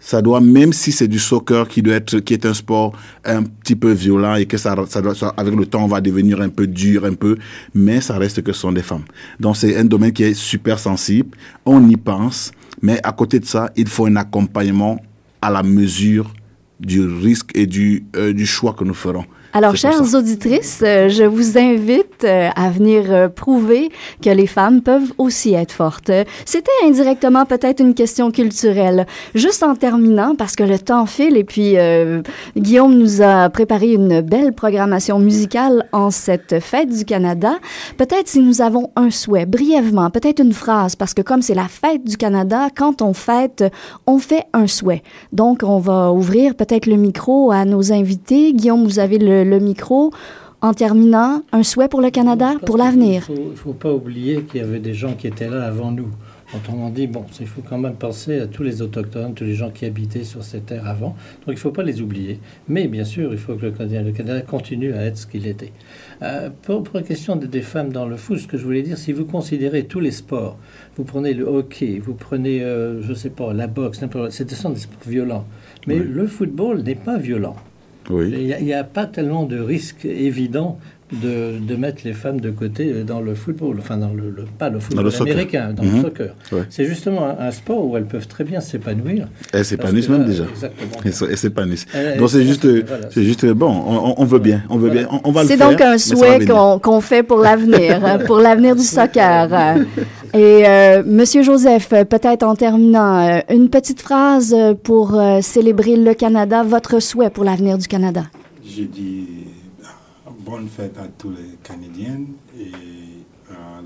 Ça 0.00 0.22
doit, 0.22 0.40
même 0.40 0.72
si 0.72 0.92
c'est 0.92 1.08
du 1.08 1.18
soccer 1.18 1.66
qui 1.66 1.82
doit 1.82 1.96
être, 1.96 2.20
qui 2.20 2.34
est 2.34 2.46
un 2.46 2.54
sport 2.54 2.92
un 3.24 3.42
petit 3.42 3.74
peu 3.74 3.90
violent 3.90 4.36
et 4.36 4.46
que 4.46 4.56
ça, 4.56 4.76
ça 4.88 5.02
doit, 5.02 5.14
ça- 5.14 5.34
avec 5.36 5.54
le 5.56 5.66
temps, 5.66 5.84
on 5.84 5.88
va 5.88 6.00
devenir 6.00 6.40
un 6.40 6.50
peu 6.50 6.68
dur, 6.68 7.04
un 7.04 7.14
peu, 7.14 7.36
mais 7.74 8.00
ça 8.00 8.16
reste 8.16 8.42
que 8.42 8.52
ce 8.52 8.60
sont 8.60 8.72
des 8.72 8.82
femmes. 8.82 9.04
Donc 9.40 9.56
c'est 9.56 9.76
un 9.76 9.84
domaine 9.84 10.12
qui 10.12 10.22
est 10.22 10.34
super 10.34 10.78
sensible. 10.78 11.36
On 11.66 11.88
y 11.88 11.96
pense, 11.96 12.52
mais 12.80 13.00
à 13.02 13.10
côté 13.10 13.40
de 13.40 13.44
ça, 13.44 13.72
il 13.74 13.88
faut 13.88 14.06
un 14.06 14.14
accompagnement 14.14 15.02
à 15.42 15.50
la 15.50 15.62
mesure 15.64 16.32
du 16.80 17.02
risque 17.02 17.50
et 17.54 17.66
du, 17.66 18.06
euh, 18.16 18.32
du 18.32 18.46
choix 18.46 18.72
que 18.72 18.84
nous 18.84 18.94
ferons. 18.94 19.24
Alors, 19.54 19.76
chères 19.76 20.14
auditrices, 20.14 20.80
euh, 20.82 21.08
je 21.08 21.24
vous 21.24 21.56
invite 21.56 22.24
euh, 22.24 22.50
à 22.54 22.68
venir 22.68 23.04
euh, 23.08 23.28
prouver 23.28 23.90
que 24.22 24.28
les 24.28 24.46
femmes 24.46 24.82
peuvent 24.82 25.12
aussi 25.16 25.54
être 25.54 25.72
fortes. 25.72 26.10
C'était 26.44 26.70
indirectement 26.84 27.46
peut-être 27.46 27.80
une 27.80 27.94
question 27.94 28.30
culturelle. 28.30 29.06
Juste 29.34 29.62
en 29.62 29.74
terminant, 29.74 30.34
parce 30.36 30.54
que 30.54 30.64
le 30.64 30.78
temps 30.78 31.06
file 31.06 31.36
et 31.36 31.44
puis 31.44 31.78
euh, 31.78 32.22
Guillaume 32.56 32.94
nous 32.94 33.22
a 33.22 33.48
préparé 33.48 33.92
une 33.92 34.20
belle 34.20 34.52
programmation 34.52 35.18
musicale 35.18 35.86
en 35.92 36.10
cette 36.10 36.60
fête 36.60 36.90
du 36.90 37.04
Canada. 37.04 37.54
Peut-être 37.96 38.28
si 38.28 38.40
nous 38.40 38.60
avons 38.60 38.90
un 38.96 39.10
souhait, 39.10 39.46
brièvement, 39.46 40.10
peut-être 40.10 40.40
une 40.40 40.52
phrase, 40.52 40.96
parce 40.96 41.14
que 41.14 41.22
comme 41.22 41.40
c'est 41.40 41.54
la 41.54 41.68
fête 41.68 42.04
du 42.04 42.16
Canada, 42.16 42.68
quand 42.76 43.00
on 43.00 43.14
fête, 43.14 43.64
on 44.06 44.18
fait 44.18 44.44
un 44.52 44.66
souhait. 44.66 45.02
Donc, 45.32 45.62
on 45.62 45.78
va 45.78 46.12
ouvrir 46.12 46.54
peut-être 46.54 46.86
le 46.86 46.96
micro 46.96 47.50
à 47.50 47.64
nos 47.64 47.92
invités. 47.92 48.52
Guillaume, 48.52 48.84
vous 48.84 48.98
avez 48.98 49.18
le, 49.18 49.37
le 49.44 49.58
micro. 49.58 50.10
En 50.60 50.74
terminant, 50.74 51.42
un 51.52 51.62
souhait 51.62 51.86
pour 51.86 52.00
le 52.00 52.10
Canada, 52.10 52.54
pour 52.66 52.76
l'avenir. 52.78 53.28
Il 53.30 53.50
ne 53.50 53.54
faut, 53.54 53.74
pas 53.74 53.92
oublier 53.92 54.42
qu'il 54.42 54.60
y 54.60 54.64
avait 54.64 54.80
des 54.80 54.92
gens 54.92 55.14
qui 55.14 55.28
étaient 55.28 55.48
là 55.48 55.64
avant 55.64 55.92
nous. 55.92 56.08
Autrement 56.52 56.88
dit, 56.90 57.06
bon, 57.06 57.24
il 57.38 57.46
faut 57.46 57.60
quand 57.60 57.78
même 57.78 57.94
penser 57.94 58.40
à 58.40 58.46
tous 58.48 58.64
les 58.64 58.82
autochtones, 58.82 59.34
tous 59.34 59.44
les 59.44 59.54
gens 59.54 59.70
qui 59.70 59.84
habitaient 59.84 60.24
sur 60.24 60.42
ces 60.42 60.58
terres 60.60 60.88
avant. 60.88 61.10
Donc 61.10 61.48
il 61.48 61.52
ne 61.52 61.58
faut 61.58 61.70
pas 61.70 61.84
les 61.84 62.00
oublier. 62.00 62.40
Mais 62.68 62.88
bien 62.88 63.04
sûr, 63.04 63.30
il 63.32 63.38
faut 63.38 63.54
que 63.54 63.66
le 63.66 63.70
Canada, 63.70 64.02
le 64.02 64.10
Canada 64.12 64.40
continue 64.40 64.92
à 64.94 65.02
être 65.04 65.18
ce 65.18 65.26
qu'il 65.28 65.46
était. 65.46 65.72
Euh, 66.22 66.48
pour, 66.62 66.82
pour 66.82 66.96
la 66.96 67.02
question 67.04 67.36
des, 67.36 67.46
des 67.46 67.60
femmes 67.60 67.92
dans 67.92 68.06
le 68.06 68.16
foot, 68.16 68.38
ce 68.38 68.48
que 68.48 68.56
je 68.58 68.64
voulais 68.64 68.82
dire, 68.82 68.98
si 68.98 69.12
vous 69.12 69.26
considérez 69.26 69.84
tous 69.84 70.00
les 70.00 70.10
sports, 70.10 70.56
vous 70.96 71.04
prenez 71.04 71.34
le 71.34 71.44
hockey, 71.44 72.00
vous 72.04 72.14
prenez, 72.14 72.62
euh, 72.64 73.00
je 73.02 73.10
ne 73.10 73.14
sais 73.14 73.30
pas, 73.30 73.52
la 73.52 73.68
boxe, 73.68 74.00
n'importe- 74.00 74.32
ce 74.32 74.44
sont 74.56 74.70
des 74.70 74.80
sports 74.80 75.06
violents. 75.06 75.44
Mais 75.86 76.00
Oui. 76.00 76.06
le 76.08 76.26
football 76.26 76.82
n'est 76.82 76.94
pas 76.96 77.18
violent. 77.18 77.54
Oui. 78.10 78.34
Il 78.60 78.64
n'y 78.64 78.72
a, 78.72 78.84
pas 78.84 79.06
tellement 79.06 79.44
de 79.44 79.58
risque 79.58 80.04
évident 80.04 80.78
de, 81.10 81.58
de 81.58 81.74
mettre 81.74 82.02
les 82.04 82.12
femmes 82.12 82.38
de 82.40 82.50
côté 82.50 82.92
euh, 82.92 83.02
dans 83.02 83.20
le 83.22 83.34
football, 83.34 83.76
enfin 83.78 83.96
dans 83.96 84.12
le, 84.12 84.28
le- 84.30 84.44
pas 84.58 84.68
le 84.68 84.78
football 84.78 85.04
le 85.06 85.10
soccer. 85.10 85.32
américain, 85.32 85.72
dans 85.74 85.82
Mhm. 85.82 85.96
le 85.96 86.02
soccer. 86.02 86.34
Ouais. 86.52 86.62
C'est 86.68 86.84
justement 86.84 87.26
un, 87.26 87.46
un 87.46 87.50
sport 87.50 87.82
où 87.86 87.96
elles 87.96 88.04
peuvent 88.04 88.26
très 88.28 88.44
bien 88.44 88.60
s'épanouir. 88.60 89.26
Elles 89.54 89.64
s'épanouissent 89.64 90.10
même 90.10 90.20
là, 90.22 90.26
déjà. 90.26 90.44
Exactement. 90.44 91.00
Elles 91.30 91.36
s'épanouissent. 91.38 91.86
Elles- 91.94 92.18
Donc 92.18 92.28
c'est 92.28 92.44
juste, 92.44 92.66
voilà. 92.66 93.08
c'est 93.10 93.22
juste 93.24 93.46
bon. 93.46 93.70
On, 94.18 94.24
veut 94.26 94.38
bien, 94.38 94.62
on 94.68 94.76
veut 94.76 94.90
bien, 94.90 95.08
on, 95.10 95.20
on 95.24 95.32
va 95.32 95.42
le 95.44 95.48
C'est 95.48 95.56
faire. 95.56 95.70
donc 95.70 95.80
un 95.80 95.96
souhait 95.96 96.44
qu'on 96.44 96.78
qu'on 96.78 97.00
fait 97.00 97.22
pour 97.22 97.38
l'avenir, 97.38 98.18
pour 98.26 98.38
l'avenir 98.38 98.76
du 98.76 98.82
soccer. 98.82 99.48
Et 100.34 100.66
euh, 100.66 101.02
Monsieur 101.04 101.42
Joseph, 101.42 101.88
peut-être 101.88 102.42
en 102.42 102.54
terminant, 102.54 103.18
euh, 103.18 103.40
une 103.50 103.70
petite 103.70 104.00
phrase 104.00 104.54
pour 104.82 105.14
euh, 105.14 105.40
célébrer 105.40 105.96
le 105.96 106.14
Canada, 106.14 106.62
votre 106.62 107.00
souhait 107.00 107.30
pour 107.30 107.44
l'avenir 107.44 107.78
du 107.78 107.88
Canada. 107.88 108.24
Je 108.64 108.82
dis 108.82 109.26
euh, 109.82 110.30
bonne 110.40 110.68
fête 110.68 110.96
à 110.98 111.06
tous 111.16 111.30
les 111.30 111.56
Canadiens. 111.62 112.20
Et 112.58 112.72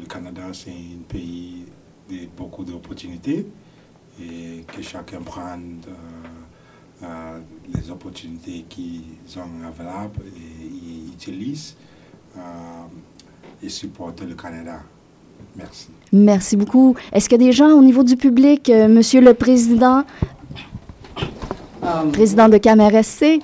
le 0.01 0.07
Canada, 0.09 0.43
c'est 0.53 0.71
un 0.71 1.03
pays 1.09 1.67
de 2.11 2.17
beaucoup 2.37 2.65
d'opportunités 2.65 3.47
et 4.21 4.65
que 4.67 4.83
chacun 4.83 5.21
prenne 5.23 5.81
les 7.73 7.91
opportunités 7.91 8.65
qu'ils 8.69 9.03
ont 9.39 9.67
avalables 9.67 10.23
et 10.37 11.13
utilisent 11.13 11.77
euh, 12.37 12.41
et 13.63 13.69
supportent 13.69 14.23
le 14.23 14.35
Canada. 14.35 14.81
Merci. 15.57 15.89
Merci 16.13 16.57
beaucoup. 16.57 16.95
Est-ce 17.13 17.29
qu'il 17.29 17.41
y 17.41 17.45
a 17.45 17.47
des 17.47 17.53
gens 17.53 17.71
au 17.71 17.83
niveau 17.83 18.03
du 18.03 18.17
public, 18.17 18.69
euh, 18.71 18.89
Monsieur 18.89 19.21
le 19.21 19.35
Président, 19.35 20.05
président 22.13 22.49
de 22.49 22.59
Camer 22.59 23.03
SC? 23.03 23.41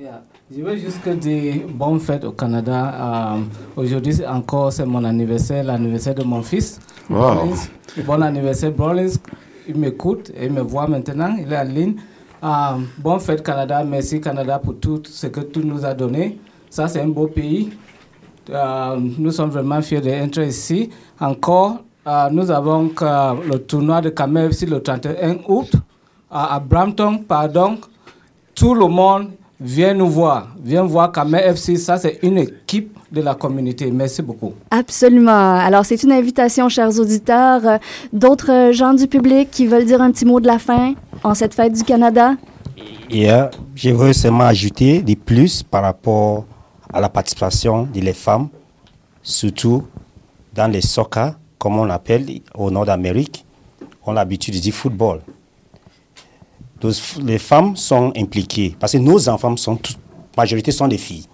Yeah. 0.00 0.22
Je 0.54 0.60
veux 0.62 0.76
juste 0.76 1.00
que 1.02 1.10
dire 1.10 1.62
bonne 1.68 1.98
fête 1.98 2.24
au 2.24 2.32
Canada. 2.32 3.34
Euh, 3.36 3.40
Aujourd'hui, 3.82 4.14
encore, 4.26 4.70
c'est 4.70 4.84
mon 4.84 5.02
anniversaire, 5.02 5.64
l'anniversaire 5.64 6.14
de 6.14 6.24
mon 6.24 6.42
fils. 6.42 6.78
Wow. 7.08 7.54
Bon 8.04 8.20
anniversaire, 8.22 8.72
Rollins. 8.76 9.14
Il 9.66 9.76
m'écoute 9.76 10.30
et 10.36 10.46
il 10.46 10.52
me 10.52 10.60
voit 10.60 10.86
maintenant. 10.86 11.34
Il 11.38 11.50
est 11.50 11.58
en 11.58 11.64
ligne. 11.64 11.94
Euh, 12.44 12.48
bonne 12.98 13.20
fête, 13.20 13.42
Canada. 13.42 13.82
Merci, 13.84 14.20
Canada, 14.20 14.58
pour 14.58 14.78
tout 14.78 15.00
ce 15.06 15.28
que 15.28 15.40
tu 15.40 15.60
nous 15.60 15.86
as 15.86 15.94
donné. 15.94 16.38
Ça, 16.68 16.86
c'est 16.88 17.00
un 17.00 17.08
beau 17.08 17.28
pays. 17.28 17.70
Euh, 18.50 18.96
nous 19.18 19.30
sommes 19.30 19.50
vraiment 19.50 19.80
fiers 19.82 20.00
d'être 20.00 20.40
ici. 20.40 20.90
Encore, 21.20 21.78
euh, 22.06 22.28
nous 22.30 22.50
avons 22.50 22.90
euh, 23.00 23.32
le 23.50 23.58
tournoi 23.58 24.00
de 24.00 24.10
Kamel 24.10 24.50
FC 24.50 24.66
le 24.66 24.82
31 24.82 25.36
août 25.48 25.70
à, 26.30 26.54
à 26.56 26.60
Brampton. 26.60 27.18
Pardon. 27.26 27.78
Tout 28.54 28.74
le 28.74 28.86
monde 28.86 29.30
vient 29.60 29.94
nous 29.94 30.08
voir. 30.08 30.48
Vient 30.62 30.82
voir 30.82 31.12
Kamel 31.12 31.42
FC. 31.50 31.76
Ça, 31.76 31.96
c'est 31.96 32.18
une 32.22 32.38
équipe 32.38 32.96
de 33.12 33.20
la 33.20 33.34
communauté. 33.34 33.90
Merci 33.90 34.22
beaucoup. 34.22 34.54
Absolument. 34.70 35.54
Alors, 35.58 35.84
c'est 35.84 36.02
une 36.02 36.12
invitation, 36.12 36.68
chers 36.68 36.98
auditeurs. 36.98 37.66
Euh, 37.66 37.78
D'autres 38.12 38.72
gens 38.72 38.94
du 38.94 39.06
public 39.06 39.50
qui 39.50 39.66
veulent 39.66 39.84
dire 39.84 40.00
un 40.00 40.10
petit 40.10 40.24
mot 40.24 40.40
de 40.40 40.46
la 40.46 40.58
fin 40.58 40.94
en 41.22 41.34
cette 41.34 41.54
fête 41.54 41.74
du 41.74 41.84
Canada? 41.84 42.34
Euh, 43.14 43.48
je 43.74 43.90
veux 43.90 44.12
seulement 44.12 44.44
ajouter 44.44 45.02
des 45.02 45.16
plus 45.16 45.62
par 45.62 45.82
rapport 45.82 46.46
à 46.92 47.00
la 47.00 47.08
participation 47.08 47.84
des 47.84 48.12
femmes, 48.12 48.48
surtout 49.22 49.84
dans 50.54 50.70
les 50.70 50.82
soccer, 50.82 51.34
comme 51.58 51.78
on 51.78 51.84
l'appelle 51.84 52.26
au 52.54 52.70
nord 52.70 52.86
d'Amérique. 52.86 53.44
On 54.04 54.12
a 54.12 54.14
l'habitude 54.16 54.54
de 54.54 54.58
dire 54.60 54.74
football. 54.74 55.20
Donc, 56.80 56.94
les 57.22 57.38
femmes 57.38 57.76
sont 57.76 58.12
impliquées 58.16 58.76
parce 58.78 58.92
que 58.92 58.98
nos 58.98 59.28
enfants 59.28 59.56
sont 59.56 59.78
majorité 60.36 60.72
sont 60.72 60.88
des 60.88 60.98
filles. 60.98 61.26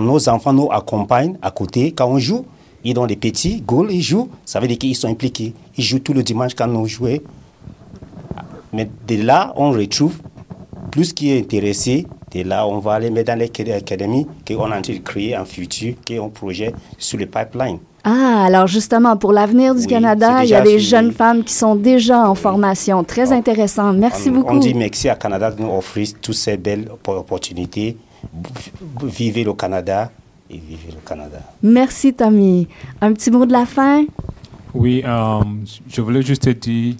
Nos 0.00 0.28
enfants 0.28 0.52
nous 0.52 0.68
accompagnent 0.70 1.36
à 1.42 1.50
côté 1.50 1.92
quand 1.92 2.06
on 2.06 2.18
joue. 2.18 2.44
Ils 2.82 2.98
ont 2.98 3.06
des 3.06 3.16
petits 3.16 3.60
goals, 3.60 3.92
ils 3.92 4.02
jouent. 4.02 4.30
Ça 4.44 4.60
veut 4.60 4.68
dire 4.68 4.78
qu'ils 4.78 4.96
sont 4.96 5.08
impliqués. 5.08 5.52
Ils 5.76 5.84
jouent 5.84 5.98
tout 5.98 6.14
le 6.14 6.22
dimanche 6.22 6.54
quand 6.54 6.66
nous 6.66 6.86
jouons. 6.86 7.18
Mais 8.72 8.88
de 9.06 9.22
là, 9.22 9.52
on 9.56 9.70
retrouve 9.70 10.16
plus 10.90 11.12
qui 11.12 11.30
est 11.30 11.40
intéressé. 11.40 12.06
De 12.32 12.42
là, 12.42 12.66
on 12.66 12.78
va 12.78 12.92
aller 12.94 13.10
mettre 13.10 13.32
dans 13.32 13.38
l'académie 13.38 14.26
qu'on 14.46 14.54
est 14.54 14.56
en 14.56 14.68
train 14.68 14.80
de 14.80 14.98
créer 14.98 15.34
un 15.34 15.44
futur, 15.44 15.94
qui 16.04 16.14
est 16.14 16.18
un 16.18 16.28
projet 16.28 16.72
sur 16.96 17.18
le 17.18 17.26
pipeline. 17.26 17.78
Ah, 18.04 18.44
alors 18.46 18.66
justement, 18.66 19.16
pour 19.16 19.32
l'avenir 19.32 19.74
du 19.74 19.80
Oui, 19.82 19.86
Canada, 19.86 20.42
il 20.44 20.50
y 20.50 20.54
a 20.54 20.62
des 20.62 20.78
jeunes 20.78 21.12
femmes 21.12 21.42
qui 21.44 21.52
sont 21.52 21.74
déjà 21.74 22.28
en 22.28 22.34
formation. 22.34 23.02
Très 23.04 23.32
intéressant. 23.32 23.92
Merci 23.92 24.30
on, 24.30 24.34
beaucoup. 24.34 24.54
On 24.54 24.58
dit 24.58 24.74
merci 24.74 25.08
à 25.08 25.16
Canada 25.16 25.50
de 25.50 25.60
nous 25.60 25.70
offrir 25.70 26.08
toutes 26.22 26.34
ces 26.36 26.56
belles 26.56 26.88
oppo- 26.88 27.18
opportunités. 27.18 27.96
Vivez 29.02 29.44
le 29.44 29.52
Canada 29.54 30.10
et 30.48 30.56
vivez 30.56 30.92
le 30.92 31.06
Canada. 31.06 31.40
Merci, 31.62 32.14
Tommy. 32.14 32.68
Un 33.00 33.12
petit 33.12 33.30
mot 33.30 33.44
de 33.44 33.52
la 33.52 33.66
fin? 33.66 34.04
Oui, 34.72 35.02
euh, 35.04 35.40
je 35.88 36.00
voulais 36.00 36.22
juste 36.22 36.48
dire 36.48 36.94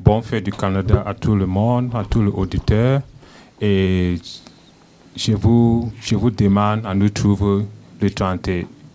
bonne 0.00 0.22
fête 0.22 0.44
du 0.44 0.52
Canada 0.52 1.04
à 1.06 1.14
tout 1.14 1.34
le 1.36 1.46
monde, 1.46 1.90
à 1.94 2.02
tous 2.08 2.22
les 2.22 2.30
auditeurs. 2.30 3.02
Et 3.60 4.16
je 5.16 5.32
vous, 5.32 5.90
je 6.00 6.14
vous 6.16 6.30
demande 6.30 6.84
à 6.86 6.94
nous 6.94 7.08
trouver 7.10 7.64
le 8.00 8.10
30 8.10 8.48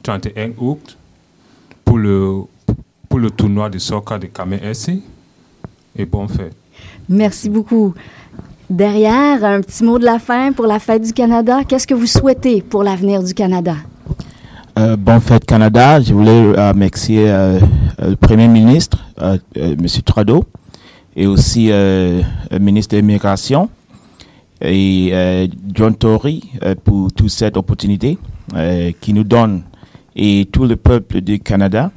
31 0.03 0.49
août 0.59 0.97
pour 1.83 1.97
le, 1.97 2.41
pour 3.09 3.19
le 3.19 3.31
tournoi 3.31 3.69
de 3.69 3.79
soccer 3.79 4.19
de 4.19 4.27
KMSC. 4.27 5.01
Et 5.97 6.05
bon 6.05 6.27
fait. 6.27 6.51
Merci 7.09 7.49
beaucoup. 7.49 7.93
Derrière, 8.69 9.43
un 9.43 9.61
petit 9.61 9.83
mot 9.83 9.97
de 9.99 10.05
la 10.05 10.19
fin 10.19 10.51
pour 10.51 10.65
la 10.65 10.79
fête 10.79 11.03
du 11.03 11.13
Canada. 11.13 11.63
Qu'est-ce 11.67 11.87
que 11.87 11.93
vous 11.93 12.07
souhaitez 12.07 12.61
pour 12.61 12.83
l'avenir 12.83 13.23
du 13.23 13.33
Canada? 13.33 13.75
Euh, 14.77 14.95
bonne 14.97 15.21
fête 15.21 15.45
Canada. 15.45 16.01
Je 16.01 16.13
voulais 16.13 16.31
euh, 16.31 16.71
remercier 16.71 17.29
euh, 17.29 17.59
euh, 18.01 18.09
le 18.09 18.15
Premier 18.15 18.47
ministre, 18.47 19.05
euh, 19.21 19.37
euh, 19.57 19.75
M. 19.79 19.85
Trudeau, 20.03 20.43
et 21.15 21.27
aussi 21.27 21.69
euh, 21.71 22.21
le 22.51 22.59
ministre 22.59 22.95
de 22.95 22.99
l'Immigration 23.01 23.69
et 24.61 25.09
euh, 25.11 25.47
John 25.73 25.95
Tory 25.95 26.43
euh, 26.63 26.75
pour 26.81 27.11
toute 27.11 27.29
cette 27.29 27.57
opportunité 27.57 28.17
euh, 28.55 28.91
qui 28.99 29.13
nous 29.13 29.23
donne 29.23 29.63
et 30.15 30.47
tout 30.51 30.65
le 30.65 30.75
peuple 30.75 31.21
du 31.21 31.39
Canada. 31.39 31.91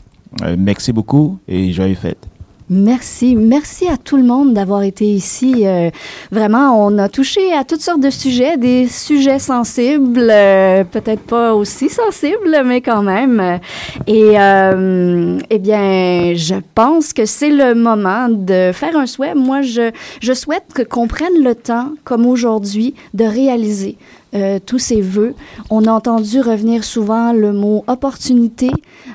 Merci 0.59 0.93
beaucoup 0.93 1.39
et 1.49 1.73
joyeux 1.73 1.95
fête. 1.95 2.29
Merci. 2.71 3.35
Merci 3.35 3.89
à 3.89 3.97
tout 3.97 4.19
le 4.19 4.25
monde 4.25 4.53
d'avoir 4.53 4.83
été 4.83 5.07
ici. 5.07 5.67
Euh, 5.67 5.91
vraiment, 6.31 6.85
on 6.87 6.99
a 6.99 7.09
touché 7.09 7.53
à 7.55 7.65
toutes 7.65 7.81
sortes 7.81 8.01
de 8.01 8.11
sujets, 8.11 8.59
des 8.59 8.87
sujets 8.87 9.39
sensibles, 9.39 10.29
euh, 10.31 10.85
peut-être 10.85 11.23
pas 11.23 11.55
aussi 11.55 11.89
sensibles, 11.89 12.63
mais 12.67 12.83
quand 12.83 13.03
même. 13.03 13.59
Et 14.07 14.39
euh, 14.39 15.39
eh 15.49 15.59
bien, 15.59 16.35
je 16.35 16.57
pense 16.75 17.15
que 17.15 17.25
c'est 17.25 17.51
le 17.51 17.75
moment 17.75 18.29
de 18.29 18.71
faire 18.75 18.97
un 18.97 19.07
souhait. 19.07 19.35
Moi, 19.35 19.63
je, 19.63 19.91
je 20.21 20.33
souhaite 20.35 20.65
que- 20.75 20.83
qu'on 20.83 21.07
prenne 21.07 21.43
le 21.43 21.55
temps, 21.55 21.93
comme 22.05 22.27
aujourd'hui, 22.27 22.95
de 23.15 23.25
réaliser 23.25 23.97
euh, 24.35 24.59
tous 24.65 24.79
ces 24.79 25.01
vœux. 25.01 25.35
On 25.71 25.85
a 25.85 25.93
entendu 25.93 26.41
revenir 26.41 26.85
souvent 26.85 27.33
le 27.33 27.53
mot 27.53 27.85
opportunité. 27.87 28.71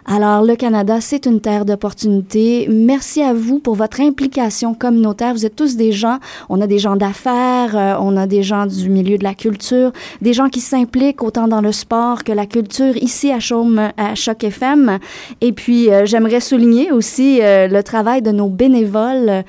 Alors, 0.05 0.43
le 0.43 0.55
Canada, 0.55 0.99
c'est 1.01 1.25
une 1.25 1.39
terre 1.39 1.65
d'opportunités. 1.65 2.67
Merci 2.69 3.21
à 3.21 3.33
vous 3.33 3.59
pour 3.59 3.75
votre 3.75 4.01
implication 4.01 4.73
communautaire. 4.73 5.33
Vous 5.33 5.45
êtes 5.45 5.55
tous 5.55 5.75
des 5.75 5.91
gens, 5.91 6.19
on 6.49 6.61
a 6.61 6.67
des 6.67 6.79
gens 6.79 6.95
d'affaires, 6.95 7.77
euh, 7.77 7.95
on 7.99 8.17
a 8.17 8.27
des 8.27 8.43
gens 8.43 8.65
du 8.65 8.89
milieu 8.89 9.17
de 9.17 9.23
la 9.23 9.33
culture, 9.33 9.91
des 10.21 10.33
gens 10.33 10.49
qui 10.49 10.59
s'impliquent 10.59 11.23
autant 11.23 11.47
dans 11.47 11.61
le 11.61 11.71
sport 11.71 12.23
que 12.23 12.31
la 12.31 12.45
culture 12.45 12.97
ici 12.97 13.31
à 13.31 13.39
Chaume, 13.39 13.91
à 13.97 14.15
Choc 14.15 14.43
FM. 14.43 14.99
Et 15.41 15.51
puis, 15.51 15.89
euh, 15.89 16.05
j'aimerais 16.05 16.39
souligner 16.39 16.91
aussi 16.91 17.39
euh, 17.41 17.67
le 17.67 17.83
travail 17.83 18.21
de 18.21 18.31
nos 18.31 18.49
bénévoles. 18.49 19.43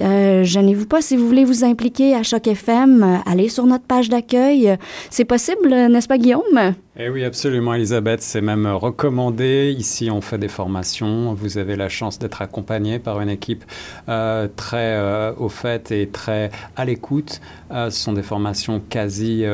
Euh, 0.00 0.44
gênez-vous 0.44 0.86
pas 0.86 1.02
si 1.02 1.16
vous 1.16 1.26
voulez 1.26 1.44
vous 1.44 1.64
impliquer 1.64 2.14
à 2.14 2.22
Choc 2.22 2.46
FM, 2.46 3.02
euh, 3.02 3.16
allez 3.26 3.48
sur 3.48 3.66
notre 3.66 3.84
page 3.84 4.08
d'accueil. 4.08 4.76
C'est 5.10 5.24
possible, 5.24 5.68
n'est-ce 5.68 6.08
pas, 6.08 6.18
Guillaume? 6.18 6.74
Eh 6.98 7.08
oui, 7.08 7.24
absolument, 7.24 7.74
Elisabeth. 7.74 8.20
C'est 8.22 8.40
même 8.40 8.66
recommandé. 8.66 9.74
Ici, 9.78 10.10
on 10.10 10.20
fait 10.20 10.38
des 10.38 10.48
formations. 10.48 11.34
Vous 11.34 11.58
avez 11.58 11.76
la 11.76 11.88
chance 11.88 12.18
d'être 12.18 12.42
accompagné 12.42 12.98
par 12.98 13.20
une 13.20 13.28
équipe 13.28 13.64
euh, 14.08 14.48
très 14.56 14.98
au 15.38 15.48
fait 15.48 15.90
et 15.92 16.08
très 16.08 16.50
à 16.76 16.84
l'écoute. 16.84 17.40
Ce 17.70 17.90
sont 17.90 18.12
des 18.12 18.22
formations 18.22 18.80
quasi 18.88 19.44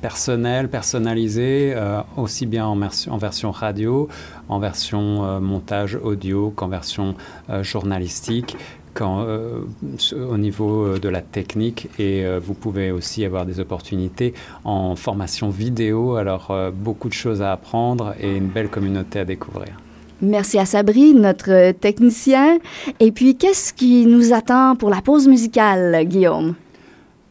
personnelles, 0.00 0.68
personnalisées, 0.68 1.74
aussi 2.16 2.46
bien 2.46 2.66
en, 2.66 2.76
version- 2.76 3.50
radio, 3.50 4.08
en 4.48 4.58
version 4.58 5.40
montage 5.40 5.96
audio 6.02 6.50
qu'en 6.56 6.68
version 6.68 7.14
journalistique 7.62 8.56
euh, 9.02 9.60
au 10.30 10.38
niveau 10.38 10.84
euh, 10.84 10.98
de 10.98 11.08
la 11.08 11.20
technique 11.20 11.88
et 11.98 12.24
euh, 12.24 12.40
vous 12.42 12.54
pouvez 12.54 12.90
aussi 12.90 13.24
avoir 13.24 13.46
des 13.46 13.60
opportunités 13.60 14.34
en 14.64 14.96
formation 14.96 15.50
vidéo. 15.50 16.16
Alors 16.16 16.52
beaucoup 16.72 17.08
de 17.08 17.14
choses 17.14 17.42
à 17.42 17.52
apprendre 17.52 18.14
et 18.20 18.36
une 18.36 18.48
belle 18.48 18.68
communauté 18.68 19.18
à 19.20 19.24
découvrir. 19.24 19.76
Merci 20.22 20.58
à 20.58 20.64
Sabri, 20.64 21.12
notre 21.12 21.72
technicien. 21.72 22.58
Et 23.00 23.12
puis, 23.12 23.36
qu'est-ce 23.36 23.74
qui 23.74 24.06
nous 24.06 24.32
attend 24.32 24.74
pour 24.74 24.88
la 24.88 25.02
pause 25.02 25.28
musicale, 25.28 26.06
Guillaume? 26.06 26.54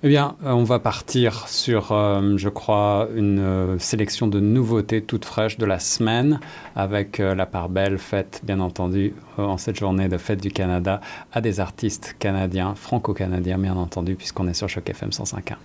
Eh 0.05 0.07
bien, 0.07 0.35
euh, 0.45 0.51
on 0.51 0.63
va 0.63 0.77
partir 0.77 1.47
sur, 1.47 1.91
euh, 1.91 2.37
je 2.37 2.47
crois, 2.47 3.07
une 3.15 3.39
euh, 3.39 3.79
sélection 3.79 4.27
de 4.27 4.39
nouveautés 4.39 5.01
toutes 5.01 5.25
fraîches 5.25 5.57
de 5.57 5.65
la 5.65 5.79
semaine, 5.79 6.39
avec 6.75 7.17
la 7.17 7.47
part 7.47 7.69
belle 7.69 7.97
faite, 7.97 8.41
bien 8.43 8.59
entendu, 8.59 9.15
en 9.39 9.57
cette 9.57 9.79
journée 9.79 10.07
de 10.07 10.19
fête 10.19 10.39
du 10.39 10.51
Canada, 10.51 11.01
à 11.33 11.41
des 11.41 11.59
artistes 11.59 12.15
canadiens, 12.19 12.75
franco-canadiens, 12.75 13.57
bien 13.57 13.75
entendu, 13.75 14.13
puisqu'on 14.13 14.47
est 14.47 14.53
sur 14.53 14.69
Choc 14.69 14.87
FM 14.87 15.09
105.1. 15.09 15.55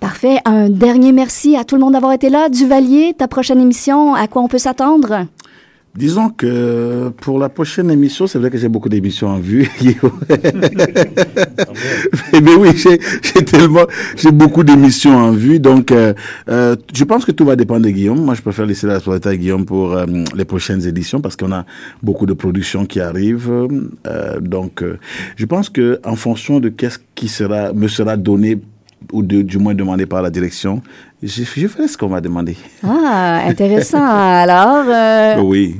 Parfait. 0.00 0.38
Un 0.46 0.70
dernier 0.70 1.12
merci 1.12 1.54
à 1.54 1.64
tout 1.64 1.74
le 1.74 1.82
monde 1.82 1.92
d'avoir 1.92 2.14
été 2.14 2.30
là. 2.30 2.48
Duvalier, 2.48 3.12
ta 3.12 3.28
prochaine 3.28 3.60
émission, 3.60 4.14
à 4.14 4.26
quoi 4.26 4.40
on 4.40 4.48
peut 4.48 4.56
s'attendre? 4.56 5.26
Disons 5.96 6.28
que 6.28 7.08
pour 7.22 7.38
la 7.38 7.48
prochaine 7.48 7.90
émission, 7.90 8.26
c'est 8.26 8.38
vrai 8.38 8.50
que 8.50 8.58
j'ai 8.58 8.68
beaucoup 8.68 8.88
d'émissions 8.90 9.28
en 9.28 9.38
vue. 9.38 9.70
mais, 12.32 12.54
oui, 12.54 12.70
j'ai 12.76 12.98
tellement, 13.44 13.86
j'ai 14.16 14.30
beaucoup 14.30 14.62
d'émissions 14.62 15.16
en 15.16 15.32
vue. 15.32 15.58
Donc, 15.58 15.92
euh, 15.92 16.12
euh, 16.50 16.76
je 16.92 17.04
pense 17.04 17.24
que 17.24 17.32
tout 17.32 17.46
va 17.46 17.56
dépendre 17.56 17.86
de 17.86 17.90
Guillaume. 17.90 18.22
Moi, 18.22 18.34
je 18.34 18.42
préfère 18.42 18.66
laisser 18.66 18.86
la 18.86 18.94
responsabilité 18.94 19.28
à 19.30 19.36
Guillaume 19.36 19.64
pour 19.64 19.94
euh, 19.94 20.04
les 20.34 20.44
prochaines 20.44 20.86
éditions 20.86 21.20
parce 21.20 21.34
qu'on 21.36 21.52
a 21.52 21.64
beaucoup 22.02 22.26
de 22.26 22.34
productions 22.34 22.84
qui 22.84 23.00
arrivent. 23.00 23.50
Euh, 24.06 24.40
donc, 24.40 24.82
euh, 24.82 24.98
je 25.36 25.46
pense 25.46 25.70
que 25.70 25.98
en 26.04 26.16
fonction 26.16 26.60
de 26.60 26.68
qu'est-ce 26.68 26.98
qui 27.14 27.28
sera, 27.28 27.72
me 27.72 27.88
sera 27.88 28.16
donné 28.16 28.58
ou 29.12 29.22
de, 29.22 29.42
du 29.42 29.58
moins 29.58 29.74
demandé 29.74 30.06
par 30.06 30.22
la 30.22 30.30
direction, 30.30 30.82
je, 31.22 31.42
je 31.44 31.66
ferai 31.66 31.88
ce 31.88 31.96
qu'on 31.96 32.08
m'a 32.08 32.20
demandé. 32.20 32.56
Ah, 32.82 33.42
intéressant. 33.46 34.04
Alors, 34.04 34.84
euh, 34.88 35.40
Oui. 35.42 35.76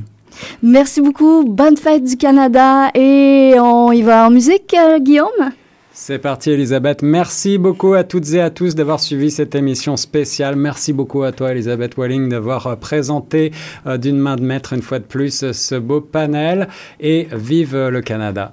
merci 0.62 1.01
beaucoup. 1.01 1.45
Bonne 1.45 1.76
fête 1.76 2.05
du 2.05 2.16
Canada. 2.16 2.91
Et 2.95 3.55
on 3.59 3.93
y 3.93 4.03
va 4.03 4.26
en 4.26 4.30
musique, 4.30 4.74
euh, 4.78 4.99
Guillaume? 4.99 5.53
C'est 5.99 6.18
parti, 6.18 6.51
Elisabeth. 6.51 7.01
Merci 7.03 7.57
beaucoup 7.57 7.95
à 7.95 8.05
toutes 8.05 8.30
et 8.34 8.41
à 8.43 8.51
tous 8.51 8.74
d'avoir 8.74 9.01
suivi 9.01 9.30
cette 9.30 9.55
émission 9.55 9.97
spéciale. 9.97 10.55
Merci 10.55 10.93
beaucoup 10.93 11.22
à 11.22 11.32
toi, 11.32 11.53
Elisabeth 11.53 11.97
Walling, 11.97 12.28
d'avoir 12.28 12.66
euh, 12.66 12.76
présenté 12.76 13.51
euh, 13.87 13.97
d'une 13.97 14.18
main 14.18 14.37
de 14.37 14.43
maître 14.43 14.74
une 14.74 14.82
fois 14.82 14.99
de 14.99 15.05
plus 15.05 15.51
ce 15.53 15.74
beau 15.76 16.03
panel. 16.03 16.68
Et 17.01 17.28
vive 17.32 17.74
le 17.89 18.03
Canada. 18.03 18.53